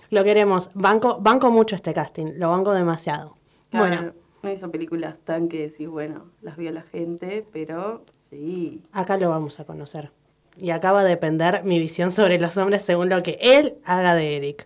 Lo 0.10 0.24
queremos. 0.26 0.70
Banco, 0.74 1.18
banco 1.22 1.50
mucho 1.50 1.76
este 1.76 1.94
casting, 1.94 2.34
lo 2.38 2.50
banco 2.50 2.74
demasiado. 2.74 3.37
Claro, 3.70 3.86
Bueno, 3.88 4.14
No 4.44 4.52
hizo 4.52 4.72
películas 4.72 5.20
tan 5.20 5.50
que 5.50 5.68
decís, 5.68 5.88
bueno, 5.88 6.26
las 6.42 6.58
vio 6.58 6.72
la 6.72 6.84
gente, 6.84 7.46
pero 7.52 8.04
sí. 8.30 8.82
acá 8.92 9.18
lo 9.18 9.30
vamos 9.30 9.60
a 9.60 9.66
conocer. 9.66 10.12
Y 10.58 10.72
acá 10.72 10.92
va 10.92 11.02
a 11.02 11.04
depender 11.04 11.64
mi 11.64 11.80
visión 11.80 12.12
sobre 12.12 12.40
los 12.40 12.58
hombres 12.58 12.84
según 12.84 13.10
lo 13.10 13.22
que 13.24 13.38
él 13.42 13.76
haga 13.86 14.16
de 14.16 14.38
Eric. 14.38 14.66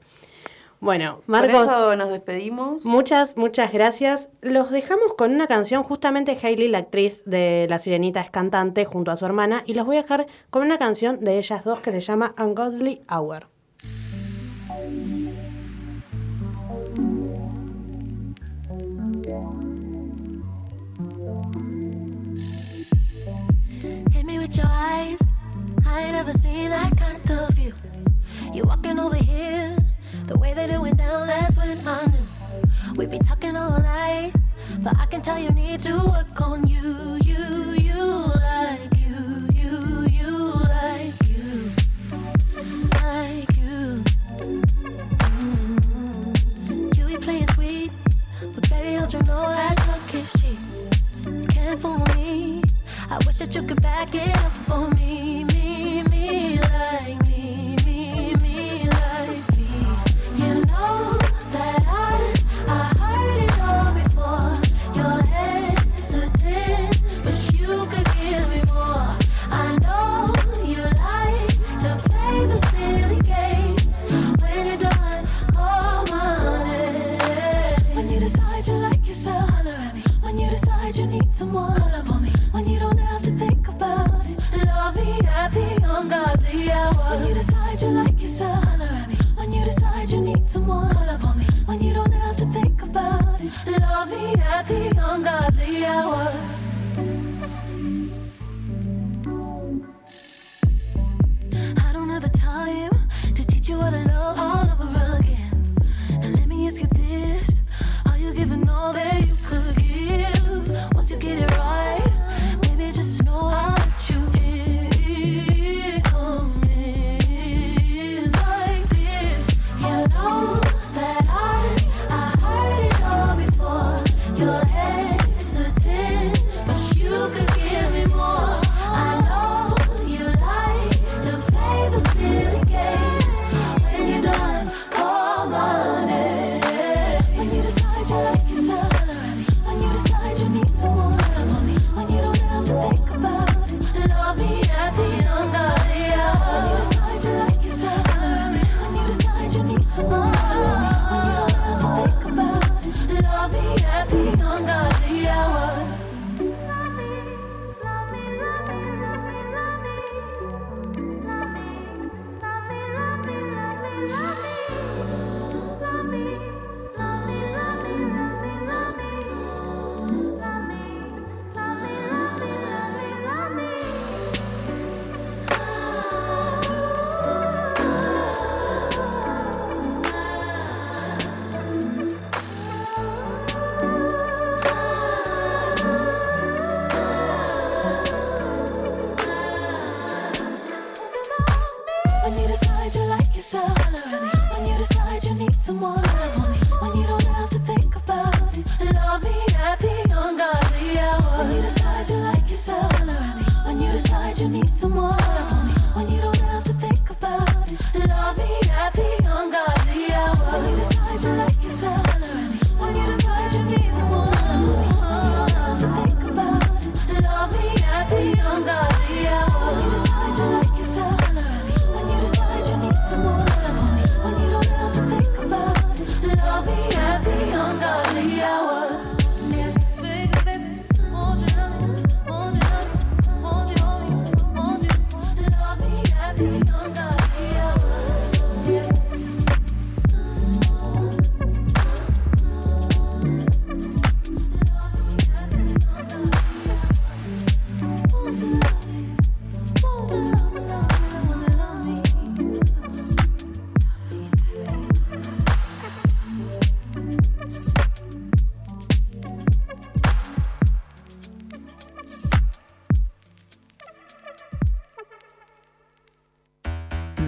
Bueno, 0.81 1.21
Marcos. 1.27 1.65
Con 1.65 1.69
eso 1.69 1.95
nos 1.95 2.09
despedimos. 2.09 2.85
Muchas, 2.85 3.37
muchas 3.37 3.71
gracias. 3.71 4.29
Los 4.41 4.71
dejamos 4.71 5.13
con 5.13 5.31
una 5.31 5.45
canción, 5.45 5.83
justamente 5.83 6.35
Hailey, 6.41 6.69
la 6.69 6.79
actriz 6.79 7.23
de 7.25 7.67
La 7.69 7.77
Sirenita, 7.77 8.19
es 8.21 8.31
cantante 8.31 8.83
junto 8.85 9.11
a 9.11 9.17
su 9.17 9.25
hermana, 9.27 9.63
y 9.67 9.75
los 9.75 9.85
voy 9.85 9.97
a 9.97 10.01
dejar 10.01 10.25
con 10.49 10.63
una 10.63 10.79
canción 10.79 11.19
de 11.19 11.37
ellas 11.37 11.63
dos 11.63 11.81
que 11.81 11.91
se 11.91 12.01
llama 12.01 12.33
Ungodly 12.39 13.01
Hour. 13.07 13.47
With 24.41 24.57
your 24.57 24.65
eyes. 24.67 25.19
I 25.85 26.01
ain't 26.01 26.13
never 26.13 26.33
seen 26.33 26.71
that 26.71 26.97
kind 26.97 27.29
of 27.29 27.49
view. 27.53 27.73
You 28.51 28.63
walking 28.63 28.97
over 28.97 29.15
here, 29.15 29.77
the 30.25 30.35
way 30.37 30.55
that 30.55 30.67
it 30.71 30.81
went 30.81 30.97
down 30.97 31.27
last 31.27 31.57
when 31.57 31.87
I 31.87 32.05
knew 32.07 32.25
we'd 32.95 33.11
be 33.11 33.19
talking 33.19 33.55
all 33.55 33.79
night. 33.79 34.33
But 34.79 34.97
I 34.97 35.05
can 35.05 35.21
tell 35.21 35.37
you 35.37 35.51
need 35.51 35.81
to 35.81 35.95
work 35.95 36.41
on 36.41 36.65
you, 36.67 37.19
you, 37.23 37.73
you 37.87 37.90
I 53.11 53.17
wish 53.25 53.39
that 53.39 53.53
you 53.53 53.61
could 53.63 53.81
back 53.81 54.15
it 54.15 54.33
up 54.37 54.55
for 54.69 54.89
me, 54.91 55.43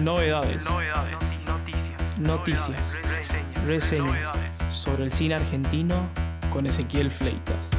Novedades. 0.04 0.66
Noticias. 2.18 2.98
Reseñas. 3.64 4.36
Sobre 4.68 5.04
el 5.04 5.10
cine 5.10 5.36
argentino 5.36 5.94
con 6.52 6.66
Ezequiel 6.66 7.10
Fleitas. 7.10 7.70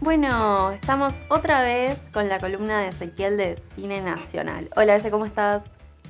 Bueno, 0.00 0.72
estamos 0.72 1.14
otra 1.30 1.62
vez 1.62 2.02
con 2.12 2.28
la 2.28 2.38
columna 2.38 2.82
de 2.82 2.88
Ezequiel 2.88 3.38
de 3.38 3.56
Cine 3.56 4.02
Nacional. 4.02 4.68
Hola, 4.76 4.96
Eze, 4.96 5.10
¿cómo 5.10 5.24
estás? 5.24 5.64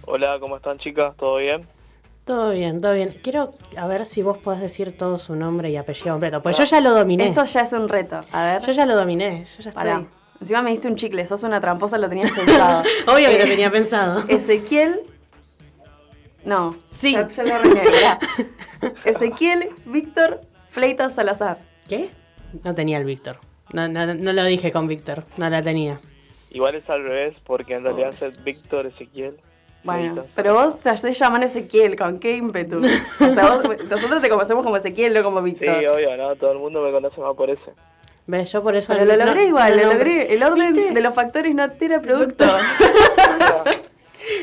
Hola, 0.07 0.41
¿cómo 0.41 0.57
están 0.57 0.77
chicas? 0.79 1.15
¿Todo 1.17 1.37
bien? 1.37 1.69
Todo 2.29 2.51
bien, 2.51 2.83
todo 2.83 2.93
bien. 2.93 3.09
Quiero 3.23 3.53
a 3.79 3.87
ver 3.87 4.05
si 4.05 4.21
vos 4.21 4.37
podés 4.37 4.61
decir 4.61 4.95
todo 4.99 5.17
su 5.17 5.35
nombre 5.35 5.71
y 5.71 5.77
apellido 5.79 6.11
completo. 6.11 6.43
Pues 6.43 6.59
yo 6.59 6.65
ya 6.65 6.83
lo 6.83 6.93
dominé. 6.93 7.29
Esto 7.29 7.43
ya 7.45 7.63
es 7.63 7.73
un 7.73 7.89
reto. 7.89 8.21
A 8.33 8.43
ver. 8.45 8.61
Yo 8.67 8.73
ya 8.73 8.85
lo 8.85 8.95
dominé. 8.97 9.47
Yo 9.57 9.63
ya 9.65 9.73
Pará. 9.73 9.93
estoy. 9.95 10.09
Encima 10.43 10.61
me 10.61 10.71
diste 10.73 10.89
un 10.89 10.97
chicle, 10.97 11.25
sos 11.25 11.43
una 11.45 11.59
tramposa, 11.59 11.97
lo 11.97 12.07
tenías 12.11 12.31
pensado. 12.33 12.83
Obvio 13.07 13.31
que 13.31 13.39
lo 13.39 13.45
Eh, 13.45 13.49
tenía 13.49 13.71
pensado. 13.71 14.25
Ezequiel. 14.29 15.01
No. 16.45 16.77
Sí. 16.91 17.13
Ya, 17.13 17.27
ya 17.29 17.43
lo 17.45 17.55
arruiné. 17.55 17.83
Ezequiel 19.07 19.71
Víctor 19.87 20.43
Fleitas 20.69 21.15
Salazar. 21.15 21.57
¿Qué? 21.89 22.11
No 22.63 22.75
tenía 22.75 22.99
el 22.99 23.05
Víctor. 23.05 23.39
No, 23.73 23.89
no, 23.89 24.05
no 24.15 24.33
lo 24.35 24.45
dije 24.45 24.71
con 24.71 24.87
Víctor. 24.87 25.25
No 25.39 25.49
la 25.49 25.63
tenía. 25.63 25.99
Igual 26.51 26.75
es 26.75 26.89
al 26.91 27.09
revés, 27.09 27.37
porque 27.47 27.75
en 27.75 27.85
realidad 27.85 28.15
es 28.21 28.45
Víctor 28.45 28.85
Ezequiel. 28.87 29.39
Bueno, 29.85 30.25
pero 30.35 30.55
vos 30.55 30.79
te 30.81 30.91
hacés 30.91 31.19
llamar 31.19 31.43
Ezequiel, 31.45 31.97
¿con 31.97 32.19
qué 32.19 32.37
ímpetu? 32.37 32.79
O 33.21 33.35
sea, 33.35 33.47
vos- 33.63 33.85
nosotros 33.89 34.21
te 34.21 34.29
conocemos 34.29 34.65
como 34.65 34.77
Ezequiel, 34.77 35.15
no 35.15 35.23
como 35.23 35.39
Sí, 35.39 35.45
Víctor. 35.53 35.77
obvio, 35.95 36.17
¿no? 36.17 36.35
Todo 36.37 36.53
el 36.53 36.59
mundo 36.59 36.83
me 36.83 36.91
conoce 36.91 37.21
más 37.21 37.35
por 37.35 37.49
ese. 37.51 37.73
¿Ves? 38.27 38.53
Yo 38.53 38.63
por 38.63 38.77
eso. 38.77 38.93
Pero 38.93 39.07
lo 39.07 39.17
no- 39.17 39.25
logré 39.25 39.43
no- 39.43 39.49
igual, 39.49 39.77
no 39.77 39.83
lo 39.85 39.93
logré. 39.95 40.35
El 40.35 40.43
orden 40.43 40.75
de 40.95 41.01
los 41.01 41.15
factores 41.15 41.55
no 41.55 41.63
altera 41.63 42.01
producto. 42.03 42.45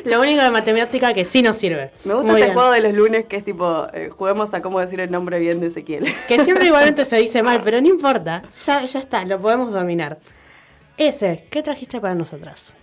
Lo 0.06 0.20
único 0.22 0.42
de 0.42 0.50
matemática 0.50 1.14
que 1.14 1.26
sí 1.26 1.44
nos 1.44 1.58
sirve. 1.58 1.92
Me 2.06 2.14
gusta 2.16 2.32
Muy 2.32 2.42
este 2.42 2.46
bien. 2.48 2.54
juego 2.58 2.72
de 2.72 2.82
los 2.82 2.94
lunes 2.94 3.26
que 3.26 3.36
es 3.38 3.44
tipo, 3.46 3.86
eh, 3.94 4.10
juguemos 4.16 4.52
a 4.56 4.62
cómo 4.62 4.80
decir 4.80 5.00
el 5.00 5.12
nombre 5.12 5.38
bien 5.38 5.60
de 5.60 5.68
Ezequiel. 5.68 6.06
Que 6.28 6.44
siempre 6.44 6.66
igualmente 6.68 7.06
se 7.06 7.18
dice 7.18 7.44
mal, 7.44 7.62
pero 7.64 7.80
no 7.82 7.88
importa. 7.88 8.42
Ya, 8.66 8.84
ya 8.84 9.00
está, 9.00 9.24
lo 9.26 9.40
podemos 9.40 9.72
dominar. 9.74 10.18
Ese, 10.98 11.46
¿qué 11.52 11.62
trajiste 11.62 12.00
para 12.00 12.16
nosotras? 12.16 12.74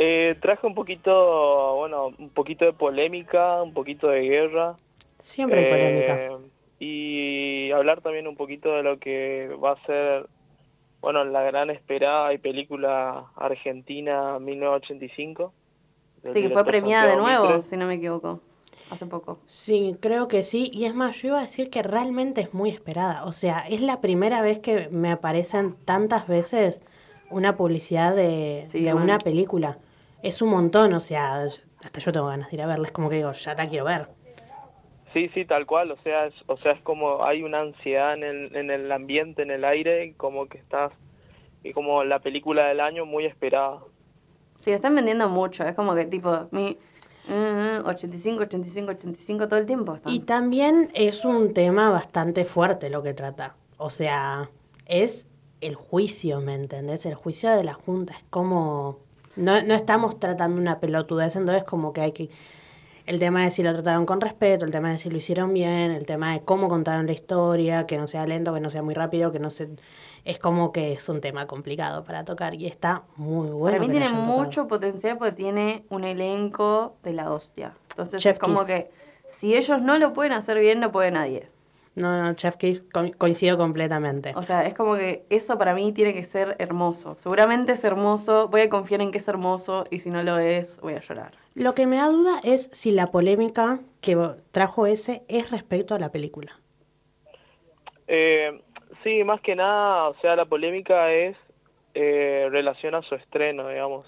Eh, 0.00 0.36
traje 0.40 0.64
un 0.64 0.74
poquito, 0.76 1.74
bueno, 1.74 2.12
un 2.18 2.28
poquito 2.30 2.64
de 2.64 2.72
polémica, 2.72 3.60
un 3.62 3.74
poquito 3.74 4.06
de 4.08 4.20
guerra. 4.20 4.76
Siempre 5.20 5.58
hay 5.58 5.64
Eh, 5.64 6.06
polémica. 6.06 6.44
Y 6.78 7.72
hablar 7.72 8.00
también 8.00 8.28
un 8.28 8.36
poquito 8.36 8.72
de 8.72 8.84
lo 8.84 8.98
que 9.00 9.50
va 9.62 9.70
a 9.72 9.86
ser, 9.86 10.26
bueno, 11.02 11.24
la 11.24 11.42
gran 11.42 11.70
esperada 11.70 12.32
y 12.32 12.38
película 12.38 13.24
argentina 13.34 14.38
1985. 14.38 15.52
del 16.22 16.32
Sí, 16.32 16.42
que 16.42 16.50
fue 16.50 16.64
premiada 16.64 17.06
de 17.10 17.16
nuevo, 17.16 17.46
Mitre. 17.46 17.62
si 17.64 17.76
no 17.76 17.86
me 17.86 17.94
equivoco. 17.94 18.40
Hace 18.90 19.06
poco. 19.06 19.38
Sí, 19.46 19.96
creo 20.00 20.28
que 20.28 20.44
sí. 20.44 20.70
Y 20.72 20.84
es 20.84 20.94
más, 20.94 21.20
yo 21.20 21.28
iba 21.28 21.38
a 21.38 21.42
decir 21.42 21.70
que 21.70 21.82
realmente 21.82 22.40
es 22.40 22.54
muy 22.54 22.70
esperada. 22.70 23.24
O 23.24 23.32
sea, 23.32 23.64
es 23.68 23.80
la 23.80 24.00
primera 24.00 24.40
vez 24.42 24.60
que 24.60 24.88
me 24.90 25.10
aparecen 25.10 25.74
tantas 25.84 26.26
veces 26.28 26.80
una 27.30 27.56
publicidad 27.56 28.14
de, 28.16 28.60
Sí, 28.62 28.84
de 28.84 28.94
una 28.94 29.18
película. 29.18 29.78
Es 30.22 30.42
un 30.42 30.50
montón, 30.50 30.92
o 30.92 31.00
sea, 31.00 31.44
hasta 31.44 32.00
yo 32.00 32.12
tengo 32.12 32.26
ganas 32.26 32.50
de 32.50 32.56
ir 32.56 32.62
a 32.62 32.66
verla. 32.66 32.86
Es 32.86 32.92
como 32.92 33.08
que 33.08 33.16
digo, 33.16 33.32
ya 33.32 33.54
la 33.54 33.68
quiero 33.68 33.84
ver. 33.84 34.08
Sí, 35.12 35.30
sí, 35.34 35.44
tal 35.44 35.64
cual, 35.66 35.90
o 35.90 35.96
sea, 36.02 36.26
es, 36.26 36.34
o 36.46 36.56
sea, 36.58 36.72
es 36.72 36.82
como 36.82 37.24
hay 37.24 37.42
una 37.42 37.60
ansiedad 37.60 38.14
en 38.14 38.24
el, 38.24 38.56
en 38.56 38.70
el 38.70 38.92
ambiente, 38.92 39.42
en 39.42 39.50
el 39.50 39.64
aire, 39.64 40.14
como 40.16 40.48
que 40.48 40.58
estás, 40.58 40.92
y 41.62 41.72
como 41.72 42.04
la 42.04 42.18
película 42.18 42.66
del 42.68 42.80
año 42.80 43.06
muy 43.06 43.24
esperada. 43.24 43.80
Sí, 44.58 44.70
la 44.70 44.76
están 44.76 44.94
vendiendo 44.94 45.28
mucho. 45.28 45.64
Es 45.64 45.74
como 45.74 45.94
que 45.94 46.04
tipo, 46.04 46.48
mi 46.50 46.76
mm, 47.28 47.86
85, 47.86 48.42
85, 48.42 48.90
85 48.92 49.48
todo 49.48 49.58
el 49.58 49.66
tiempo. 49.66 49.94
están. 49.94 50.12
Y 50.12 50.20
también 50.20 50.90
es 50.94 51.24
un 51.24 51.54
tema 51.54 51.90
bastante 51.90 52.44
fuerte 52.44 52.90
lo 52.90 53.02
que 53.02 53.14
trata. 53.14 53.54
O 53.78 53.90
sea, 53.90 54.50
es 54.86 55.26
el 55.60 55.74
juicio, 55.74 56.40
¿me 56.40 56.54
entendés? 56.54 57.06
El 57.06 57.14
juicio 57.14 57.50
de 57.50 57.64
la 57.64 57.74
Junta. 57.74 58.14
Es 58.14 58.24
como... 58.30 59.07
No, 59.38 59.62
no 59.62 59.74
estamos 59.74 60.18
tratando 60.18 60.60
una 60.60 60.80
pelotudez, 60.80 61.36
entonces 61.36 61.64
como 61.64 61.92
que 61.92 62.00
hay 62.00 62.12
que... 62.12 62.30
El 63.06 63.18
tema 63.18 63.42
de 63.42 63.50
si 63.50 63.62
lo 63.62 63.72
trataron 63.72 64.04
con 64.04 64.20
respeto, 64.20 64.66
el 64.66 64.70
tema 64.70 64.90
de 64.90 64.98
si 64.98 65.08
lo 65.08 65.16
hicieron 65.16 65.54
bien, 65.54 65.92
el 65.92 66.04
tema 66.04 66.32
de 66.32 66.42
cómo 66.42 66.68
contaron 66.68 67.06
la 67.06 67.12
historia, 67.12 67.86
que 67.86 67.96
no 67.96 68.06
sea 68.06 68.26
lento, 68.26 68.52
que 68.52 68.60
no 68.60 68.68
sea 68.68 68.82
muy 68.82 68.92
rápido, 68.92 69.32
que 69.32 69.38
no 69.38 69.48
se... 69.48 69.70
Es 70.26 70.38
como 70.38 70.72
que 70.72 70.92
es 70.92 71.08
un 71.08 71.22
tema 71.22 71.46
complicado 71.46 72.04
para 72.04 72.26
tocar 72.26 72.54
y 72.54 72.66
está 72.66 73.04
muy 73.16 73.48
bueno. 73.48 73.78
Para 73.78 73.80
mí 73.80 73.88
tiene 73.88 74.08
tocado. 74.08 74.24
mucho 74.24 74.68
potencial 74.68 75.16
porque 75.16 75.32
tiene 75.32 75.86
un 75.88 76.04
elenco 76.04 76.96
de 77.02 77.14
la 77.14 77.32
hostia. 77.32 77.72
Entonces 77.90 78.20
Chef 78.22 78.34
es 78.34 78.38
como 78.38 78.58
Kiss. 78.58 78.66
que 78.66 78.90
si 79.26 79.56
ellos 79.56 79.80
no 79.80 79.98
lo 79.98 80.12
pueden 80.12 80.32
hacer 80.32 80.58
bien, 80.58 80.78
no 80.78 80.92
puede 80.92 81.10
nadie. 81.10 81.48
No, 81.98 82.22
no, 82.22 82.32
Chef 82.34 82.56
Kiss, 82.56 82.80
co- 82.92 83.12
coincido 83.18 83.58
completamente. 83.58 84.32
O 84.36 84.42
sea, 84.42 84.66
es 84.66 84.74
como 84.74 84.94
que 84.94 85.24
eso 85.30 85.58
para 85.58 85.74
mí 85.74 85.92
tiene 85.92 86.14
que 86.14 86.24
ser 86.24 86.56
hermoso. 86.58 87.16
Seguramente 87.16 87.72
es 87.72 87.84
hermoso, 87.84 88.48
voy 88.48 88.62
a 88.62 88.68
confiar 88.70 89.00
en 89.02 89.10
que 89.10 89.18
es 89.18 89.28
hermoso 89.28 89.84
y 89.90 89.98
si 89.98 90.10
no 90.10 90.22
lo 90.22 90.38
es, 90.38 90.80
voy 90.80 90.94
a 90.94 91.00
llorar. 91.00 91.32
Lo 91.54 91.74
que 91.74 91.86
me 91.86 91.96
da 91.96 92.06
duda 92.08 92.40
es 92.44 92.70
si 92.72 92.90
la 92.92 93.10
polémica 93.10 93.80
que 94.00 94.16
trajo 94.52 94.86
ese 94.86 95.22
es 95.28 95.50
respecto 95.50 95.94
a 95.94 95.98
la 95.98 96.10
película. 96.12 96.60
Eh, 98.06 98.60
sí, 99.02 99.24
más 99.24 99.40
que 99.40 99.54
nada, 99.56 100.08
o 100.08 100.14
sea, 100.20 100.36
la 100.36 100.44
polémica 100.46 101.12
es 101.12 101.36
eh, 101.94 102.48
relación 102.50 102.94
a 102.94 103.02
su 103.02 103.14
estreno, 103.14 103.68
digamos, 103.68 104.06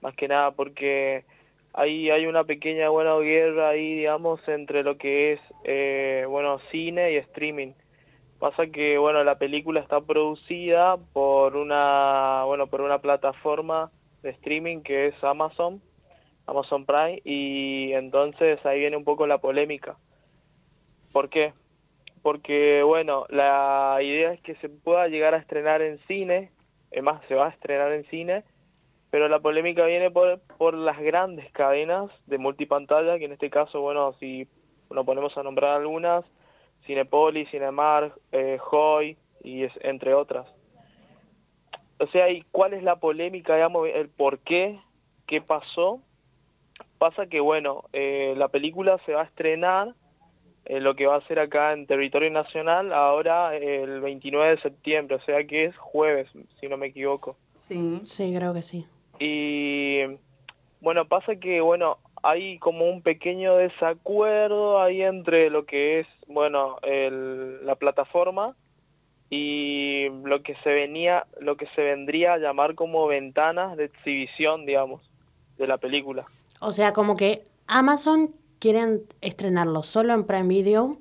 más 0.00 0.14
que 0.14 0.26
nada, 0.28 0.50
porque 0.52 1.24
hay, 1.76 2.10
hay 2.10 2.26
una 2.26 2.44
pequeña, 2.44 2.88
buena 2.88 3.14
guerra 3.18 3.68
ahí, 3.68 3.96
digamos, 3.96 4.40
entre 4.48 4.82
lo 4.82 4.96
que 4.96 5.34
es, 5.34 5.40
eh, 5.64 6.24
bueno, 6.26 6.58
cine 6.70 7.12
y 7.12 7.16
streaming. 7.16 7.74
Pasa 8.38 8.66
que, 8.66 8.96
bueno, 8.96 9.22
la 9.24 9.36
película 9.36 9.80
está 9.80 10.00
producida 10.00 10.96
por 11.12 11.54
una, 11.54 12.44
bueno, 12.46 12.66
por 12.66 12.80
una 12.80 12.98
plataforma 12.98 13.90
de 14.22 14.30
streaming 14.30 14.80
que 14.80 15.08
es 15.08 15.22
Amazon, 15.22 15.82
Amazon 16.46 16.86
Prime, 16.86 17.20
y 17.24 17.92
entonces 17.92 18.64
ahí 18.64 18.80
viene 18.80 18.96
un 18.96 19.04
poco 19.04 19.26
la 19.26 19.38
polémica. 19.38 19.96
¿Por 21.12 21.28
qué? 21.28 21.52
Porque, 22.22 22.82
bueno, 22.82 23.26
la 23.28 23.98
idea 24.00 24.32
es 24.32 24.40
que 24.40 24.54
se 24.56 24.70
pueda 24.70 25.08
llegar 25.08 25.34
a 25.34 25.38
estrenar 25.38 25.82
en 25.82 25.98
cine, 26.08 26.50
es 26.90 27.02
más, 27.02 27.22
se 27.28 27.34
va 27.34 27.48
a 27.48 27.50
estrenar 27.50 27.92
en 27.92 28.04
cine, 28.06 28.44
pero 29.16 29.30
la 29.30 29.40
polémica 29.40 29.86
viene 29.86 30.10
por, 30.10 30.40
por 30.58 30.74
las 30.74 31.00
grandes 31.00 31.50
cadenas 31.52 32.10
de 32.26 32.36
multipantalla, 32.36 33.18
que 33.18 33.24
en 33.24 33.32
este 33.32 33.48
caso, 33.48 33.80
bueno, 33.80 34.12
si 34.20 34.46
nos 34.90 35.06
ponemos 35.06 35.34
a 35.38 35.42
nombrar 35.42 35.80
algunas, 35.80 36.22
Cinepolis, 36.84 37.48
Cinemark, 37.48 38.12
eh, 38.32 38.58
Hoy, 38.70 39.16
y 39.42 39.62
es, 39.62 39.72
entre 39.80 40.12
otras. 40.12 40.46
O 41.98 42.06
sea, 42.08 42.28
¿y 42.28 42.42
cuál 42.52 42.74
es 42.74 42.82
la 42.82 42.96
polémica, 42.96 43.54
digamos, 43.54 43.88
el 43.88 44.10
por 44.10 44.40
qué, 44.40 44.78
qué 45.26 45.40
pasó? 45.40 46.02
Pasa 46.98 47.24
que, 47.24 47.40
bueno, 47.40 47.84
eh, 47.94 48.34
la 48.36 48.48
película 48.48 48.98
se 49.06 49.14
va 49.14 49.22
a 49.22 49.24
estrenar 49.24 49.94
eh, 50.66 50.78
lo 50.78 50.94
que 50.94 51.06
va 51.06 51.16
a 51.16 51.26
ser 51.26 51.38
acá 51.38 51.72
en 51.72 51.86
territorio 51.86 52.30
nacional 52.30 52.92
ahora 52.92 53.56
el 53.56 53.98
29 54.02 54.56
de 54.56 54.60
septiembre, 54.60 55.16
o 55.16 55.20
sea 55.22 55.42
que 55.46 55.64
es 55.64 55.76
jueves, 55.78 56.28
si 56.60 56.68
no 56.68 56.76
me 56.76 56.88
equivoco. 56.88 57.38
Sí. 57.54 58.02
Sí, 58.04 58.34
creo 58.36 58.52
que 58.52 58.60
sí. 58.60 58.86
Y 59.18 60.00
bueno, 60.80 61.06
pasa 61.06 61.36
que, 61.36 61.60
bueno, 61.60 61.98
hay 62.22 62.58
como 62.58 62.88
un 62.88 63.02
pequeño 63.02 63.56
desacuerdo 63.56 64.80
ahí 64.80 65.02
entre 65.02 65.50
lo 65.50 65.64
que 65.64 66.00
es, 66.00 66.06
bueno, 66.26 66.78
el, 66.82 67.64
la 67.64 67.76
plataforma 67.76 68.56
y 69.30 70.08
lo 70.24 70.42
que 70.42 70.54
se 70.62 70.70
venía, 70.70 71.26
lo 71.40 71.56
que 71.56 71.66
se 71.74 71.82
vendría 71.82 72.34
a 72.34 72.38
llamar 72.38 72.74
como 72.74 73.06
ventanas 73.06 73.76
de 73.76 73.86
exhibición, 73.86 74.66
digamos, 74.66 75.02
de 75.58 75.66
la 75.66 75.78
película. 75.78 76.26
O 76.60 76.72
sea, 76.72 76.92
como 76.92 77.16
que 77.16 77.42
Amazon 77.66 78.30
quieren 78.58 79.02
estrenarlo 79.20 79.82
solo 79.82 80.14
en 80.14 80.24
Prime 80.24 80.48
Video 80.48 80.98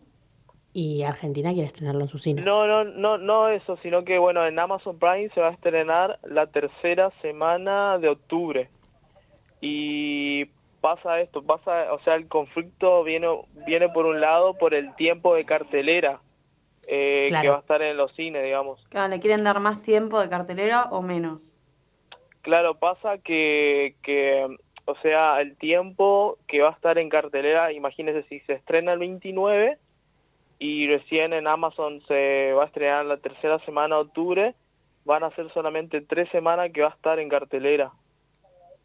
y 0.75 1.03
Argentina 1.03 1.53
quiere 1.53 1.67
estrenarlo 1.67 2.01
en 2.01 2.09
su 2.09 2.17
cine. 2.17 2.41
No, 2.41 2.67
no, 2.67 2.83
no, 2.83 3.17
no 3.17 3.47
eso, 3.47 3.77
sino 3.77 4.03
que 4.03 4.17
bueno, 4.17 4.45
en 4.45 4.59
Amazon 4.59 4.99
Prime 4.99 5.29
se 5.29 5.39
va 5.39 5.47
a 5.47 5.53
estrenar 5.53 6.19
la 6.23 6.47
tercera 6.47 7.11
semana 7.21 7.97
de 7.97 8.09
octubre. 8.09 8.69
Y 9.61 10.43
pasa 10.81 11.21
esto, 11.21 11.41
pasa, 11.43 11.93
o 11.93 11.99
sea, 12.01 12.15
el 12.15 12.27
conflicto 12.27 13.05
viene 13.05 13.25
viene 13.65 13.87
por 13.87 14.05
un 14.05 14.19
lado 14.19 14.55
por 14.55 14.73
el 14.73 14.93
tiempo 14.95 15.33
de 15.35 15.45
cartelera 15.45 16.19
eh, 16.89 17.27
que 17.29 17.47
va 17.47 17.55
a 17.55 17.59
estar 17.61 17.81
en 17.81 17.95
los 17.95 18.11
cines, 18.11 18.43
digamos. 18.43 18.85
Claro, 18.89 19.07
¿le 19.07 19.21
quieren 19.21 19.45
dar 19.45 19.61
más 19.61 19.81
tiempo 19.81 20.19
de 20.19 20.27
cartelera 20.27 20.89
o 20.91 21.01
menos? 21.01 21.55
Claro, 22.41 22.75
pasa 22.75 23.17
que, 23.19 23.95
que, 24.03 24.45
o 24.83 24.95
sea, 24.97 25.39
el 25.39 25.55
tiempo 25.55 26.37
que 26.49 26.59
va 26.59 26.71
a 26.71 26.73
estar 26.73 26.97
en 26.97 27.07
cartelera, 27.07 27.71
imagínese 27.71 28.23
si 28.23 28.41
se 28.41 28.53
estrena 28.53 28.91
el 28.91 28.99
29 28.99 29.79
y 30.59 30.87
recién 30.87 31.33
en 31.33 31.47
Amazon 31.47 32.01
se 32.07 32.53
va 32.53 32.63
a 32.63 32.67
estrenar 32.67 33.05
la 33.05 33.17
tercera 33.17 33.59
semana 33.59 33.95
de 33.95 34.01
octubre, 34.01 34.55
van 35.03 35.23
a 35.23 35.31
ser 35.31 35.51
solamente 35.51 36.01
tres 36.01 36.29
semanas 36.29 36.71
que 36.71 36.81
va 36.81 36.87
a 36.89 36.95
estar 36.95 37.19
en 37.19 37.29
cartelera. 37.29 37.91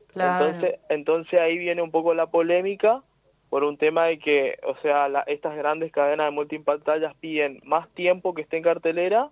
Claro. 0.08 0.46
Entonces, 0.46 0.80
entonces 0.88 1.40
ahí 1.40 1.56
viene 1.58 1.82
un 1.82 1.90
poco 1.90 2.14
la 2.14 2.26
polémica 2.26 3.02
por 3.48 3.64
un 3.64 3.76
tema 3.76 4.06
de 4.06 4.18
que, 4.18 4.58
o 4.64 4.76
sea, 4.82 5.08
la- 5.08 5.22
estas 5.22 5.56
grandes 5.56 5.92
cadenas 5.92 6.26
de 6.26 6.30
multipantallas 6.32 7.14
piden 7.16 7.60
más 7.64 7.88
tiempo 7.90 8.34
que 8.34 8.42
esté 8.42 8.56
en 8.58 8.62
cartelera 8.64 9.30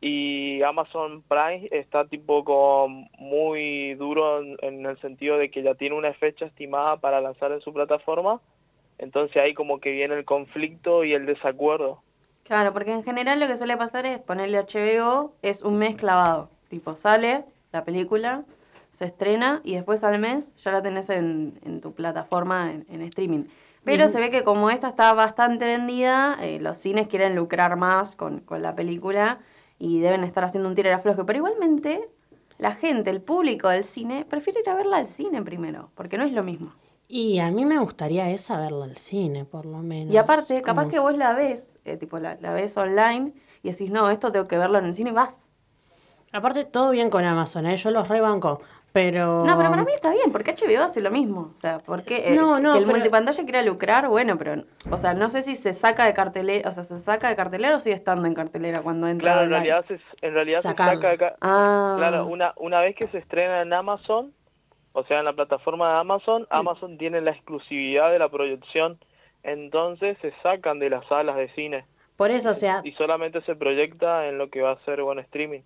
y 0.00 0.62
Amazon 0.62 1.22
Prime 1.22 1.68
está 1.72 2.04
tipo 2.06 2.44
con 2.44 3.08
muy 3.18 3.94
duro 3.94 4.40
en, 4.40 4.56
en 4.62 4.86
el 4.86 4.98
sentido 5.00 5.36
de 5.38 5.50
que 5.50 5.62
ya 5.62 5.74
tiene 5.74 5.96
una 5.96 6.12
fecha 6.14 6.46
estimada 6.46 6.98
para 6.98 7.20
lanzar 7.20 7.50
en 7.52 7.60
su 7.60 7.72
plataforma, 7.72 8.40
entonces 8.98 9.36
ahí 9.36 9.54
como 9.54 9.80
que 9.80 9.90
viene 9.90 10.14
el 10.14 10.24
conflicto 10.24 11.04
y 11.04 11.14
el 11.14 11.26
desacuerdo. 11.26 12.02
Claro, 12.44 12.72
porque 12.72 12.92
en 12.92 13.04
general 13.04 13.40
lo 13.40 13.46
que 13.46 13.56
suele 13.56 13.76
pasar 13.76 14.06
es 14.06 14.18
ponerle 14.18 14.58
HBO, 14.58 15.34
es 15.42 15.62
un 15.62 15.78
mes 15.78 15.96
clavado. 15.96 16.50
Tipo, 16.68 16.96
sale 16.96 17.44
la 17.72 17.84
película, 17.84 18.44
se 18.90 19.04
estrena 19.04 19.60
y 19.64 19.74
después 19.74 20.02
al 20.02 20.18
mes 20.18 20.54
ya 20.56 20.72
la 20.72 20.82
tenés 20.82 21.10
en, 21.10 21.58
en 21.64 21.80
tu 21.80 21.92
plataforma 21.92 22.72
en, 22.72 22.86
en 22.88 23.02
streaming. 23.02 23.44
Pero 23.84 24.08
se 24.08 24.20
ve 24.20 24.30
que 24.30 24.44
como 24.44 24.70
esta 24.70 24.88
está 24.88 25.14
bastante 25.14 25.64
vendida, 25.64 26.36
eh, 26.42 26.58
los 26.60 26.76
cines 26.78 27.06
quieren 27.08 27.34
lucrar 27.34 27.76
más 27.76 28.16
con, 28.16 28.40
con 28.40 28.60
la 28.60 28.74
película 28.74 29.38
y 29.78 30.00
deben 30.00 30.24
estar 30.24 30.44
haciendo 30.44 30.68
un 30.68 30.74
tiro 30.74 30.88
de 30.88 30.94
afloje. 30.94 31.24
Pero 31.24 31.38
igualmente, 31.38 32.04
la 32.58 32.72
gente, 32.74 33.08
el 33.08 33.22
público 33.22 33.68
del 33.68 33.84
cine, 33.84 34.26
prefiere 34.28 34.60
ir 34.60 34.68
a 34.68 34.74
verla 34.74 34.98
al 34.98 35.06
cine 35.06 35.42
primero, 35.42 35.90
porque 35.94 36.18
no 36.18 36.24
es 36.24 36.32
lo 36.32 36.42
mismo. 36.42 36.74
Y 37.10 37.38
a 37.38 37.50
mí 37.50 37.64
me 37.64 37.78
gustaría 37.78 38.28
esa 38.30 38.58
verla 38.58 38.84
al 38.84 38.98
cine, 38.98 39.46
por 39.46 39.64
lo 39.64 39.78
menos. 39.78 40.12
Y 40.12 40.18
aparte, 40.18 40.60
capaz 40.60 40.82
Como- 40.82 40.90
que 40.92 40.98
vos 40.98 41.16
la 41.16 41.32
ves, 41.32 41.78
eh, 41.86 41.96
tipo 41.96 42.18
la, 42.18 42.36
la 42.40 42.52
ves 42.52 42.76
online 42.76 43.32
y 43.62 43.70
decís, 43.70 43.90
no, 43.90 44.10
esto 44.10 44.30
tengo 44.30 44.46
que 44.46 44.58
verlo 44.58 44.78
en 44.78 44.84
el 44.84 44.94
cine 44.94 45.10
y 45.10 45.14
vas. 45.14 45.50
Aparte, 46.32 46.64
todo 46.66 46.90
bien 46.90 47.08
con 47.08 47.24
Amazon, 47.24 47.64
¿eh? 47.66 47.78
Yo 47.78 47.90
los 47.90 48.06
rebanco, 48.08 48.60
pero... 48.92 49.42
No, 49.46 49.56
pero 49.56 49.70
para 49.70 49.82
mí 49.84 49.92
está 49.94 50.10
bien, 50.12 50.30
porque 50.30 50.52
HBO 50.54 50.82
hace 50.84 51.00
lo 51.00 51.10
mismo. 51.10 51.50
O 51.54 51.56
sea, 51.56 51.78
porque 51.78 52.32
No, 52.36 52.60
no, 52.60 52.72
que 52.72 52.78
el 52.80 52.84
pero- 52.84 52.96
multipantalla 52.96 53.42
quiera 53.44 53.62
lucrar, 53.62 54.08
bueno, 54.08 54.36
pero, 54.36 54.64
o 54.90 54.98
sea, 54.98 55.14
no 55.14 55.30
sé 55.30 55.42
si 55.42 55.56
se 55.56 55.72
saca 55.72 56.04
de 56.04 56.12
cartelera, 56.12 56.68
o 56.68 56.72
sea, 56.72 56.84
se 56.84 56.98
saca 56.98 57.30
de 57.30 57.36
cartelera 57.36 57.76
o 57.76 57.80
sigue 57.80 57.94
estando 57.94 58.26
en 58.26 58.34
cartelera 58.34 58.82
cuando 58.82 59.08
entra 59.08 59.32
Claro, 59.32 59.44
en 59.44 59.50
realidad 59.50 59.84
se, 59.88 59.98
en 60.20 60.34
realidad 60.34 60.60
se 60.60 60.68
saca 60.68 60.90
acá. 60.90 61.36
Ah. 61.40 61.94
Claro, 61.96 62.26
una, 62.26 62.52
una 62.58 62.80
vez 62.82 62.94
que 62.94 63.08
se 63.08 63.16
estrena 63.16 63.62
en 63.62 63.72
Amazon, 63.72 64.34
o 64.92 65.04
sea, 65.04 65.18
en 65.20 65.24
la 65.24 65.32
plataforma 65.32 65.92
de 65.92 65.98
Amazon, 66.00 66.46
Amazon 66.50 66.98
tiene 66.98 67.20
la 67.20 67.32
exclusividad 67.32 68.10
de 68.10 68.18
la 68.18 68.28
proyección, 68.28 68.98
entonces 69.42 70.18
se 70.20 70.32
sacan 70.42 70.78
de 70.78 70.90
las 70.90 71.06
salas 71.06 71.36
de 71.36 71.48
cine 71.54 71.84
Por 72.16 72.30
eso, 72.30 72.50
o 72.50 72.54
sea, 72.54 72.80
y 72.84 72.92
solamente 72.92 73.40
se 73.42 73.54
proyecta 73.54 74.26
en 74.26 74.38
lo 74.38 74.50
que 74.50 74.62
va 74.62 74.72
a 74.72 74.84
ser 74.84 75.02
bueno 75.02 75.20
streaming. 75.20 75.60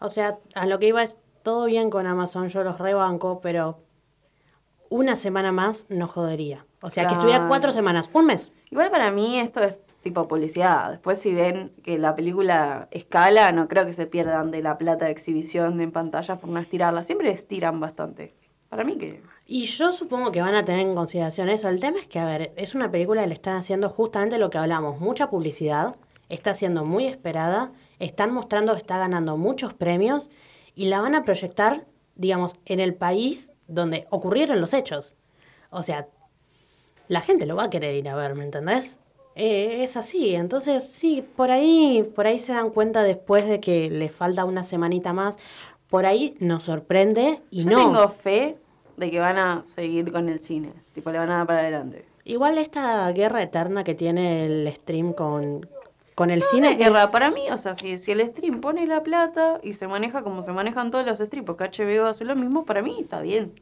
o 0.00 0.10
sea, 0.10 0.38
a 0.54 0.66
lo 0.66 0.78
que 0.78 0.88
iba 0.88 1.02
es 1.02 1.18
todo 1.42 1.66
bien 1.66 1.90
con 1.90 2.06
Amazon, 2.06 2.48
yo 2.48 2.62
los 2.62 2.78
rebanco, 2.78 3.40
pero 3.40 3.78
una 4.90 5.16
semana 5.16 5.52
más 5.52 5.86
no 5.88 6.06
jodería. 6.06 6.66
O 6.82 6.90
sea, 6.90 7.06
que 7.06 7.14
estuviera 7.14 7.46
cuatro 7.46 7.72
semanas, 7.72 8.10
un 8.12 8.26
mes. 8.26 8.52
Igual 8.70 8.90
para 8.90 9.10
mí 9.10 9.38
esto 9.38 9.62
es 9.62 9.78
tipo 10.02 10.28
publicidad. 10.28 10.90
Después 10.90 11.18
si 11.20 11.32
ven 11.34 11.72
que 11.82 11.98
la 11.98 12.14
película 12.14 12.88
escala, 12.90 13.52
no 13.52 13.68
creo 13.68 13.86
que 13.86 13.92
se 13.92 14.06
pierdan 14.06 14.50
de 14.50 14.62
la 14.62 14.78
plata 14.78 15.06
de 15.06 15.10
exhibición 15.12 15.80
en 15.80 15.92
pantallas 15.92 16.38
por 16.38 16.50
no 16.50 16.58
estirarla. 16.58 17.04
Siempre 17.04 17.30
estiran 17.30 17.80
bastante. 17.80 18.34
Para 18.70 18.84
mí 18.84 18.96
que... 18.96 19.22
Y 19.46 19.64
yo 19.64 19.90
supongo 19.90 20.30
que 20.30 20.40
van 20.40 20.54
a 20.54 20.64
tener 20.64 20.82
en 20.86 20.94
consideración 20.94 21.48
eso. 21.48 21.68
El 21.68 21.80
tema 21.80 21.98
es 21.98 22.06
que, 22.06 22.20
a 22.20 22.24
ver, 22.24 22.52
es 22.56 22.76
una 22.76 22.90
película 22.90 23.22
que 23.22 23.26
le 23.28 23.34
están 23.34 23.56
haciendo 23.56 23.90
justamente 23.90 24.38
lo 24.38 24.48
que 24.48 24.58
hablamos, 24.58 25.00
mucha 25.00 25.28
publicidad, 25.28 25.96
está 26.28 26.54
siendo 26.54 26.84
muy 26.84 27.06
esperada, 27.06 27.72
están 27.98 28.32
mostrando 28.32 28.72
que 28.72 28.78
está 28.78 28.96
ganando 28.96 29.36
muchos 29.36 29.74
premios 29.74 30.30
y 30.76 30.86
la 30.86 31.00
van 31.00 31.16
a 31.16 31.24
proyectar, 31.24 31.84
digamos, 32.14 32.54
en 32.64 32.78
el 32.78 32.94
país 32.94 33.50
donde 33.66 34.06
ocurrieron 34.10 34.60
los 34.60 34.72
hechos. 34.72 35.16
O 35.70 35.82
sea, 35.82 36.08
la 37.08 37.20
gente 37.20 37.46
lo 37.46 37.56
va 37.56 37.64
a 37.64 37.70
querer 37.70 37.96
ir 37.96 38.08
a 38.08 38.14
ver, 38.14 38.36
¿me 38.36 38.44
entendés? 38.44 39.00
Eh, 39.34 39.82
es 39.82 39.96
así, 39.96 40.36
entonces 40.36 40.84
sí, 40.88 41.22
por 41.22 41.50
ahí, 41.50 42.08
por 42.14 42.28
ahí 42.28 42.38
se 42.38 42.52
dan 42.52 42.70
cuenta 42.70 43.02
después 43.02 43.48
de 43.48 43.58
que 43.58 43.90
le 43.90 44.08
falta 44.10 44.44
una 44.44 44.62
semanita 44.62 45.12
más, 45.12 45.38
por 45.88 46.06
ahí 46.06 46.36
nos 46.38 46.64
sorprende 46.64 47.42
y 47.50 47.64
Yo 47.64 47.70
no. 47.70 47.76
tengo 47.78 48.08
fe 48.08 48.58
de 49.00 49.10
que 49.10 49.18
van 49.18 49.38
a 49.38 49.62
seguir 49.64 50.12
con 50.12 50.28
el 50.28 50.40
cine. 50.40 50.72
Tipo, 50.92 51.10
le 51.10 51.18
van 51.18 51.30
a 51.30 51.38
dar 51.38 51.46
para 51.46 51.60
adelante. 51.60 52.04
Igual 52.24 52.58
esta 52.58 53.10
guerra 53.12 53.42
eterna 53.42 53.82
que 53.82 53.94
tiene 53.94 54.46
el 54.46 54.72
stream 54.74 55.12
con, 55.14 55.66
con 56.14 56.30
el 56.30 56.40
No, 56.40 56.46
cine 56.46 56.66
no 56.68 56.72
es 56.72 56.78
guerra. 56.78 57.04
es- 57.04 57.10
Para 57.10 57.30
mí, 57.30 57.42
o 57.50 57.56
sea, 57.58 57.74
si, 57.74 57.98
si 57.98 58.12
el 58.12 58.24
stream 58.28 58.60
pone 58.60 58.86
la 58.86 59.02
plata 59.02 59.58
y 59.62 59.72
se 59.72 59.88
maneja 59.88 60.22
como 60.22 60.42
se 60.42 60.52
manejan 60.52 60.90
todos 60.90 61.04
los 61.06 61.18
streams, 61.18 61.46
porque 61.46 61.64
HBO 61.64 62.06
hace 62.06 62.24
lo 62.24 62.36
mismo, 62.36 62.64
para 62.64 62.82
mí 62.82 62.98
está 63.00 63.20
bien. 63.22 63.52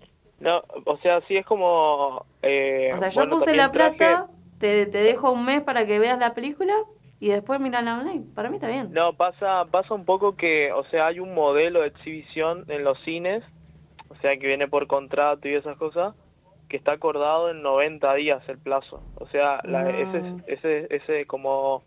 No, 0.41 0.63
o 0.85 0.97
sea, 0.99 1.21
sí 1.29 1.37
es 1.37 1.47
como... 1.47 2.25
eh, 2.43 2.91
O 2.95 2.99
sea, 2.99 3.09
yo 3.09 3.23
bueno, 3.23 3.39
puse 3.39 3.55
la 3.57 3.73
traje- 3.73 3.97
plata, 3.97 4.27
te, 4.59 4.87
te 4.87 4.99
dejo 4.99 5.31
un 5.33 5.45
mes 5.45 5.63
para 5.63 5.87
que 5.87 5.99
veas 5.99 6.19
la 6.19 6.35
película 6.35 6.75
y 7.21 7.29
después 7.29 7.59
mirala 7.61 7.99
online. 7.99 8.25
Para 8.35 8.49
mí 8.49 8.57
está 8.57 8.69
bien. 8.69 8.93
No, 8.93 9.13
pasa, 9.15 9.65
pasa 9.71 9.95
un 9.95 10.05
poco 10.05 10.37
que, 10.37 10.73
o 10.73 10.85
sea, 10.91 11.07
hay 11.09 11.19
un 11.21 11.35
modelo 11.35 11.81
de 11.81 11.89
exhibición 11.89 12.65
en 12.69 12.85
los 12.85 13.01
cines, 13.03 13.43
sea, 14.21 14.37
que 14.37 14.47
viene 14.47 14.69
por 14.69 14.87
contrato 14.87 15.49
y 15.49 15.55
esas 15.55 15.77
cosas, 15.77 16.15
que 16.69 16.77
está 16.77 16.93
acordado 16.93 17.51
en 17.51 17.63
90 17.63 18.13
días 18.15 18.47
el 18.49 18.59
plazo. 18.59 19.03
O 19.17 19.27
sea, 19.29 19.61
la- 19.65 19.81
Ah. 19.81 19.91
ese, 19.91 20.19
es- 20.19 20.59
ese, 20.89 20.95
ese 20.97 21.27
como 21.27 21.83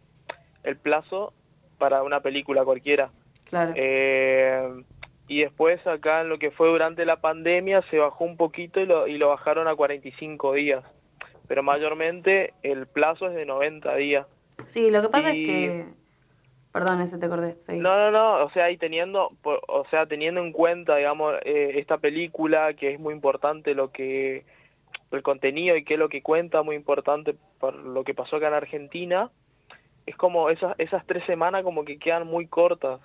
el 0.64 0.78
plazo 0.78 1.34
para 1.78 2.04
una 2.04 2.20
película 2.22 2.64
cualquiera. 2.64 3.12
Claro. 3.46 3.74
Eh, 3.76 4.84
y 5.28 5.42
después 5.42 5.86
acá 5.88 6.22
en 6.22 6.30
lo 6.30 6.40
que 6.40 6.52
fue 6.52 6.68
durante 6.70 7.06
la 7.06 7.18
pandemia 7.22 7.82
se 7.90 7.98
bajó 8.00 8.24
un 8.26 8.38
poquito 8.38 8.80
y 8.80 8.86
lo, 8.86 9.08
y 9.08 9.18
lo 9.18 9.30
bajaron 9.30 9.68
a 9.68 9.76
45 9.76 10.54
días. 10.54 10.84
Pero 11.48 11.64
mayormente 11.64 12.54
el 12.64 12.88
plazo 12.88 13.28
es 13.28 13.36
de 13.36 13.46
90 13.46 13.96
días. 13.96 14.26
Sí, 14.64 14.90
lo 14.92 15.02
que 15.02 15.10
pasa 15.10 15.34
Y- 15.34 15.42
es 15.42 15.48
que... 15.48 16.01
Perdón, 16.72 17.02
ese 17.02 17.18
te 17.18 17.26
acordé. 17.26 17.56
seguí. 17.62 17.80
No, 17.80 17.96
no, 17.98 18.12
no, 18.12 18.46
o 18.46 18.50
sea, 18.52 18.72
y 18.72 18.78
teniendo, 18.78 19.30
por- 19.42 19.62
o 19.68 19.86
sea, 19.90 20.06
teniendo 20.06 20.42
en 20.42 20.52
cuenta, 20.52 20.96
digamos, 20.96 21.36
eh, 21.44 21.74
esta 21.76 21.98
película 21.98 22.74
que 22.74 22.94
es 22.94 23.00
muy 23.00 23.14
importante 23.14 23.74
lo 23.76 23.92
que 23.92 24.46
el 25.12 25.22
contenido 25.24 25.76
y 25.76 25.84
qué 25.84 25.96
es 25.96 26.00
lo 26.00 26.08
que 26.10 26.22
cuenta, 26.22 26.64
muy 26.64 26.76
importante 26.78 27.36
por 27.60 27.76
lo 27.76 28.04
que 28.06 28.14
pasó 28.14 28.38
acá 28.38 28.48
en 28.48 28.54
Argentina, 28.54 29.30
es 30.06 30.16
como 30.16 30.50
esas 30.50 30.74
esas 30.80 31.06
tres 31.06 31.26
semanas 31.26 31.64
como 31.64 31.84
que 31.86 32.00
quedan 32.00 32.28
muy 32.28 32.48
cortas. 32.48 33.02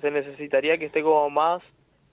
Se 0.00 0.10
necesitaría 0.10 0.78
que 0.78 0.86
esté 0.86 1.02
como 1.02 1.28
más, 1.30 1.62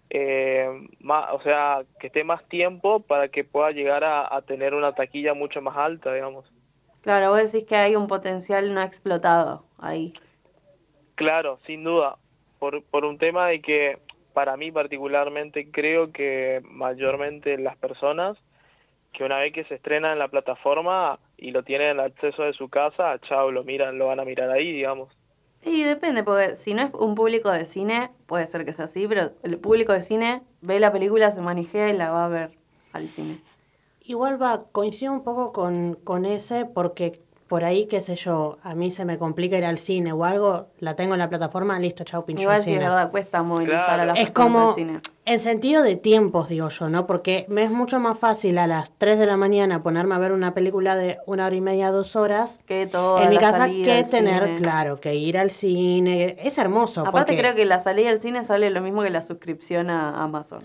eh, 0.09 0.67
más, 0.99 1.29
o 1.33 1.41
sea, 1.41 1.83
que 1.99 2.07
esté 2.07 2.23
más 2.23 2.43
tiempo 2.49 3.01
para 3.01 3.29
que 3.29 3.43
pueda 3.43 3.71
llegar 3.71 4.03
a, 4.03 4.33
a 4.35 4.41
tener 4.41 4.73
una 4.73 4.93
taquilla 4.93 5.33
mucho 5.33 5.61
más 5.61 5.77
alta, 5.77 6.13
digamos. 6.13 6.45
Claro, 7.01 7.29
vos 7.31 7.51
decís 7.51 7.67
que 7.67 7.75
hay 7.75 7.95
un 7.95 8.07
potencial 8.07 8.73
no 8.73 8.81
explotado 8.81 9.65
ahí. 9.79 10.13
Claro, 11.15 11.59
sin 11.65 11.83
duda. 11.83 12.17
Por, 12.59 12.83
por 12.83 13.05
un 13.05 13.17
tema 13.17 13.47
de 13.47 13.61
que 13.61 13.97
para 14.33 14.55
mí 14.57 14.71
particularmente 14.71 15.71
creo 15.71 16.11
que 16.11 16.61
mayormente 16.63 17.57
las 17.57 17.77
personas 17.77 18.37
que 19.13 19.23
una 19.23 19.39
vez 19.39 19.53
que 19.53 19.65
se 19.65 19.75
estrena 19.75 20.13
en 20.13 20.19
la 20.19 20.29
plataforma 20.29 21.19
y 21.37 21.51
lo 21.51 21.63
tienen 21.63 21.99
al 21.99 22.11
acceso 22.11 22.43
de 22.43 22.53
su 22.53 22.69
casa, 22.69 23.19
chao, 23.27 23.51
lo 23.51 23.63
miran, 23.63 23.97
lo 23.97 24.07
van 24.07 24.19
a 24.19 24.25
mirar 24.25 24.49
ahí, 24.49 24.71
digamos. 24.71 25.09
Y 25.63 25.83
depende, 25.83 26.23
porque 26.23 26.55
si 26.55 26.73
no 26.73 26.81
es 26.83 26.93
un 26.93 27.13
público 27.13 27.51
de 27.51 27.65
cine, 27.65 28.09
puede 28.25 28.47
ser 28.47 28.65
que 28.65 28.73
sea 28.73 28.85
así, 28.85 29.07
pero 29.07 29.31
el 29.43 29.59
público 29.59 29.93
de 29.93 30.01
cine 30.01 30.41
ve 30.61 30.79
la 30.79 30.91
película, 30.91 31.29
se 31.31 31.41
manijea 31.41 31.89
y 31.89 31.97
la 31.97 32.09
va 32.09 32.25
a 32.25 32.29
ver 32.29 32.51
al 32.93 33.09
cine. 33.09 33.41
Igual 34.03 34.41
va, 34.41 34.65
coincido 34.71 35.11
un 35.11 35.23
poco 35.23 35.53
con, 35.53 35.95
con 36.03 36.25
ese 36.25 36.65
porque 36.65 37.19
por 37.51 37.65
ahí, 37.65 37.85
qué 37.85 37.99
sé 37.99 38.15
yo, 38.15 38.59
a 38.63 38.75
mí 38.75 38.91
se 38.91 39.03
me 39.03 39.17
complica 39.17 39.57
ir 39.57 39.65
al 39.65 39.77
cine 39.77 40.13
o 40.13 40.23
algo, 40.23 40.67
la 40.79 40.95
tengo 40.95 41.15
en 41.15 41.19
la 41.19 41.27
plataforma, 41.27 41.77
listo, 41.79 42.05
chao, 42.05 42.25
pincho 42.25 42.43
Igual 42.43 42.59
al 42.59 42.63
si 42.63 42.73
es 42.75 42.79
verdad, 42.79 43.11
cuesta 43.11 43.43
movilizar 43.43 43.99
a 43.99 44.05
las 44.05 44.17
Es 44.17 44.27
personas 44.27 44.53
como 44.53 44.69
al 44.69 44.73
cine. 44.73 44.99
En 45.25 45.39
sentido 45.39 45.83
de 45.83 45.95
tiempos, 45.95 46.49
digo 46.49 46.69
yo, 46.69 46.89
¿no? 46.89 47.05
Porque 47.05 47.45
me 47.47 47.63
es 47.63 47.69
mucho 47.71 47.99
más 47.99 48.17
fácil 48.17 48.57
a 48.57 48.65
las 48.65 48.91
3 48.97 49.19
de 49.19 49.25
la 49.27 49.37
mañana 49.37 49.83
ponerme 49.83 50.15
a 50.15 50.17
ver 50.17 50.31
una 50.31 50.53
película 50.55 50.95
de 50.95 51.19
una 51.27 51.45
hora 51.45 51.55
y 51.55 51.61
media, 51.61 51.91
dos 51.91 52.15
horas 52.15 52.59
Que 52.65 52.87
toda 52.87 53.23
en 53.23 53.29
mi 53.29 53.37
casa 53.37 53.67
que 53.67 54.03
tener, 54.09 54.43
cine. 54.45 54.55
claro, 54.61 54.99
que 54.99 55.13
ir 55.15 55.37
al 55.37 55.51
cine. 55.51 56.37
Es 56.39 56.57
hermoso. 56.57 57.01
Aparte 57.01 57.33
porque 57.33 57.37
creo 57.37 57.55
que 57.55 57.65
la 57.65 57.77
salida 57.79 58.09
al 58.09 58.19
cine 58.19 58.43
sale 58.43 58.69
lo 58.71 58.81
mismo 58.81 59.03
que 59.03 59.11
la 59.11 59.21
suscripción 59.21 59.89
a 59.91 60.23
Amazon. 60.23 60.63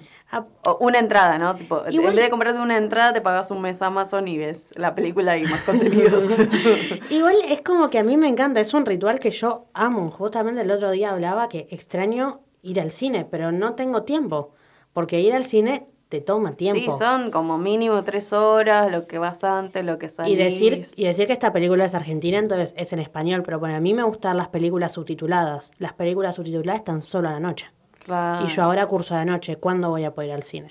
O 0.65 0.79
una 0.81 0.99
entrada, 0.99 1.39
¿no? 1.39 1.55
Tipo, 1.55 1.83
Igual- 1.89 2.11
en 2.11 2.17
vez 2.17 2.25
de 2.25 2.31
comprarte 2.31 2.61
una 2.61 2.79
entrada, 2.79 3.13
te 3.13 3.21
pagas 3.21 3.51
un 3.51 3.61
mes 3.61 3.81
Amazon 3.83 4.27
y 4.27 4.39
ves 4.39 4.73
la 4.77 4.95
película 4.95 5.37
y 5.37 5.45
más 5.45 5.63
contenidos. 5.63 6.25
Igual 7.11 7.37
es 7.49 7.61
como 7.61 7.91
que 7.91 7.99
a 7.99 8.03
mí 8.05 8.17
me 8.17 8.27
encanta, 8.29 8.61
es 8.61 8.73
un 8.75 8.87
ritual 8.87 9.21
que 9.21 9.31
yo 9.31 9.67
amo. 9.75 10.11
Justamente 10.11 10.63
el 10.63 10.71
otro 10.71 10.91
día 10.91 11.11
hablaba 11.11 11.49
que 11.49 11.69
extraño 11.71 12.41
ir 12.67 12.81
al 12.81 12.91
cine, 12.91 13.25
pero 13.25 13.53
no 13.53 13.75
tengo 13.75 14.03
tiempo. 14.03 14.53
Porque 14.93 15.21
ir 15.21 15.35
al 15.35 15.45
cine 15.45 15.87
te 16.09 16.21
toma 16.21 16.53
tiempo. 16.53 16.93
Sí, 16.93 16.99
son 16.99 17.31
como 17.31 17.59
mínimo 17.59 18.03
tres 18.05 18.33
horas, 18.33 18.91
lo 18.91 19.07
que 19.07 19.19
vas 19.19 19.45
antes, 19.45 19.85
lo 19.85 19.99
que 19.99 20.09
salís. 20.09 20.35
Y 20.35 20.37
decir, 20.37 20.85
y 20.97 21.05
decir 21.05 21.27
que 21.27 21.33
esta 21.33 21.53
película 21.53 21.85
es 21.85 21.95
argentina, 21.95 22.39
entonces 22.39 22.75
es 22.77 22.93
en 22.93 22.99
español, 22.99 23.43
pero 23.45 23.59
bueno, 23.59 23.77
a 23.77 23.81
mí 23.81 23.95
me 23.95 24.03
gustan 24.03 24.37
las 24.37 24.49
películas 24.49 24.93
subtituladas. 24.93 25.71
Las 25.79 25.93
películas 25.93 26.37
subtituladas 26.37 26.81
están 26.81 27.03
solo 27.03 27.29
a 27.29 27.33
la 27.33 27.41
noche. 27.41 27.71
Claro. 28.05 28.45
Y 28.45 28.49
yo 28.49 28.62
ahora 28.62 28.87
curso 28.87 29.17
de 29.17 29.25
noche, 29.25 29.57
¿cuándo 29.57 29.91
voy 29.91 30.05
a 30.05 30.14
poder 30.14 30.31
ir 30.31 30.35
al 30.37 30.43
cine? 30.43 30.71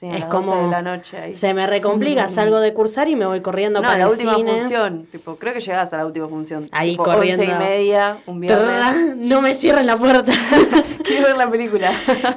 Sí, 0.00 0.06
a 0.06 0.14
es 0.14 0.20
las 0.20 0.28
como 0.28 0.52
12 0.52 0.64
de 0.64 0.70
la 0.70 0.82
noche 0.82 1.18
ahí. 1.18 1.34
se 1.34 1.52
me 1.54 1.66
recomplica, 1.66 2.28
salgo 2.28 2.60
de 2.60 2.72
cursar 2.72 3.08
y 3.08 3.16
me 3.16 3.26
voy 3.26 3.40
corriendo 3.40 3.80
No, 3.80 3.86
para 3.88 3.98
la 3.98 4.04
el 4.04 4.10
última 4.10 4.36
cine. 4.36 4.58
función. 4.60 5.06
Tipo, 5.10 5.36
creo 5.36 5.52
que 5.54 5.60
llegás 5.60 5.92
a 5.92 5.96
la 5.96 6.06
última 6.06 6.28
función. 6.28 6.68
Ahí 6.70 6.90
Tipo, 6.92 7.04
corriendo. 7.04 7.42
Once 7.42 7.54
y 7.54 7.58
media, 7.58 8.18
un 8.26 8.40
viernes. 8.40 8.66
Trrr, 8.66 9.16
No 9.16 9.42
me 9.42 9.54
cierren 9.54 9.86
la 9.86 9.96
puerta. 9.96 10.32
Quiero 11.04 11.26
ver 11.26 11.36
la 11.36 11.50
película. 11.50 11.92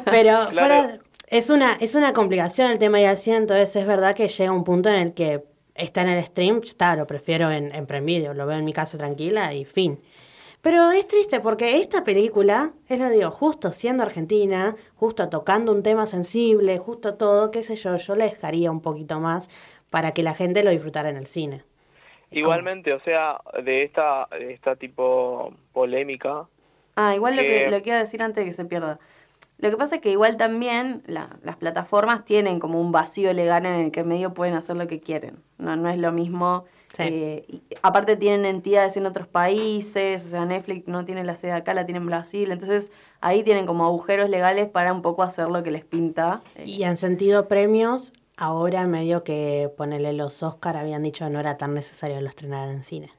Pero 0.06 0.38
fuera- 0.48 1.00
es 1.28 1.50
una 1.50 1.78
es 1.80 1.96
una 1.96 2.14
complicación 2.14 2.72
el 2.72 2.80
tema 2.80 2.98
de 2.98 3.16
cine, 3.16 3.38
entonces 3.38 3.76
es 3.76 3.86
verdad 3.86 4.16
que 4.16 4.28
llega 4.28 4.52
un 4.52 4.64
punto 4.64 4.90
en 4.90 4.96
el 4.96 5.14
que 5.14 5.44
está 5.76 6.02
en 6.02 6.10
el 6.10 6.26
stream, 6.26 6.62
está, 6.64 6.96
lo 6.96 7.08
prefiero 7.08 7.50
en, 7.52 7.74
en 7.74 7.86
Prime 7.86 8.06
Video, 8.06 8.34
lo 8.34 8.46
veo 8.46 8.58
en 8.58 8.66
mi 8.66 8.74
casa 8.74 8.98
tranquila 8.98 9.54
y 9.54 9.64
fin. 9.66 10.00
Pero 10.62 10.92
es 10.92 11.08
triste 11.08 11.40
porque 11.40 11.80
esta 11.80 12.04
película, 12.04 12.74
es 12.88 13.00
lo 13.00 13.10
digo, 13.10 13.32
justo 13.32 13.72
siendo 13.72 14.04
argentina, 14.04 14.76
justo 14.96 15.28
tocando 15.30 15.72
un 15.72 15.82
tema 15.82 16.06
sensible, 16.06 16.78
justo 16.78 17.16
todo, 17.16 17.50
qué 17.50 17.64
sé 17.64 17.76
yo, 17.76 17.98
yo 17.98 18.16
le 18.16 18.26
dejaría 18.26 18.70
un 18.72 18.82
poquito 18.82 19.20
más 19.20 19.50
para 19.90 20.14
que 20.14 20.22
la 20.24 20.36
gente 20.36 20.64
lo 20.64 20.70
disfrutara 20.70 21.10
en 21.10 21.18
el 21.18 21.26
cine. 21.26 21.64
Igualmente, 22.32 22.94
o 22.94 23.00
sea, 23.02 23.42
de 23.64 23.84
esta, 23.84 24.28
de 24.32 24.54
esta 24.54 24.76
tipo 24.76 25.52
polémica, 25.74 26.48
Ah, 26.96 27.16
igual 27.16 27.36
lo 27.36 27.44
que, 27.44 27.68
Eh, 27.68 27.72
lo 27.72 27.82
que 27.82 27.94
a 27.94 27.98
decir 28.00 28.22
antes 28.22 28.44
de 28.44 28.46
que 28.46 28.54
se 28.54 28.66
pierda. 28.66 29.00
Lo 29.60 29.70
que 29.70 29.78
pasa 29.78 29.96
es 29.96 30.02
que 30.02 30.12
igual 30.12 30.38
también 30.38 31.04
la- 31.08 31.38
las 31.44 31.56
plataformas 31.58 32.26
tienen 32.26 32.60
como 32.60 32.82
un 32.82 32.92
vacío 32.92 33.34
legal 33.34 33.66
en 33.66 33.76
el 33.76 33.92
que 33.92 34.04
medio 34.04 34.34
pueden 34.34 34.56
hacer 34.56 34.76
lo 34.78 34.88
que 34.88 35.00
quieren. 35.00 35.42
No, 35.58 35.76
no 35.76 35.90
es 35.90 35.98
lo 35.98 36.12
mismo. 36.12 36.66
Eh, 36.98 37.46
y 37.48 37.62
aparte 37.82 38.16
tienen 38.16 38.46
entidades 38.46 38.98
en 38.98 39.06
otros 39.06 39.28
países, 39.28 40.26
o 40.26 40.30
sea, 40.30 40.46
Netflix 40.46 40.88
no 40.88 41.06
tiene 41.06 41.24
la 41.24 41.36
sede 41.36 41.54
acá, 41.54 41.74
la 41.74 41.86
tiene 41.86 42.00
en 42.00 42.06
Brasil. 42.06 42.52
Entonces 42.52 42.92
ahí 43.22 43.44
tienen 43.44 43.66
como 43.66 43.86
agujeros 43.86 44.30
legales 44.30 44.70
para 44.70 44.94
un 44.94 45.02
poco 45.02 45.24
hacer 45.24 45.48
lo 45.48 45.64
que 45.64 45.72
les 45.72 45.86
pinta. 45.86 46.42
Y 46.64 46.84
en 46.84 46.98
sentido 46.98 47.48
premios, 47.48 48.14
ahora 48.38 48.86
medio 48.88 49.24
que 49.24 49.72
ponerle 49.78 50.14
los 50.14 50.44
Oscar 50.44 50.78
habían 50.78 51.04
dicho 51.04 51.26
que 51.26 51.32
no 51.32 51.40
era 51.40 51.58
tan 51.58 51.74
necesario 51.74 52.18
que 52.18 52.24
lo 52.24 52.30
estrenaran 52.30 52.72
en 52.72 52.84
cine. 52.84 53.12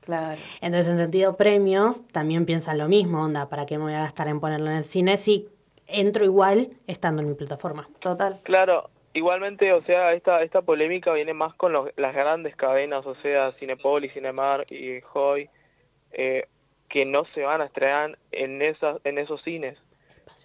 Claro. 0.00 0.40
Entonces, 0.60 0.92
en 0.92 0.98
sentido 0.98 1.36
premios, 1.36 2.06
también 2.08 2.46
piensan 2.46 2.78
lo 2.78 2.88
mismo, 2.88 3.22
onda, 3.22 3.48
¿para 3.48 3.66
qué 3.66 3.78
me 3.78 3.84
voy 3.84 3.94
a 3.94 4.00
gastar 4.00 4.28
en 4.28 4.40
ponerlo 4.40 4.70
en 4.70 4.78
el 4.78 4.84
cine 4.84 5.18
si 5.18 5.48
entro 5.86 6.24
igual 6.24 6.70
estando 6.86 7.22
en 7.22 7.28
mi 7.28 7.34
plataforma? 7.34 7.88
Total. 8.00 8.40
Claro, 8.42 8.90
igualmente, 9.12 9.72
o 9.72 9.82
sea, 9.82 10.12
esta 10.14 10.42
esta 10.42 10.62
polémica 10.62 11.12
viene 11.12 11.34
más 11.34 11.54
con 11.54 11.72
los- 11.72 11.90
las 11.96 12.14
grandes 12.14 12.56
cadenas, 12.56 13.04
o 13.06 13.14
sea, 13.16 13.52
Cinepolis, 13.52 14.12
Cinemark 14.12 14.70
y 14.70 15.00
Hoy, 15.12 15.48
eh, 16.12 16.46
que 16.88 17.04
no 17.04 17.24
se 17.24 17.42
van 17.42 17.60
a 17.60 17.66
estrenar 17.66 18.18
en 18.32 18.62
esas 18.62 19.00
en 19.04 19.18
esos 19.18 19.42
cines. 19.42 19.78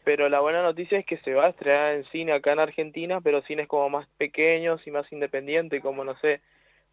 Pero 0.03 0.29
la 0.29 0.39
buena 0.39 0.61
noticia 0.61 0.99
es 0.99 1.05
que 1.05 1.17
se 1.17 1.33
va 1.33 1.45
a 1.47 1.49
estrenar 1.49 1.95
en 1.95 2.03
cine 2.05 2.31
acá 2.33 2.53
en 2.53 2.59
Argentina, 2.59 3.21
pero 3.21 3.41
cines 3.41 3.67
como 3.67 3.89
más 3.89 4.07
pequeños 4.17 4.85
y 4.85 4.91
más 4.91 5.11
independientes, 5.11 5.81
como 5.81 6.03
no 6.03 6.15
sé, 6.17 6.41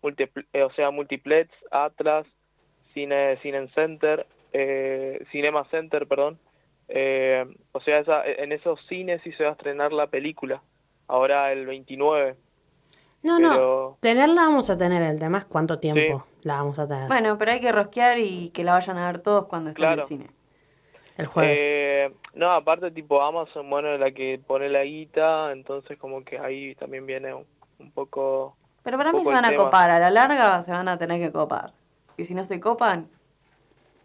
multipl- 0.03 0.47
eh, 0.55 0.63
o 0.63 0.71
sea, 0.73 0.91
Multiplex, 0.91 1.51
Atlas, 1.71 2.27
Cine 2.95 3.37
Cine 3.43 3.69
Center, 3.75 4.27
eh, 4.53 5.23
Cinema 5.31 5.65
Center, 5.71 6.07
perdón. 6.07 6.39
Eh, 6.89 7.45
o 7.73 7.81
sea, 7.81 7.99
esa, 7.99 8.27
en 8.27 8.53
esos 8.53 8.81
cines 8.87 9.21
sí 9.23 9.33
se 9.33 9.45
va 9.45 9.51
a 9.51 9.53
estrenar 9.53 9.93
la 9.93 10.07
película, 10.09 10.63
ahora 11.09 11.53
el 11.53 11.67
29. 11.67 12.37
No, 13.23 13.39
no, 13.39 13.51
Pero- 13.53 13.97
tenerla 14.01 14.43
vamos 14.47 14.69
a 14.71 14.77
tener, 14.77 15.03
el 15.03 15.19
tema 15.21 15.39
es 15.39 15.45
cuánto 15.45 15.79
tiempo 15.79 16.25
la 16.43 16.55
vamos 16.57 16.79
a 16.79 16.89
tener. 16.89 17.07
Bueno, 17.09 17.39
pero 17.39 17.53
hay 17.53 17.61
que 17.61 17.71
rosquear 17.73 18.19
y 18.19 18.51
que 18.51 18.65
la 18.65 18.73
vayan 18.73 18.99
a 18.99 19.07
ver 19.07 19.19
todos 19.21 19.47
cuando 19.47 19.71
estén 19.71 19.85
en 19.85 19.89
Claro. 19.91 20.03
el 20.03 20.07
cine. 20.09 20.27
El 21.19 21.27
jueves. 21.27 21.61
Eh, 21.63 22.13
no, 22.35 22.51
aparte 22.51 22.91
tipo 22.91 23.23
Amazon, 23.23 23.69
bueno, 23.71 23.93
es 23.95 24.01
la 24.01 24.11
que 24.11 24.41
pone 24.45 24.69
la 24.69 24.83
guita, 24.83 25.53
entonces 25.53 25.99
como 25.99 26.25
que 26.25 26.39
ahí 26.39 26.75
también 26.75 27.07
viene 27.07 27.33
un, 27.35 27.45
un 27.79 27.93
poco... 27.93 28.57
Pero 28.83 28.97
para 28.99 29.13
mí 29.13 29.23
se 29.23 29.31
van 29.33 29.45
a 29.45 29.51
tema. 29.51 29.65
copar, 29.65 29.91
a 29.91 29.99
la 30.01 30.11
larga 30.11 30.63
se 30.65 30.73
van 30.73 30.89
a 30.89 30.99
tener 30.99 31.21
que 31.21 31.31
copar. 31.31 31.73
Y 32.17 32.25
si 32.25 32.35
no 32.35 32.43
se 32.43 32.59
copan, 32.59 33.09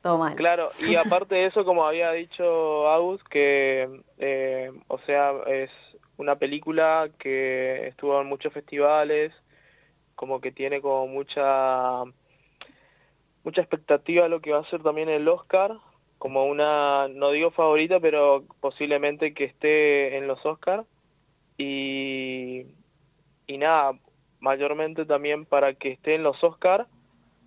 todo 0.03 0.17
mal. 0.19 0.35
Claro, 0.35 0.67
y 0.87 0.95
aparte 1.25 1.33
de 1.35 1.45
eso, 1.47 1.65
como 1.65 1.85
había 1.87 2.11
dicho 2.11 2.87
Agus, 2.89 3.23
que, 3.31 4.01
eh, 4.19 4.71
o 4.89 4.99
sea, 4.99 5.31
es 5.47 5.71
una 6.17 6.35
película 6.37 7.09
que 7.19 7.87
estuvo 7.87 8.19
en 8.19 8.27
muchos 8.27 8.53
festivales, 8.53 9.33
como 10.15 10.41
que 10.41 10.51
tiene 10.51 10.81
como 10.81 11.07
mucha 11.07 12.03
mucha 13.43 13.61
expectativa 13.61 14.25
a 14.25 14.29
lo 14.29 14.41
que 14.41 14.51
va 14.51 14.59
a 14.59 14.69
ser 14.69 14.83
también 14.83 15.07
el 15.07 15.27
Oscar, 15.27 15.77
como 16.17 16.45
una, 16.45 17.07
no 17.07 17.31
digo 17.31 17.51
favorita, 17.51 17.99
pero 17.99 18.43
posiblemente 18.59 19.33
que 19.33 19.45
esté 19.45 20.17
en 20.17 20.27
los 20.27 20.45
Oscar. 20.45 20.83
Y, 21.57 22.65
y 23.47 23.57
nada, 23.57 23.93
mayormente 24.39 25.05
también 25.05 25.45
para 25.45 25.75
que 25.75 25.91
esté 25.91 26.15
en 26.15 26.23
los 26.23 26.43
Oscar, 26.43 26.87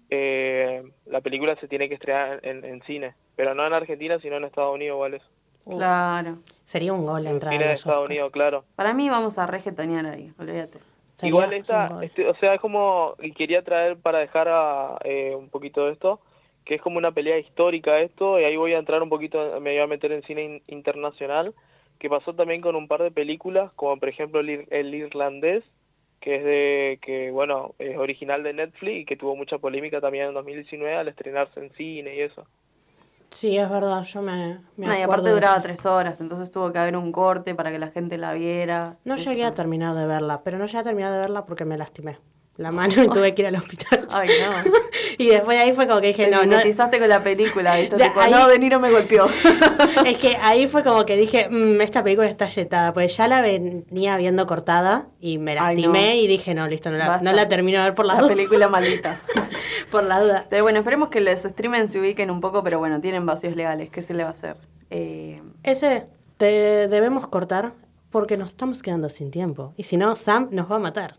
eh, 0.09 0.83
la 1.07 1.21
película 1.21 1.55
se 1.57 1.69
tiene 1.69 1.89
que 1.89 1.97
estrenar 1.97 2.41
en, 2.45 2.65
en 2.65 2.83
cine, 2.83 3.15
pero 3.37 3.55
no 3.55 3.67
en 3.67 3.75
Argentina, 3.75 4.19
sino 4.21 4.37
en 4.37 4.45
Estados 4.45 4.75
Unidos, 4.75 4.99
¿vale? 4.99 5.21
Claro. 5.69 6.39
Sería 6.65 6.93
un 6.93 7.05
gol 7.07 7.27
entrar 7.27 7.53
los 7.55 7.63
Estados 7.63 8.01
Oscar. 8.01 8.11
Unidos, 8.11 8.33
claro. 8.33 8.65
Para 8.77 8.95
mí 8.95 9.09
vamos 9.09 9.39
a 9.39 9.47
regetonear 9.47 10.07
ahí, 10.07 10.33
olvídate. 10.39 10.79
Igual 11.23 11.53
esta, 11.53 11.99
este, 12.03 12.27
o 12.27 12.35
sea, 12.37 12.55
es 12.55 12.61
como, 12.61 13.15
y 13.21 13.33
quería 13.33 13.63
traer 13.63 13.99
para 13.99 14.21
dejar 14.21 14.49
a, 14.49 14.97
eh, 15.05 15.35
un 15.37 15.51
poquito 15.51 15.85
de 15.87 15.93
esto, 15.93 16.21
que 16.65 16.77
es 16.77 16.81
como 16.83 16.97
una 16.99 17.13
pelea 17.13 17.39
histórica 17.39 18.01
esto, 18.01 18.41
y 18.41 18.45
ahí 18.45 18.57
voy 18.57 18.73
a 18.73 18.79
entrar 18.79 19.03
un 19.03 19.11
poquito, 19.11 19.39
me 19.61 19.73
voy 19.73 19.81
a 19.81 19.87
meter 19.87 20.13
en 20.13 20.23
cine 20.23 20.45
in- 20.45 20.63
internacional, 20.67 21.55
que 21.99 22.09
pasó 22.09 22.35
también 22.35 22.63
con 22.63 22.75
un 22.75 22.89
par 22.89 23.03
de 23.03 23.11
películas, 23.11 23.71
como 23.75 23.99
por 23.99 24.09
ejemplo 24.09 24.41
el, 24.41 24.49
ir- 24.49 24.67
el 24.71 24.95
irlandés, 24.95 25.63
que 26.21 26.37
es 26.37 26.45
de, 26.45 26.99
que 27.03 27.31
bueno, 27.31 27.75
es 27.79 27.97
original 27.99 28.43
de 28.43 28.55
Netflix 28.55 29.01
y 29.01 29.05
que 29.05 29.17
tuvo 29.17 29.37
mucha 29.37 29.59
polémica 29.59 30.01
también 30.01 30.29
en 30.29 30.35
2019 30.35 30.97
al 30.97 31.09
estrenarse 31.09 31.61
en 31.61 31.71
cine 31.75 32.15
y 32.15 32.21
eso. 32.21 32.47
Sí, 33.31 33.57
es 33.57 33.71
verdad, 33.71 34.03
yo 34.03 34.23
me, 34.23 34.59
me 34.77 34.87
No, 34.87 34.99
y 34.99 35.03
aparte 35.03 35.31
duraba 35.31 35.61
tres 35.63 35.87
horas, 35.87 36.21
entonces 36.21 36.51
tuvo 36.51 36.73
que 36.73 36.79
haber 36.79 36.97
un 36.97 37.13
corte 37.13 37.55
para 37.55 37.71
que 37.71 37.79
la 37.79 37.89
gente 37.89 38.19
la 38.19 38.33
viera. 38.33 38.97
No 39.05 39.15
Eso 39.15 39.31
llegué 39.31 39.45
a 39.45 39.55
terminar 39.55 39.95
de 39.95 40.07
verla, 40.07 40.43
pero 40.43 40.59
no 40.59 40.67
llegué 40.67 40.79
a 40.79 40.83
terminar 40.83 41.13
de 41.13 41.19
verla 41.19 41.47
porque 41.47 41.65
me 41.65 41.79
lastimé 41.79 42.19
la 42.57 42.73
mano 42.73 42.93
y 43.05 43.09
tuve 43.09 43.35
que 43.35 43.43
ir 43.43 43.49
al 43.49 43.55
hospital. 43.57 44.07
Ay, 44.11 44.29
no. 44.43 44.71
Y 45.19 45.29
después 45.29 45.57
de 45.59 45.65
ahí 45.65 45.73
fue 45.75 45.87
como 45.87 46.01
que 46.01 46.07
dije, 46.09 46.25
Te 46.25 46.31
no, 46.31 46.45
no. 46.47 46.57
con 46.99 47.09
la 47.09 47.23
película, 47.23 47.77
¿viste? 47.77 47.97
Tipo, 48.03 48.21
ahí- 48.21 48.31
no, 48.33 48.49
De 48.49 48.59
Niro 48.59 48.81
me 48.81 48.91
golpeó. 48.91 49.27
Es 50.07 50.17
que 50.17 50.37
ahí 50.41 50.67
fue 50.67 50.83
como 50.83 51.05
que 51.05 51.15
dije, 51.17 51.49
"Mm, 51.51 51.81
esta 51.83 52.03
película 52.03 52.27
está 52.27 52.47
yetada, 52.47 52.93
pues 52.95 53.17
ya 53.19 53.29
la 53.29 53.43
venía 53.43 54.17
viendo 54.17 54.47
cortada 54.47 55.09
y 55.21 55.37
me 55.39 55.53
Ay, 55.53 55.77
lastimé 55.77 56.09
no. 56.11 56.15
y 56.23 56.27
dije, 56.27 56.55
no, 56.55 56.67
listo, 56.69 56.91
no 56.91 56.97
la, 56.97 57.19
no 57.19 57.33
la 57.33 57.49
termino 57.49 57.79
de 57.81 57.85
ver 57.85 57.95
por 57.95 58.07
la, 58.07 58.21
La 58.23 58.29
película 58.29 58.69
maldita. 58.69 59.21
Por 59.91 60.05
la 60.05 60.21
duda. 60.21 60.47
Pero 60.49 60.63
bueno, 60.63 60.79
esperemos 60.79 61.11
que 61.11 61.21
los 61.21 61.41
streamers 61.41 61.91
se 61.91 62.01
ubiquen 62.01 62.31
un 62.31 62.41
poco, 62.41 62.63
pero 62.63 62.79
bueno, 62.79 63.01
tienen 63.01 63.27
vacíos 63.27 63.57
legales, 63.57 63.91
¿qué 63.91 64.03
se 64.03 64.15
le 64.15 64.23
va 64.23 64.31
a 64.31 64.33
hacer? 64.33 64.57
Eh, 64.91 65.43
Ese 65.63 66.07
te 66.39 66.89
debemos 66.89 67.27
cortar 67.29 67.73
porque 68.11 68.37
nos 68.37 68.51
estamos 68.51 68.83
quedando 68.83 69.09
sin 69.09 69.31
tiempo. 69.31 69.73
Y 69.77 69.85
si 69.85 69.97
no, 69.97 70.17
Sam 70.17 70.49
nos 70.53 70.71
va 70.71 70.77
a 70.77 70.81
matar. 70.81 71.17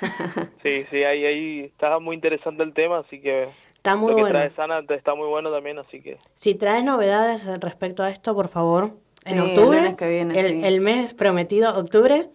Sí, 0.62 0.84
sí, 0.88 1.04
ahí, 1.04 1.24
ahí 1.24 1.60
está 1.60 1.98
muy 1.98 2.14
interesante 2.16 2.62
el 2.62 2.72
tema, 2.72 2.98
así 2.98 3.20
que 3.20 3.48
Está 3.74 3.96
muy 3.96 4.10
lo 4.12 4.16
que 4.16 4.22
bueno. 4.22 4.38
trae 4.38 4.50
Sana 4.54 4.82
está 4.88 5.14
muy 5.14 5.26
bueno 5.28 5.50
también, 5.50 5.78
así 5.78 6.00
que 6.00 6.16
Si 6.36 6.54
traes 6.54 6.84
novedades 6.84 7.44
respecto 7.60 8.02
a 8.02 8.10
esto, 8.10 8.34
por 8.34 8.48
favor, 8.48 8.92
en 9.24 9.34
Sí, 9.34 9.38
el 9.38 9.40
octubre, 9.58 9.80
lunes 9.80 9.96
que 9.96 10.08
viene, 10.08 10.38
el, 10.38 10.46
sí. 10.46 10.60
el 10.64 10.80
mes 10.80 11.14
prometido, 11.14 11.76
octubre, 11.76 12.28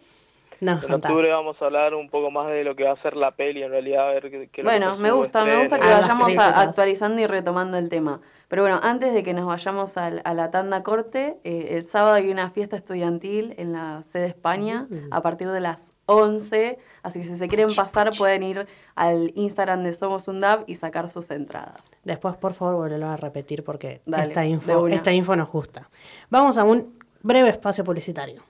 en 0.61 0.79
contás. 0.79 1.11
octubre 1.11 1.29
vamos 1.31 1.61
a 1.61 1.65
hablar 1.65 1.93
un 1.93 2.09
poco 2.09 2.31
más 2.31 2.47
de 2.49 2.63
lo 2.63 2.75
que 2.75 2.83
va 2.83 2.91
a 2.93 3.01
ser 3.01 3.15
la 3.15 3.31
peli, 3.31 3.63
en 3.63 3.71
realidad, 3.71 4.09
a 4.09 4.13
ver 4.13 4.29
qué, 4.31 4.49
qué 4.51 4.63
lo 4.63 4.69
Bueno, 4.69 4.97
me 4.97 5.11
gusta, 5.11 5.45
me 5.45 5.59
gusta 5.59 5.79
que 5.79 5.87
vayamos 5.87 6.37
a- 6.37 6.61
actualizando 6.61 7.21
y 7.21 7.27
retomando 7.27 7.77
el 7.77 7.89
tema. 7.89 8.21
Pero 8.47 8.61
bueno, 8.61 8.79
antes 8.81 9.13
de 9.13 9.23
que 9.23 9.33
nos 9.33 9.45
vayamos 9.45 9.97
a, 9.97 10.09
la 10.09 10.51
tanda 10.51 10.81
corte, 10.81 11.37
eh, 11.43 11.69
el 11.71 11.83
sábado 11.83 12.13
hay 12.15 12.29
una 12.29 12.49
fiesta 12.49 12.77
estudiantil 12.77 13.53
en 13.57 13.73
la 13.73 14.03
sede 14.03 14.27
España 14.27 14.87
a 15.11 15.21
partir 15.21 15.49
de 15.49 15.59
las 15.59 15.91
11. 16.05 16.77
Así 17.03 17.19
que 17.19 17.25
si 17.25 17.35
se 17.35 17.47
quieren 17.49 17.67
pasar, 17.75 18.11
pueden 18.17 18.43
ir 18.43 18.65
al 18.95 19.33
Instagram 19.35 19.83
de 19.83 19.91
Somos 19.91 20.29
un 20.29 20.39
DAB 20.39 20.63
y 20.65 20.75
sacar 20.75 21.09
sus 21.09 21.29
entradas. 21.29 21.83
Después, 22.05 22.37
por 22.37 22.53
favor, 22.53 22.75
volvelo 22.75 23.09
a 23.09 23.17
repetir 23.17 23.65
porque 23.65 23.99
Dale, 24.05 24.23
esta, 24.23 24.45
info, 24.45 24.87
esta 24.87 25.11
info 25.11 25.35
nos 25.35 25.49
gusta. 25.49 25.89
Vamos 26.29 26.57
a 26.57 26.63
un 26.63 26.97
breve 27.21 27.49
espacio 27.49 27.83
publicitario. 27.83 28.43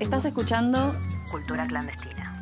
Estás 0.00 0.24
escuchando 0.24 0.94
Cultura 1.30 1.66
clandestina. 1.66 2.32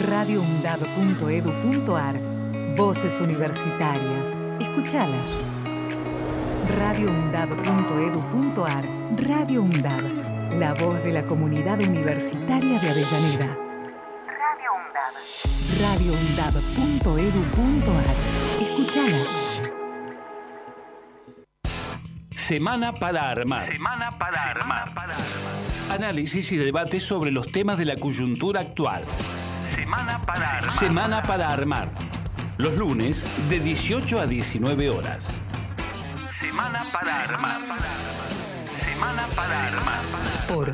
radioundab.edu.ar 0.00 2.20
Voces 2.76 3.20
universitarias. 3.20 4.36
Escuchalas. 4.60 5.40
radioundab.edu.ar 6.78 8.84
Radio 9.16 9.62
Undab. 9.62 10.02
La 10.58 10.74
voz 10.74 11.02
de 11.02 11.12
la 11.12 11.24
comunidad 11.26 11.80
universitaria 11.82 12.78
de 12.78 12.90
Avellaneda. 12.90 13.56
Radio 14.38 14.70
UNDAB. 14.86 15.14
radioundab.edu.ar 15.80 18.16
Escuchala. 18.60 19.49
Semana 22.50 22.92
para 22.92 23.30
armar. 23.30 23.70
Semana 23.70 24.10
para 24.18 24.42
armar. 24.42 24.92
Análisis 25.88 26.50
y 26.50 26.56
debate 26.56 26.98
sobre 26.98 27.30
los 27.30 27.52
temas 27.52 27.78
de 27.78 27.84
la 27.84 27.94
coyuntura 27.94 28.60
actual. 28.62 29.04
Semana 29.72 30.20
para 30.22 30.56
armar. 30.56 30.70
Semana 30.72 31.22
para 31.22 31.46
armar. 31.46 31.92
Los 32.58 32.76
lunes 32.76 33.24
de 33.48 33.60
18 33.60 34.18
a 34.18 34.26
19 34.26 34.90
horas. 34.90 35.40
Semana 36.40 36.84
para 36.92 37.22
armar. 37.22 37.60
Semana 38.84 39.28
para 39.36 39.66
armar. 39.68 40.00
Por 40.48 40.72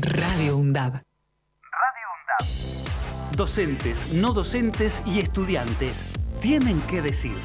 Radio 0.00 0.56
Undab. 0.56 0.92
Radio 0.94 2.06
UNDAB. 2.22 3.36
Docentes, 3.36 4.10
no 4.14 4.32
docentes 4.32 5.02
y 5.04 5.18
estudiantes 5.18 6.06
tienen 6.40 6.80
que 6.82 7.02
decir. 7.02 7.36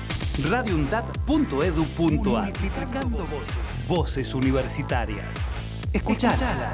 radioundab.edu.ar 0.50 2.46
Multiplicando 2.46 3.26
voces. 3.26 3.73
Voces 3.96 4.34
universitarias. 4.34 5.28
Escuchalas. 5.94 6.74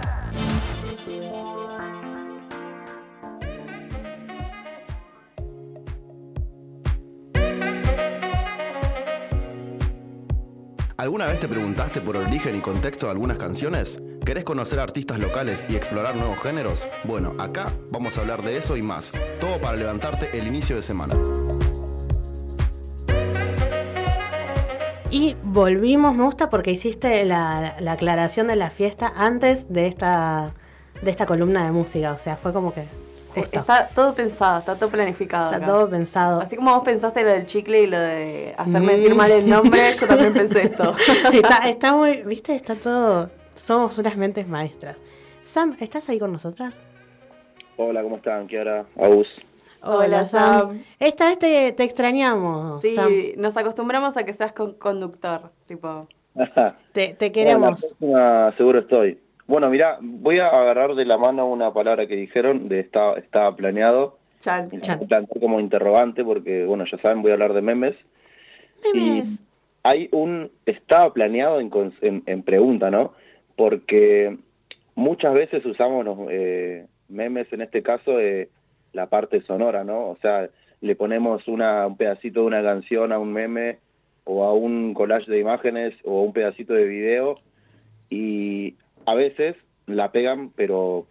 ¿Alguna 10.95 11.27
vez 11.27 11.39
te 11.39 11.49
preguntaste 11.49 11.99
por 11.99 12.15
origen 12.15 12.55
y 12.55 12.61
contexto 12.61 13.07
de 13.07 13.11
algunas 13.11 13.37
canciones? 13.37 14.01
¿Querés 14.25 14.45
conocer 14.45 14.79
artistas 14.79 15.19
locales 15.19 15.65
y 15.67 15.75
explorar 15.75 16.15
nuevos 16.15 16.39
géneros? 16.39 16.87
Bueno, 17.03 17.35
acá 17.37 17.69
vamos 17.91 18.17
a 18.17 18.21
hablar 18.21 18.43
de 18.43 18.55
eso 18.55 18.77
y 18.77 18.81
más. 18.81 19.11
Todo 19.41 19.59
para 19.59 19.75
levantarte 19.75 20.39
el 20.39 20.47
inicio 20.47 20.77
de 20.77 20.83
semana. 20.83 21.15
Y 25.11 25.35
volvimos, 25.43 26.15
me 26.15 26.23
gusta 26.23 26.49
porque 26.49 26.71
hiciste 26.71 27.25
la, 27.25 27.75
la 27.79 27.93
aclaración 27.93 28.47
de 28.47 28.55
la 28.55 28.69
fiesta 28.69 29.11
antes 29.15 29.71
de 29.73 29.87
esta, 29.87 30.51
de 31.01 31.09
esta 31.09 31.25
columna 31.25 31.65
de 31.65 31.71
música. 31.71 32.11
O 32.11 32.17
sea, 32.17 32.37
fue 32.37 32.53
como 32.53 32.73
que 32.73 32.81
Eh, 33.35 33.43
Está 33.51 33.87
todo 33.87 34.13
pensado, 34.13 34.59
está 34.59 34.75
todo 34.75 34.89
planificado. 34.89 35.45
está 35.45 35.57
acá. 35.57 35.65
todo 35.65 35.89
pensado. 35.89 36.41
Así 36.41 36.55
como 36.55 36.73
vos 36.75 36.83
pensaste 36.83 37.23
lo 37.23 37.29
del 37.31 37.45
chicle 37.47 37.83
y 37.83 37.87
lo 37.87 37.99
de 37.99 38.53
hacerme 38.57 38.93
Mm. 38.93 38.95
decir 38.97 39.15
mal 39.15 39.31
el 39.31 39.49
nombre, 39.49 39.93
yo 39.93 40.07
también 40.07 40.33
pensé 40.41 40.63
esto. 40.63 40.95
está, 41.33 41.57
está 41.69 41.93
muy, 41.93 42.23
viste, 42.23 42.55
está 42.55 42.75
todo. 42.75 43.29
Somos 43.55 43.97
unas 43.97 44.15
mentes 44.15 44.47
maestras. 44.47 44.97
Sam, 45.41 45.75
¿estás 45.79 46.07
ahí 46.09 46.19
con 46.19 46.31
nosotras? 46.31 46.81
Hola, 47.77 48.03
¿cómo 48.03 48.17
están? 48.17 48.45
Kiara, 48.47 48.85
Agus. 48.99 49.27
Hola, 49.81 50.25
Sam. 50.25 50.83
Esta 50.99 51.27
vez 51.29 51.39
te, 51.39 51.71
te 51.71 51.83
extrañamos. 51.83 52.81
Sí, 52.81 52.95
Sam. 52.95 53.11
nos 53.37 53.55
acostumbramos 53.57 54.17
a 54.17 54.23
que 54.23 54.33
seas 54.33 54.51
con- 54.51 54.73
conductor, 54.73 55.51
tipo. 55.67 56.07
Te, 56.93 57.13
te 57.13 57.31
queremos. 57.31 57.81
La 57.81 57.87
próxima 57.87 58.53
seguro 58.57 58.79
estoy. 58.79 59.19
Bueno, 59.47 59.69
mira, 59.69 59.97
voy 60.01 60.39
a 60.39 60.47
agarrar 60.47 60.93
de 60.95 61.05
la 61.05 61.17
mano 61.17 61.47
una 61.47 61.73
palabra 61.73 62.07
que 62.07 62.15
dijeron 62.15 62.69
de 62.69 62.79
estaba, 62.81 63.17
estaba 63.17 63.55
planeado. 63.55 64.17
Chan, 64.39 64.69
a 64.73 64.97
plantear 64.99 65.39
como 65.41 65.59
interrogante 65.59 66.23
porque, 66.23 66.63
bueno, 66.65 66.85
ya 66.89 66.97
saben, 66.99 67.21
voy 67.21 67.31
a 67.31 67.33
hablar 67.33 67.53
de 67.53 67.61
memes. 67.61 67.95
Memes. 68.93 69.33
Y 69.35 69.39
hay 69.83 70.07
un 70.11 70.51
estaba 70.65 71.11
planeado 71.13 71.59
en, 71.59 71.71
en, 72.01 72.23
en 72.25 72.43
pregunta, 72.43 72.89
¿no? 72.91 73.13
Porque 73.55 74.37
muchas 74.95 75.33
veces 75.33 75.65
usamos 75.65 76.05
los 76.05 76.17
eh, 76.29 76.85
memes, 77.09 77.51
en 77.51 77.61
este 77.61 77.81
caso, 77.83 78.19
eh, 78.19 78.49
la 78.93 79.07
parte 79.07 79.41
sonora, 79.41 79.83
¿no? 79.83 80.09
O 80.09 80.17
sea, 80.21 80.49
le 80.81 80.95
ponemos 80.95 81.47
una, 81.47 81.85
un 81.87 81.97
pedacito 81.97 82.41
de 82.41 82.47
una 82.47 82.63
canción 82.63 83.11
a 83.11 83.19
un 83.19 83.31
meme 83.33 83.79
o 84.23 84.43
a 84.43 84.53
un 84.53 84.93
collage 84.93 85.29
de 85.31 85.39
imágenes 85.39 85.93
o 86.03 86.19
a 86.19 86.23
un 86.23 86.33
pedacito 86.33 86.73
de 86.73 86.85
video 86.85 87.35
y 88.09 88.75
a 89.05 89.15
veces 89.15 89.55
la 89.87 90.11
pegan, 90.11 90.51
pero 90.55 91.05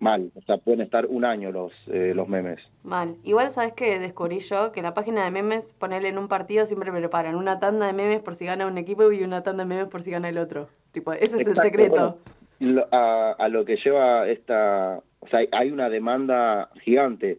mal. 0.00 0.30
O 0.34 0.42
sea, 0.42 0.56
pueden 0.58 0.80
estar 0.80 1.06
un 1.06 1.24
año 1.24 1.52
los, 1.52 1.72
eh, 1.86 2.12
los 2.14 2.28
memes. 2.28 2.58
Mal. 2.82 3.16
Igual 3.22 3.50
sabes 3.50 3.72
que 3.74 3.98
descubrí 3.98 4.40
yo 4.40 4.72
que 4.72 4.82
la 4.82 4.94
página 4.94 5.24
de 5.24 5.30
memes, 5.30 5.74
ponerle 5.74 6.08
en 6.08 6.18
un 6.18 6.28
partido, 6.28 6.66
siempre 6.66 6.90
preparan 6.90 7.36
una 7.36 7.60
tanda 7.60 7.86
de 7.86 7.92
memes 7.92 8.20
por 8.20 8.34
si 8.34 8.46
gana 8.46 8.66
un 8.66 8.78
equipo 8.78 9.10
y 9.12 9.22
una 9.22 9.42
tanda 9.42 9.64
de 9.64 9.68
memes 9.68 9.86
por 9.88 10.02
si 10.02 10.10
gana 10.10 10.28
el 10.28 10.38
otro. 10.38 10.68
Tipo, 10.92 11.12
ese 11.12 11.40
es 11.40 11.46
el 11.46 11.56
secreto. 11.56 12.18
bueno, 12.58 12.74
lo- 12.80 12.88
a, 12.90 13.32
a 13.32 13.48
lo 13.48 13.64
que 13.64 13.76
lleva 13.76 14.28
esta, 14.28 15.00
o 15.22 15.28
sea, 15.28 15.40
hay- 15.52 15.70
una 15.70 15.88
demanda 15.88 16.68
gigante 16.82 17.38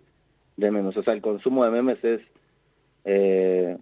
de 0.58 0.72
memes, 0.72 0.96
o 0.98 1.04
sea, 1.04 1.14
el 1.14 1.22
consumo 1.22 1.64
de 1.66 1.72
memes 1.72 2.04
es, 2.04 2.22
eh, 3.06 3.78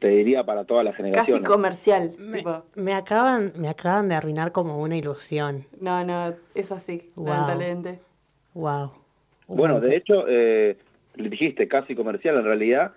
te 0.00 0.08
diría, 0.08 0.44
para 0.44 0.64
toda 0.64 0.82
la 0.84 0.92
generación. 0.92 1.38
Casi 1.42 1.52
comercial. 1.52 2.10
Me, 2.18 2.38
tipo. 2.38 2.64
me 2.74 2.94
acaban, 2.94 3.52
me 3.56 3.68
acaban 3.68 4.08
de 4.08 4.14
arruinar 4.16 4.52
como 4.52 4.78
una 4.80 4.96
ilusión. 4.96 5.64
No, 5.80 6.04
no, 6.04 6.34
es 6.54 6.72
así, 6.72 7.10
Wow. 7.14 7.26
lamentablemente. 7.26 8.00
Wow. 8.54 8.92
Bueno, 9.48 9.80
de 9.80 9.96
hecho, 9.96 10.24
eh, 10.28 10.76
le 11.16 11.28
dijiste 11.28 11.68
casi 11.68 11.94
comercial, 11.94 12.36
en 12.36 12.44
realidad 12.44 12.92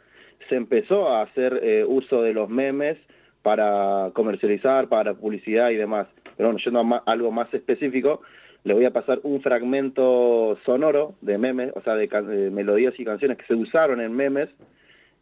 se 0.50 0.56
empezó 0.56 1.10
a 1.10 1.24
hacer 1.24 1.60
eh, 1.64 1.84
uso 1.88 2.22
de 2.22 2.34
los 2.34 2.50
memes 2.50 2.98
para 3.42 4.10
comercializar, 4.14 4.88
para 4.88 5.14
publicidad 5.14 5.70
y 5.70 5.76
demás. 5.76 6.08
Pero 6.38 6.50
bueno, 6.50 6.60
yendo 6.64 6.80
a 6.80 6.84
ma- 6.84 7.04
algo 7.06 7.32
más 7.32 7.54
específico, 7.54 8.22
le 8.66 8.74
voy 8.74 8.84
a 8.86 8.92
pasar 8.92 9.20
un 9.24 9.42
fragmento 9.42 10.58
sonoro 10.66 11.14
de 11.22 11.38
memes, 11.38 11.72
o 11.76 11.82
sea, 11.82 11.94
de, 11.94 12.08
de 12.08 12.50
melodías 12.50 12.96
y 12.98 13.06
canciones 13.06 13.38
que 13.38 13.46
se 13.46 13.54
usaron 13.54 14.02
en 14.02 14.12
memes, 14.12 14.50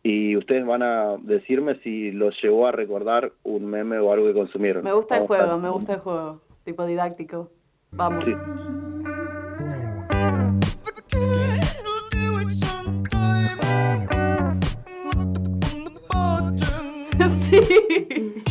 y 0.02 0.38
ustedes 0.38 0.66
van 0.66 0.82
a 0.82 1.18
decirme 1.22 1.76
si 1.84 2.12
los 2.12 2.42
llevó 2.42 2.68
a 2.68 2.72
recordar 2.72 3.34
un 3.44 3.66
meme 3.66 4.00
o 4.00 4.14
algo 4.14 4.28
que 4.28 4.34
consumieron. 4.34 4.84
Me 4.84 4.94
gusta 4.94 5.18
el 5.18 5.28
juego, 5.28 5.58
me 5.58 5.70
gusta 5.70 5.94
el 5.96 6.00
juego. 6.00 6.42
Tipo 6.64 6.86
didáctico. 6.86 7.52
Vamos. 7.92 8.24
Sí. 8.26 8.34
sí. 18.40 18.44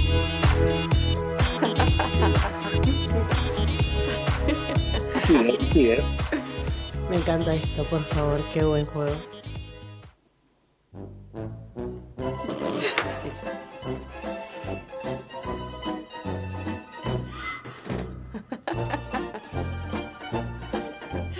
Sigue, 5.33 5.59
sigue. 5.73 6.05
Me 7.09 7.17
encanta 7.17 7.55
esto, 7.55 7.85
por 7.85 8.05
favor, 8.05 8.39
qué 8.53 8.63
buen 8.65 8.85
juego. 8.85 9.13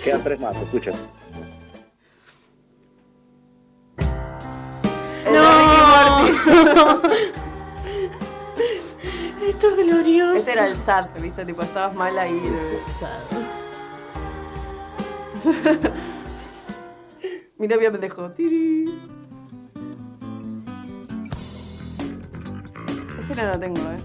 Quedan 0.03 0.23
tres 0.23 0.39
más, 0.39 0.57
escuchen. 0.57 0.93
¡No! 5.31 6.25
Santo 9.51 9.75
glorioso. 9.77 10.35
Este 10.35 10.53
era 10.53 10.65
el 10.67 10.77
SAT, 10.77 11.21
¿viste? 11.21 11.45
Tipo, 11.45 11.61
estabas 11.61 11.93
mal 11.93 12.17
ahí. 12.17 12.41
Mira, 17.57 17.77
mira, 17.77 17.91
pendejo. 17.91 18.29
Tiri. 18.31 18.85
Este 23.21 23.35
no 23.41 23.51
lo 23.53 23.59
tengo, 23.59 23.79
¿eh? 23.79 23.97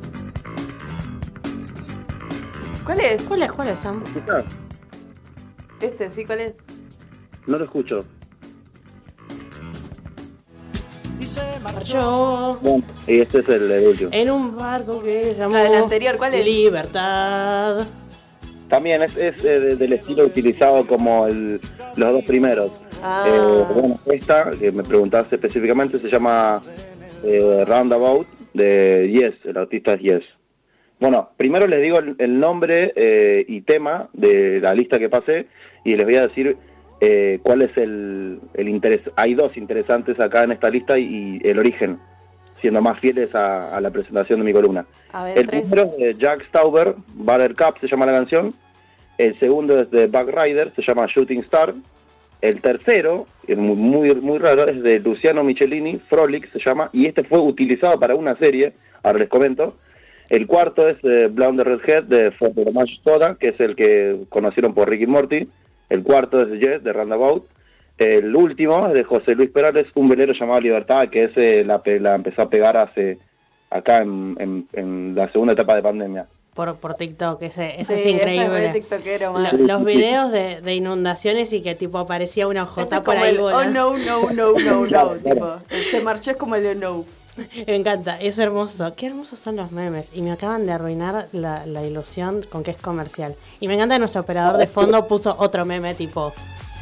¿Cuál 2.84 3.00
es? 3.00 3.22
¿Cuál 3.24 3.42
es? 3.42 3.52
¿Cuál 3.52 3.68
es, 3.68 3.78
Sam? 3.80 4.04
Este, 5.80 6.10
sí, 6.10 6.24
¿cuál 6.24 6.40
es? 6.40 6.54
No 7.46 7.58
lo 7.58 7.64
escucho. 7.64 8.04
Y 11.20 11.26
se 11.26 11.42
marchó 11.60 12.58
Bueno, 12.62 12.84
y 13.06 13.20
este 13.20 13.40
es 13.40 13.48
el, 13.48 13.70
el 13.70 13.86
último. 13.88 14.10
en 14.12 14.30
un 14.30 14.56
barco 14.56 15.02
que 15.02 15.34
llamó 15.36 15.56
Ah, 15.56 15.64
el 15.66 15.74
anterior, 15.74 16.16
¿cuál 16.16 16.34
es? 16.34 16.44
Libertad. 16.44 17.86
También 18.68 19.02
es, 19.02 19.16
es, 19.16 19.44
eh, 19.44 19.60
de- 19.60 19.76
del 19.76 19.92
estilo 19.94 20.24
utilizado 20.24 20.86
como 20.86 21.26
el- 21.26 21.60
los 21.96 22.12
dos 22.12 22.24
primeros. 22.24 22.70
Ah. 23.02 23.24
Eh, 23.26 23.64
bueno, 23.74 23.98
esta, 24.12 24.50
que 24.50 24.70
me 24.72 24.82
preguntaste 24.82 25.36
específicamente, 25.36 25.98
se 25.98 26.10
llama 26.10 26.58
eh, 27.24 27.64
Roundabout 27.66 28.26
de 28.54 29.08
Yes, 29.12 29.34
el 29.46 29.56
artista 29.56 29.94
es 29.94 30.00
Yes. 30.00 30.22
Bueno, 31.00 31.30
primero 31.36 31.66
les 31.66 31.80
digo 31.80 31.98
el, 31.98 32.16
el 32.18 32.40
nombre 32.40 32.92
eh, 32.96 33.44
y 33.46 33.60
tema 33.62 34.08
de 34.12 34.60
la 34.60 34.74
lista 34.74 34.98
que 34.98 35.08
pasé 35.08 35.46
y 35.84 35.94
les 35.94 36.04
voy 36.04 36.16
a 36.16 36.26
decir 36.26 36.56
eh, 37.00 37.38
cuál 37.42 37.62
es 37.62 37.76
el, 37.76 38.40
el 38.54 38.68
interés. 38.68 39.00
Hay 39.14 39.34
dos 39.34 39.56
interesantes 39.56 40.18
acá 40.18 40.42
en 40.42 40.50
esta 40.52 40.68
lista 40.70 40.98
y, 40.98 41.38
y 41.44 41.48
el 41.48 41.58
origen, 41.60 41.98
siendo 42.60 42.80
más 42.80 42.98
fieles 42.98 43.34
a, 43.34 43.76
a 43.76 43.80
la 43.80 43.90
presentación 43.90 44.40
de 44.40 44.44
mi 44.44 44.52
columna. 44.52 44.84
A 45.12 45.24
ver, 45.24 45.38
El 45.38 45.46
tres. 45.46 45.70
primero 45.70 45.90
es 45.92 45.98
de 45.98 46.14
Jack 46.18 46.46
Stauber, 46.48 46.94
Buttercup 47.14 47.78
se 47.80 47.88
llama 47.88 48.06
la 48.06 48.12
canción. 48.12 48.54
El 49.16 49.38
segundo 49.38 49.80
es 49.80 49.90
de 49.90 50.06
Back 50.06 50.28
Rider, 50.28 50.72
se 50.76 50.82
llama 50.82 51.06
Shooting 51.06 51.40
Star. 51.40 51.74
El 52.40 52.60
tercero, 52.60 53.26
muy, 53.48 53.74
muy, 53.74 54.14
muy 54.14 54.38
raro, 54.38 54.68
es 54.68 54.80
de 54.82 55.00
Luciano 55.00 55.42
Michelini, 55.42 55.96
Frolic 55.96 56.48
se 56.52 56.60
llama, 56.60 56.88
y 56.92 57.06
este 57.06 57.24
fue 57.24 57.40
utilizado 57.40 57.98
para 57.98 58.14
una 58.14 58.36
serie, 58.36 58.74
ahora 59.02 59.18
les 59.18 59.28
comento. 59.28 59.76
El 60.28 60.46
cuarto 60.46 60.88
es 60.88 61.02
de 61.02 61.26
Blonde 61.26 61.64
Redhead 61.64 62.04
de 62.04 62.30
For 62.30 62.52
the 62.52 62.64
Damage 62.64 63.00
Soda, 63.02 63.36
que 63.40 63.48
es 63.48 63.60
el 63.60 63.74
que 63.74 64.20
conocieron 64.28 64.72
por 64.72 64.88
Ricky 64.88 65.06
Morty. 65.06 65.48
El 65.88 66.02
cuarto 66.04 66.40
es 66.42 66.50
de 66.50 66.58
Yes, 66.58 66.84
de 66.84 66.92
Roundabout. 66.92 67.44
El 67.98 68.34
último 68.36 68.86
es 68.88 68.94
de 68.94 69.04
José 69.04 69.34
Luis 69.34 69.50
Perales, 69.50 69.86
un 69.94 70.08
velero 70.08 70.32
llamado 70.32 70.60
Libertad, 70.60 71.08
que 71.10 71.24
ese 71.24 71.64
la, 71.64 71.82
pe- 71.82 71.98
la 72.00 72.14
empezó 72.14 72.42
a 72.42 72.48
pegar 72.48 72.76
hace 72.76 73.18
acá 73.70 73.98
en, 73.98 74.36
en- 74.38 74.68
en 74.72 75.14
la 75.16 75.30
segunda 75.32 75.52
etapa 75.54 75.74
de 75.74 75.82
pandemia. 75.82 76.26
Por, 76.54 76.76
por 76.76 76.94
TikTok, 76.94 77.42
ese, 77.42 77.80
ese 77.80 77.84
Sí, 77.84 77.92
es 77.92 77.98
ese 78.00 78.08
es 78.08 78.14
increíble. 78.14 78.48
re 78.58 78.68
tiktokero, 78.72 79.32
Lo- 79.32 79.38
man. 79.38 79.66
los 79.66 79.84
videos 79.84 80.30
de, 80.32 80.60
de 80.60 80.74
inundaciones 80.74 81.52
y 81.52 81.60
que 81.60 81.74
tipo 81.74 81.98
aparecía 81.98 82.46
una 82.48 82.62
Ese 82.62 82.70
hojota 82.70 82.96
es 82.96 83.02
por 83.02 83.16
ahí. 83.16 83.30
el, 83.34 83.40
oh 83.40 83.64
no, 83.64 83.96
no, 83.98 84.30
no, 84.30 84.52
no, 84.58 84.86
no, 84.86 85.10
tipo, 85.24 85.52
se 85.90 86.00
marchó 86.02 86.30
es 86.32 86.36
como 86.36 86.54
el 86.56 86.66
oh 86.66 86.74
no. 86.74 87.04
Me 87.68 87.76
encanta, 87.76 88.18
es 88.20 88.36
hermoso. 88.40 88.92
Qué 88.96 89.06
hermosos 89.06 89.38
son 89.38 89.54
los 89.54 89.70
memes. 89.70 90.10
Y 90.12 90.22
me 90.22 90.32
acaban 90.32 90.66
de 90.66 90.72
arruinar 90.72 91.28
la, 91.30 91.64
la 91.66 91.84
ilusión 91.86 92.40
con 92.50 92.64
que 92.64 92.72
es 92.72 92.76
comercial. 92.78 93.36
Y 93.60 93.68
me 93.68 93.74
encanta 93.74 93.94
que 93.94 94.00
nuestro 94.00 94.22
operador 94.22 94.56
de 94.56 94.66
fondo 94.66 95.06
puso 95.06 95.36
otro 95.38 95.64
meme 95.64 95.94
tipo 95.94 96.32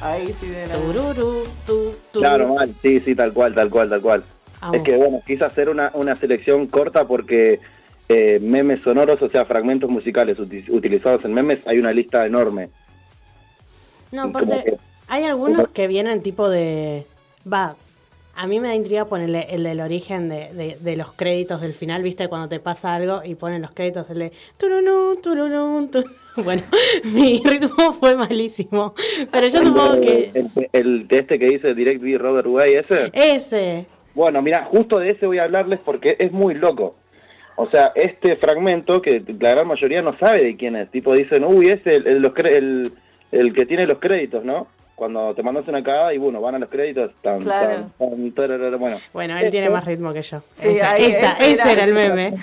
Ahí 0.01 0.33
sí 0.41 0.47
de 0.47 0.67
la... 0.67 0.75
tururu, 0.75 1.45
tu, 1.67 1.95
tu. 2.13 2.21
Claro, 2.21 2.55
mal, 2.55 2.75
sí, 2.83 3.01
sí, 3.01 3.15
tal 3.15 3.33
cual, 3.33 3.55
tal 3.55 3.71
cual, 3.71 3.89
tal 3.89 4.01
cual. 4.01 4.25
Amo. 4.61 4.75
Es 4.75 4.83
que 4.83 4.97
bueno, 4.97 5.23
quise 5.27 5.45
hacer 5.45 5.69
una, 5.69 5.91
una 5.95 6.17
selección 6.17 6.67
corta 6.67 7.07
porque 7.07 7.61
eh, 8.09 8.39
memes 8.41 8.83
sonoros, 8.83 9.21
o 9.23 9.29
sea, 9.29 9.45
fragmentos 9.45 9.89
musicales 9.91 10.39
uti- 10.39 10.69
utilizados 10.71 11.25
en 11.25 11.33
memes, 11.35 11.59
hay 11.67 11.79
una 11.79 11.93
lista 11.93 12.25
enorme. 12.27 12.69
No, 14.13 14.23
Como 14.33 14.39
aparte, 14.39 14.63
que- 14.65 14.77
hay 15.09 15.25
algunos 15.25 15.69
que 15.69 15.87
vienen 15.89 16.23
tipo 16.23 16.49
de. 16.49 17.07
Va, 17.51 17.77
a 18.35 18.47
mí 18.47 18.61
me 18.61 18.69
da 18.69 18.75
intriga 18.75 19.07
ponerle 19.07 19.47
el 19.51 19.63
del 19.65 19.81
origen 19.81 20.29
de, 20.29 20.53
de, 20.53 20.77
de 20.81 20.97
los 20.97 21.13
créditos 21.13 21.61
del 21.61 21.75
final, 21.75 22.03
¿viste? 22.03 22.29
Cuando 22.29 22.49
te 22.49 22.61
pasa 22.61 22.95
algo 22.95 23.23
y 23.25 23.35
ponen 23.35 23.63
los 23.63 23.73
créditos 23.73 24.09
el 24.11 24.19
de. 24.19 24.33
tururú, 24.59 25.17
tururú, 25.23 25.89
tu- 25.91 26.05
Bueno, 26.45 26.63
mi 27.05 27.43
ritmo 27.45 27.93
fue 27.93 28.15
malísimo. 28.17 28.95
Pero 29.33 29.47
yo 29.49 29.63
supongo 29.65 30.01
que. 30.01 30.33
El, 30.35 30.69
el 30.73 31.09
de 31.09 31.19
este 31.19 31.39
que 31.39 31.47
dice 31.47 31.75
Direct 31.75 32.03
B. 32.03 32.19
Robert 32.19 32.47
Way, 32.47 32.75
ese. 32.75 33.11
Ese. 33.13 33.87
Bueno, 34.15 34.41
mira, 34.43 34.65
justo 34.67 34.99
de 34.99 35.11
ese 35.11 35.27
voy 35.27 35.39
a 35.39 35.45
hablarles 35.45 35.81
porque 35.85 36.17
es 36.19 36.33
muy 36.33 36.55
loco. 36.55 36.97
O 37.57 37.69
sea, 37.71 37.93
este 37.95 38.37
fragmento 38.37 39.01
que 39.01 39.23
la 39.41 39.51
gran 39.53 39.67
mayoría 39.67 40.03
no 40.03 40.17
sabe 40.19 40.45
de 40.45 40.57
quién 40.57 40.77
es. 40.77 40.91
Tipo, 40.91 41.15
dicen, 41.15 41.45
uy, 41.45 41.69
es 41.69 41.81
el, 41.87 42.07
el, 42.07 42.19
los 42.21 42.33
cre- 42.35 42.53
el, 42.53 42.93
el 43.33 43.53
que 43.55 43.65
tiene 43.65 43.87
los 43.87 43.99
créditos, 43.99 44.45
¿no? 44.45 44.67
Cuando 44.95 45.35
te 45.35 45.43
mandas 45.43 45.67
una 45.69 45.83
cagada 45.83 46.13
y 46.15 46.19
bueno, 46.19 46.41
van 46.41 46.55
a 46.55 46.59
los 46.59 46.69
créditos. 46.69 47.13
Tan, 47.23 47.41
Claro. 47.41 47.91
tan, 47.99 48.11
tan, 48.11 48.33
tararara, 48.33 48.77
bueno, 48.77 48.99
Bueno, 49.13 49.37
él 49.39 49.51
tiene 49.51 49.67
Este- 49.67 49.75
más 49.75 49.85
ritmo 49.87 50.13
que 50.13 50.23
yo. 50.23 50.43
Sí, 50.53 50.69
Esa- 50.69 50.93
ahí, 50.93 51.05
esa- 51.05 51.33
ese 51.39 51.53
ese 51.53 51.63
era. 51.63 51.73
era 51.73 51.85
el 51.85 51.95
meme. 51.95 52.35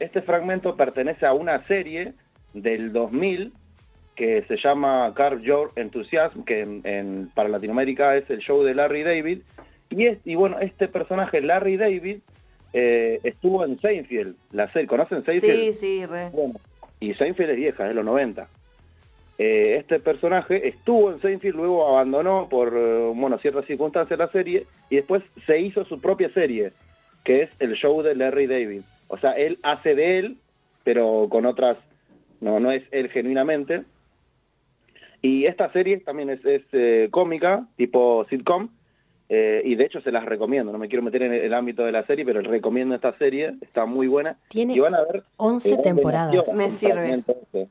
Este 0.00 0.22
fragmento 0.22 0.74
pertenece 0.76 1.24
a 1.26 1.32
una 1.32 1.64
serie 1.68 2.12
del 2.54 2.92
2000 2.92 3.52
que 4.14 4.42
se 4.42 4.56
llama 4.58 5.12
Carve 5.16 5.42
Your 5.42 5.72
Enthusiasm, 5.76 6.42
que 6.44 6.60
en- 6.60 6.82
en- 6.84 7.30
para 7.34 7.48
Latinoamérica 7.48 8.14
es 8.16 8.28
el 8.28 8.40
show 8.40 8.62
de 8.62 8.74
Larry 8.74 9.02
David. 9.02 9.38
Y, 9.90 10.06
es, 10.06 10.18
y 10.26 10.34
bueno, 10.34 10.58
este 10.60 10.86
personaje, 10.88 11.40
Larry 11.40 11.76
David, 11.78 12.18
eh, 12.74 13.20
estuvo 13.24 13.64
en 13.64 13.78
Seinfeld, 13.80 14.34
la. 14.52 14.70
¿Conocen 14.86 15.24
Seinfeld? 15.24 15.52
Sí, 15.54 15.72
sí, 15.72 16.06
re. 16.06 16.28
Bueno, 16.30 16.54
y 17.00 17.14
Seinfeld 17.14 17.50
es 17.50 17.56
vieja, 17.56 17.82
es 17.84 17.88
de 17.88 17.94
los 17.94 18.04
90. 18.04 18.48
Eh, 19.38 19.76
este 19.80 19.98
personaje 19.98 20.68
estuvo 20.68 21.10
en 21.10 21.20
Seinfeld, 21.20 21.56
luego 21.56 21.88
abandonó 21.88 22.48
por 22.50 22.72
eh, 22.76 23.10
bueno, 23.14 23.38
ciertas 23.38 23.64
circunstancias 23.66 24.18
la 24.18 24.28
serie 24.28 24.66
y 24.90 24.96
después 24.96 25.22
se 25.46 25.58
hizo 25.58 25.84
su 25.86 26.00
propia 26.00 26.28
serie, 26.34 26.72
que 27.24 27.42
es 27.42 27.50
el 27.60 27.74
show 27.74 28.02
de 28.02 28.14
Larry 28.14 28.46
David. 28.46 28.82
O 29.08 29.16
sea, 29.18 29.32
él 29.32 29.58
hace 29.62 29.94
de 29.94 30.18
él, 30.18 30.36
pero 30.84 31.26
con 31.30 31.46
otras, 31.46 31.76
no, 32.42 32.60
no 32.60 32.70
es 32.72 32.82
él 32.90 33.08
genuinamente. 33.08 33.84
Y 35.22 35.46
esta 35.46 35.70
serie 35.72 35.98
también 36.00 36.30
es, 36.30 36.44
es, 36.44 36.62
eh, 36.72 37.08
cómica, 37.10 37.66
tipo 37.76 38.26
sitcom, 38.28 38.68
eh, 39.28 39.62
y 39.64 39.76
de 39.76 39.84
hecho 39.84 40.00
se 40.02 40.10
las 40.10 40.24
recomiendo. 40.26 40.72
No 40.72 40.78
me 40.78 40.88
quiero 40.88 41.02
meter 41.04 41.22
en 41.22 41.32
el, 41.32 41.40
el 41.42 41.54
ámbito 41.54 41.84
de 41.84 41.92
la 41.92 42.04
serie, 42.04 42.24
pero 42.24 42.40
recomiendo 42.42 42.94
esta 42.94 43.16
serie, 43.18 43.54
está 43.60 43.86
muy 43.86 44.08
buena. 44.08 44.36
Tiene 44.48 44.74
y 44.74 44.80
van 44.80 44.94
a 44.96 45.02
ver 45.04 45.22
11 45.36 45.68
de 45.70 45.76
dónde 45.76 45.90
temporadas. 46.02 46.54
Me 46.54 46.70
sirve. 46.70 47.68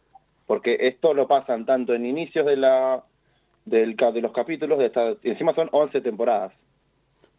Porque 0.48 0.78
esto 0.82 1.14
lo 1.14 1.28
pasan 1.28 1.66
tanto 1.66 1.94
en 1.94 2.06
inicios 2.06 2.46
de 2.46 2.56
la 2.56 3.04
del, 3.66 3.96
ca- 3.96 4.12
de 4.12 4.22
los 4.22 4.32
capítulos, 4.32 4.80
de 4.80 4.88
esta, 4.88 5.12
y 5.22 5.30
encima 5.30 5.54
son 5.54 5.70
11 5.72 6.02
temporadas. 6.02 6.52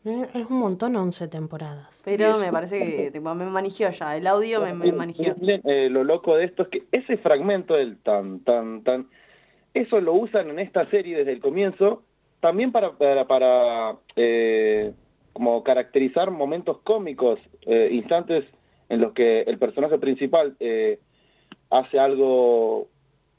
Eh, 0.04 0.26
Es 0.34 0.50
un 0.50 0.58
montón 0.58 0.96
11 0.96 1.28
temporadas. 1.28 1.88
Pero 2.04 2.38
me 2.38 2.50
parece 2.50 2.78
que 2.78 3.10
tipo, 3.10 3.34
me 3.34 3.46
manigió 3.46 3.90
ya, 3.90 4.16
el 4.16 4.26
audio 4.26 4.60
me, 4.60 4.74
me 4.74 4.92
manigió. 4.92 5.34
Eh, 5.40 5.88
lo 5.90 6.04
loco 6.04 6.36
de 6.36 6.44
esto 6.44 6.64
es 6.64 6.68
que 6.68 6.82
ese 6.92 7.16
fragmento 7.18 7.74
del 7.74 7.98
tan, 7.98 8.40
tan, 8.40 8.82
tan, 8.82 9.08
eso 9.74 10.00
lo 10.00 10.14
usan 10.14 10.50
en 10.50 10.58
esta 10.58 10.88
serie 10.90 11.18
desde 11.18 11.32
el 11.32 11.40
comienzo, 11.40 12.02
también 12.40 12.72
para, 12.72 12.92
para, 12.92 13.26
para 13.26 13.96
eh, 14.16 14.92
como 15.32 15.62
caracterizar 15.62 16.30
momentos 16.30 16.78
cómicos, 16.82 17.38
eh, 17.66 17.88
instantes 17.92 18.44
en 18.88 19.00
los 19.00 19.12
que 19.12 19.42
el 19.42 19.58
personaje 19.58 19.98
principal 19.98 20.56
eh, 20.60 20.98
hace 21.70 21.98
algo 21.98 22.88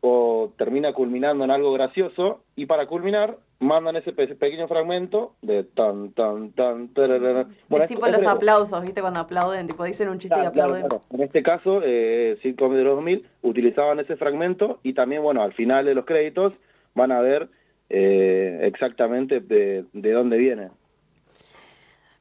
o 0.02 0.52
termina 0.58 0.94
culminando 0.94 1.44
en 1.44 1.52
algo 1.52 1.72
gracioso 1.74 2.44
y 2.56 2.66
para 2.66 2.88
culminar 2.88 3.38
mandan 3.64 3.96
ese 3.96 4.14
pe- 4.14 4.36
pequeño 4.36 4.68
fragmento 4.68 5.34
de 5.42 5.64
tan 5.64 6.12
tan 6.12 6.52
tan 6.52 6.90
tararara. 6.90 7.48
Bueno, 7.70 7.86
es 7.86 7.90
tipo 7.90 8.06
esto- 8.06 8.18
los 8.20 8.28
aplausos, 8.28 8.82
¿viste? 8.82 9.02
Cuando 9.02 9.20
aplauden, 9.22 9.68
tipo 9.68 9.84
dicen 9.84 10.10
un 10.10 10.20
chiste 10.20 10.36
Claro, 10.36 10.50
aplauden. 10.50 10.82
claro. 10.82 11.02
En 11.12 11.22
este 11.22 11.42
caso, 11.42 11.82
eh, 11.84 12.38
sitcom 12.44 12.74
de 12.76 12.84
los 12.84 12.96
2000 12.98 13.26
utilizaban 13.42 14.00
ese 14.00 14.16
fragmento 14.18 14.80
y 14.84 14.94
también, 14.94 15.24
bueno, 15.24 15.42
al 15.42 15.54
final 15.54 15.86
de 15.86 15.96
los 15.96 16.06
créditos 16.06 16.54
van 16.96 17.12
a 17.12 17.22
ver 17.22 17.50
eh, 17.90 18.60
exactamente 18.64 19.40
de, 19.40 19.86
de 19.94 20.12
dónde 20.12 20.38
viene. 20.38 20.70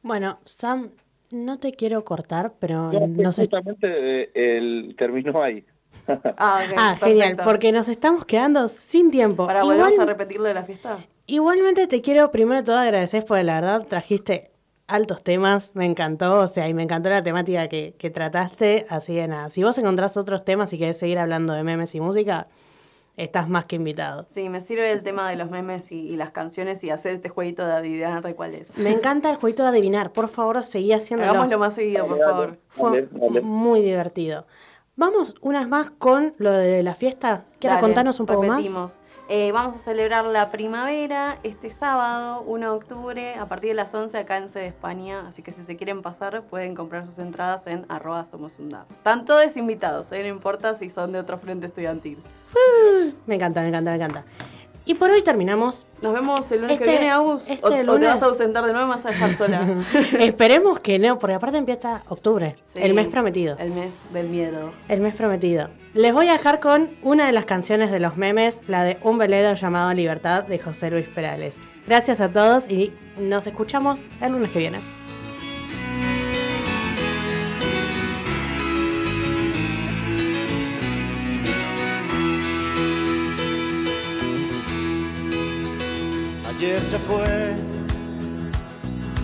Bueno, 0.03 0.39
Sam, 0.45 0.91
no 1.31 1.59
te 1.59 1.73
quiero 1.73 2.05
cortar, 2.05 2.53
pero 2.59 2.93
No, 2.93 3.07
nos 3.07 3.39
est- 3.39 3.51
justamente 3.51 3.87
eh, 3.89 4.31
el 4.59 4.95
terminó 4.99 5.43
ahí. 5.43 5.65
Ah, 6.37 6.61
Ah, 6.77 6.97
genial, 7.01 7.37
porque 7.45 7.73
nos 7.73 7.89
estamos 7.89 8.25
quedando 8.25 8.69
sin 8.69 9.11
tiempo. 9.11 9.47
Para 9.47 9.61
Igual- 9.61 9.79
volvemos 9.79 9.99
a 10.01 10.05
repetirlo 10.07 10.49
de 10.49 10.55
la 10.55 10.65
fiesta. 10.65 10.99
Igualmente 11.27 11.87
te 11.87 12.01
quiero 12.03 12.31
primero 12.31 12.63
todo 12.65 12.79
agradecer 12.79 13.25
porque 13.25 13.45
la 13.45 13.61
verdad 13.61 13.87
trajiste 13.87 14.51
altos 14.89 15.23
temas, 15.23 15.71
me 15.75 15.87
encantó, 15.87 16.41
o 16.41 16.47
sea, 16.49 16.69
y 16.69 16.75
me 16.75 16.83
encantó 16.83 17.09
la 17.09 17.23
temática 17.23 17.69
que, 17.69 17.95
que 17.97 18.11
trataste, 18.11 18.87
así 18.91 19.15
que 19.15 19.27
nada, 19.29 19.49
si 19.49 19.63
vos 19.63 19.79
encontrás 19.79 20.17
otros 20.17 20.45
temas 20.45 20.73
y 20.73 20.79
querés 20.79 20.99
seguir 20.99 21.19
hablando 21.19 21.55
de 21.55 21.63
memes 21.63 21.95
y 21.95 22.01
música, 22.01 22.49
estás 23.17 23.49
más 23.49 23.65
que 23.67 23.77
invitado. 23.77 24.27
Sí, 24.29 24.49
me 24.51 24.61
sirve 24.61 24.91
el 24.93 25.03
tema 25.03 25.31
de 25.31 25.37
los 25.37 25.51
memes 25.51 25.93
y, 25.93 26.01
y 26.09 26.17
las 26.17 26.33
canciones 26.33 26.83
y 26.85 26.91
hacer 26.91 27.13
este 27.13 27.29
jueguito 27.31 27.65
de 27.65 27.73
adivinar 27.73 28.23
de 28.23 28.35
cuál 28.35 28.55
es. 28.55 28.77
Me 28.79 28.91
encanta 28.91 29.31
el 29.31 29.37
jueguito 29.37 29.63
de 29.63 29.69
adivinar, 29.71 30.13
por 30.13 30.29
favor, 30.29 30.63
seguí 30.63 30.93
haciéndolo. 30.93 31.31
Hagámoslo 31.31 31.59
más 31.59 31.75
seguido, 31.75 32.07
por 32.07 32.19
favor. 32.19 32.59
Fue 32.69 33.09
muy 33.43 33.81
divertido. 33.83 34.47
Vamos 34.95 35.35
unas 35.41 35.67
más 35.69 35.89
con 35.89 36.35
lo 36.37 36.53
de 36.53 36.83
la 36.83 36.95
fiesta. 36.95 37.45
¿Quieres 37.59 37.79
contarnos 37.79 38.21
un 38.21 38.27
poco 38.27 38.43
más? 38.43 39.01
Eh, 39.31 39.51
vamos 39.51 39.75
a 39.77 39.79
celebrar 39.79 40.27
la 40.27 40.51
primavera 40.51 41.39
este 41.45 41.71
sábado, 41.71 42.43
1 42.47 42.71
de 42.71 42.77
octubre, 42.77 43.35
a 43.37 43.47
partir 43.47 43.71
de 43.71 43.75
las 43.75 43.95
11 43.95 44.19
acá 44.19 44.37
en 44.37 44.51
Sede 44.51 44.67
España. 44.67 45.27
Así 45.27 45.43
que 45.43 45.51
si 45.51 45.63
se 45.63 45.77
quieren 45.77 46.03
pasar, 46.03 46.43
pueden 46.43 46.75
comprar 46.75 47.07
sus 47.07 47.19
entradas 47.19 47.67
en 47.67 47.87
arroba 47.89 48.27
somos 48.27 48.59
un 48.59 48.69
DAP. 48.69 48.91
Están 48.91 49.25
todos 49.25 49.57
invitados, 49.57 50.13
¿eh? 50.13 50.21
no 50.21 50.29
importa 50.29 50.75
si 50.75 50.91
son 50.91 51.13
de 51.13 51.21
otro 51.21 51.39
frente 51.39 51.69
estudiantil. 51.69 52.19
Me 53.27 53.37
encanta, 53.37 53.63
me 53.63 53.69
encanta, 53.69 53.93
me 53.93 53.97
encanta. 53.97 54.25
Y 54.85 54.95
por 54.95 55.11
hoy 55.11 55.23
terminamos. 55.23 55.87
Nos 56.03 56.13
vemos 56.13 56.51
el 56.51 56.63
lunes 56.63 56.75
Este- 56.75 56.85
que 56.85 56.91
viene, 56.91 57.11
Agus. 57.11 57.49
este 57.49 57.65
o, 57.65 57.69
o 57.93 57.99
te 57.99 58.05
vas 58.07 58.21
a 58.23 58.27
ausentar 58.27 58.65
de 58.67 58.73
nuevo 58.73 58.89
y 58.89 58.91
vas 58.91 59.07
a 59.07 59.11
dejar 59.11 59.33
sola. 59.35 59.65
Esperemos 60.19 60.81
que 60.81 60.99
no, 60.99 61.19
porque 61.21 61.35
aparte 61.35 61.57
empieza 61.59 62.03
octubre, 62.09 62.57
Sí, 62.65 62.81
el 62.83 62.93
mes 62.95 63.07
prometido. 63.07 63.57
El 63.59 63.71
mes 63.71 64.13
del 64.13 64.29
miedo. 64.29 64.73
El 64.89 65.01
mes 65.01 65.15
prometido. 65.15 65.69
Les 65.95 66.13
voy 66.13 66.29
a 66.29 66.33
dejar 66.33 66.59
con 66.59 66.91
una 67.03 67.27
de 67.27 67.33
las 67.33 67.45
canciones 67.45 67.93
de 67.93 68.01
los 68.01 68.17
memes, 68.17 68.61
la 68.67 68.83
de 68.83 68.99
Un 69.03 69.19
velero 69.19 69.55
llamado 69.55 69.93
Libertad 69.95 70.45
de 70.45 70.59
José 70.59 70.91
Luis 70.91 71.07
Perales. 71.09 71.55
Gracias 71.87 72.21
a 72.21 72.29
todos 72.29 72.69
y 72.71 72.93
nos 73.19 73.47
escuchamos 73.47 74.01
el 74.21 74.33
lunes 74.33 74.51
que 74.51 74.59
viene. 74.59 74.79
Ayer 86.63 86.87
se 86.87 86.99
fue, 87.01 87.57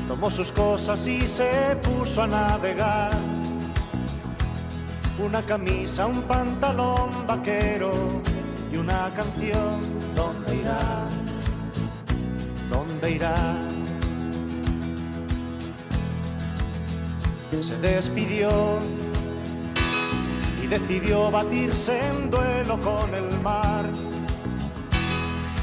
tomó 0.08 0.28
sus 0.28 0.50
cosas 0.50 1.06
y 1.06 1.28
se 1.28 1.48
puso 1.84 2.24
a 2.24 2.26
navegar. 2.26 3.16
Una 5.24 5.40
camisa, 5.42 6.06
un 6.06 6.22
pantalón 6.22 7.28
vaquero 7.28 7.92
y 8.72 8.76
una 8.76 9.12
canción. 9.14 9.82
¿Dónde 10.16 10.56
irá? 10.56 11.06
¿Dónde 12.68 13.08
irá? 13.12 13.56
Se 17.62 17.76
despidió 17.76 18.50
y 20.60 20.66
decidió 20.66 21.30
batirse 21.30 22.00
en 22.04 22.32
duelo 22.32 22.80
con 22.80 23.14
el 23.14 23.40
mar 23.42 23.84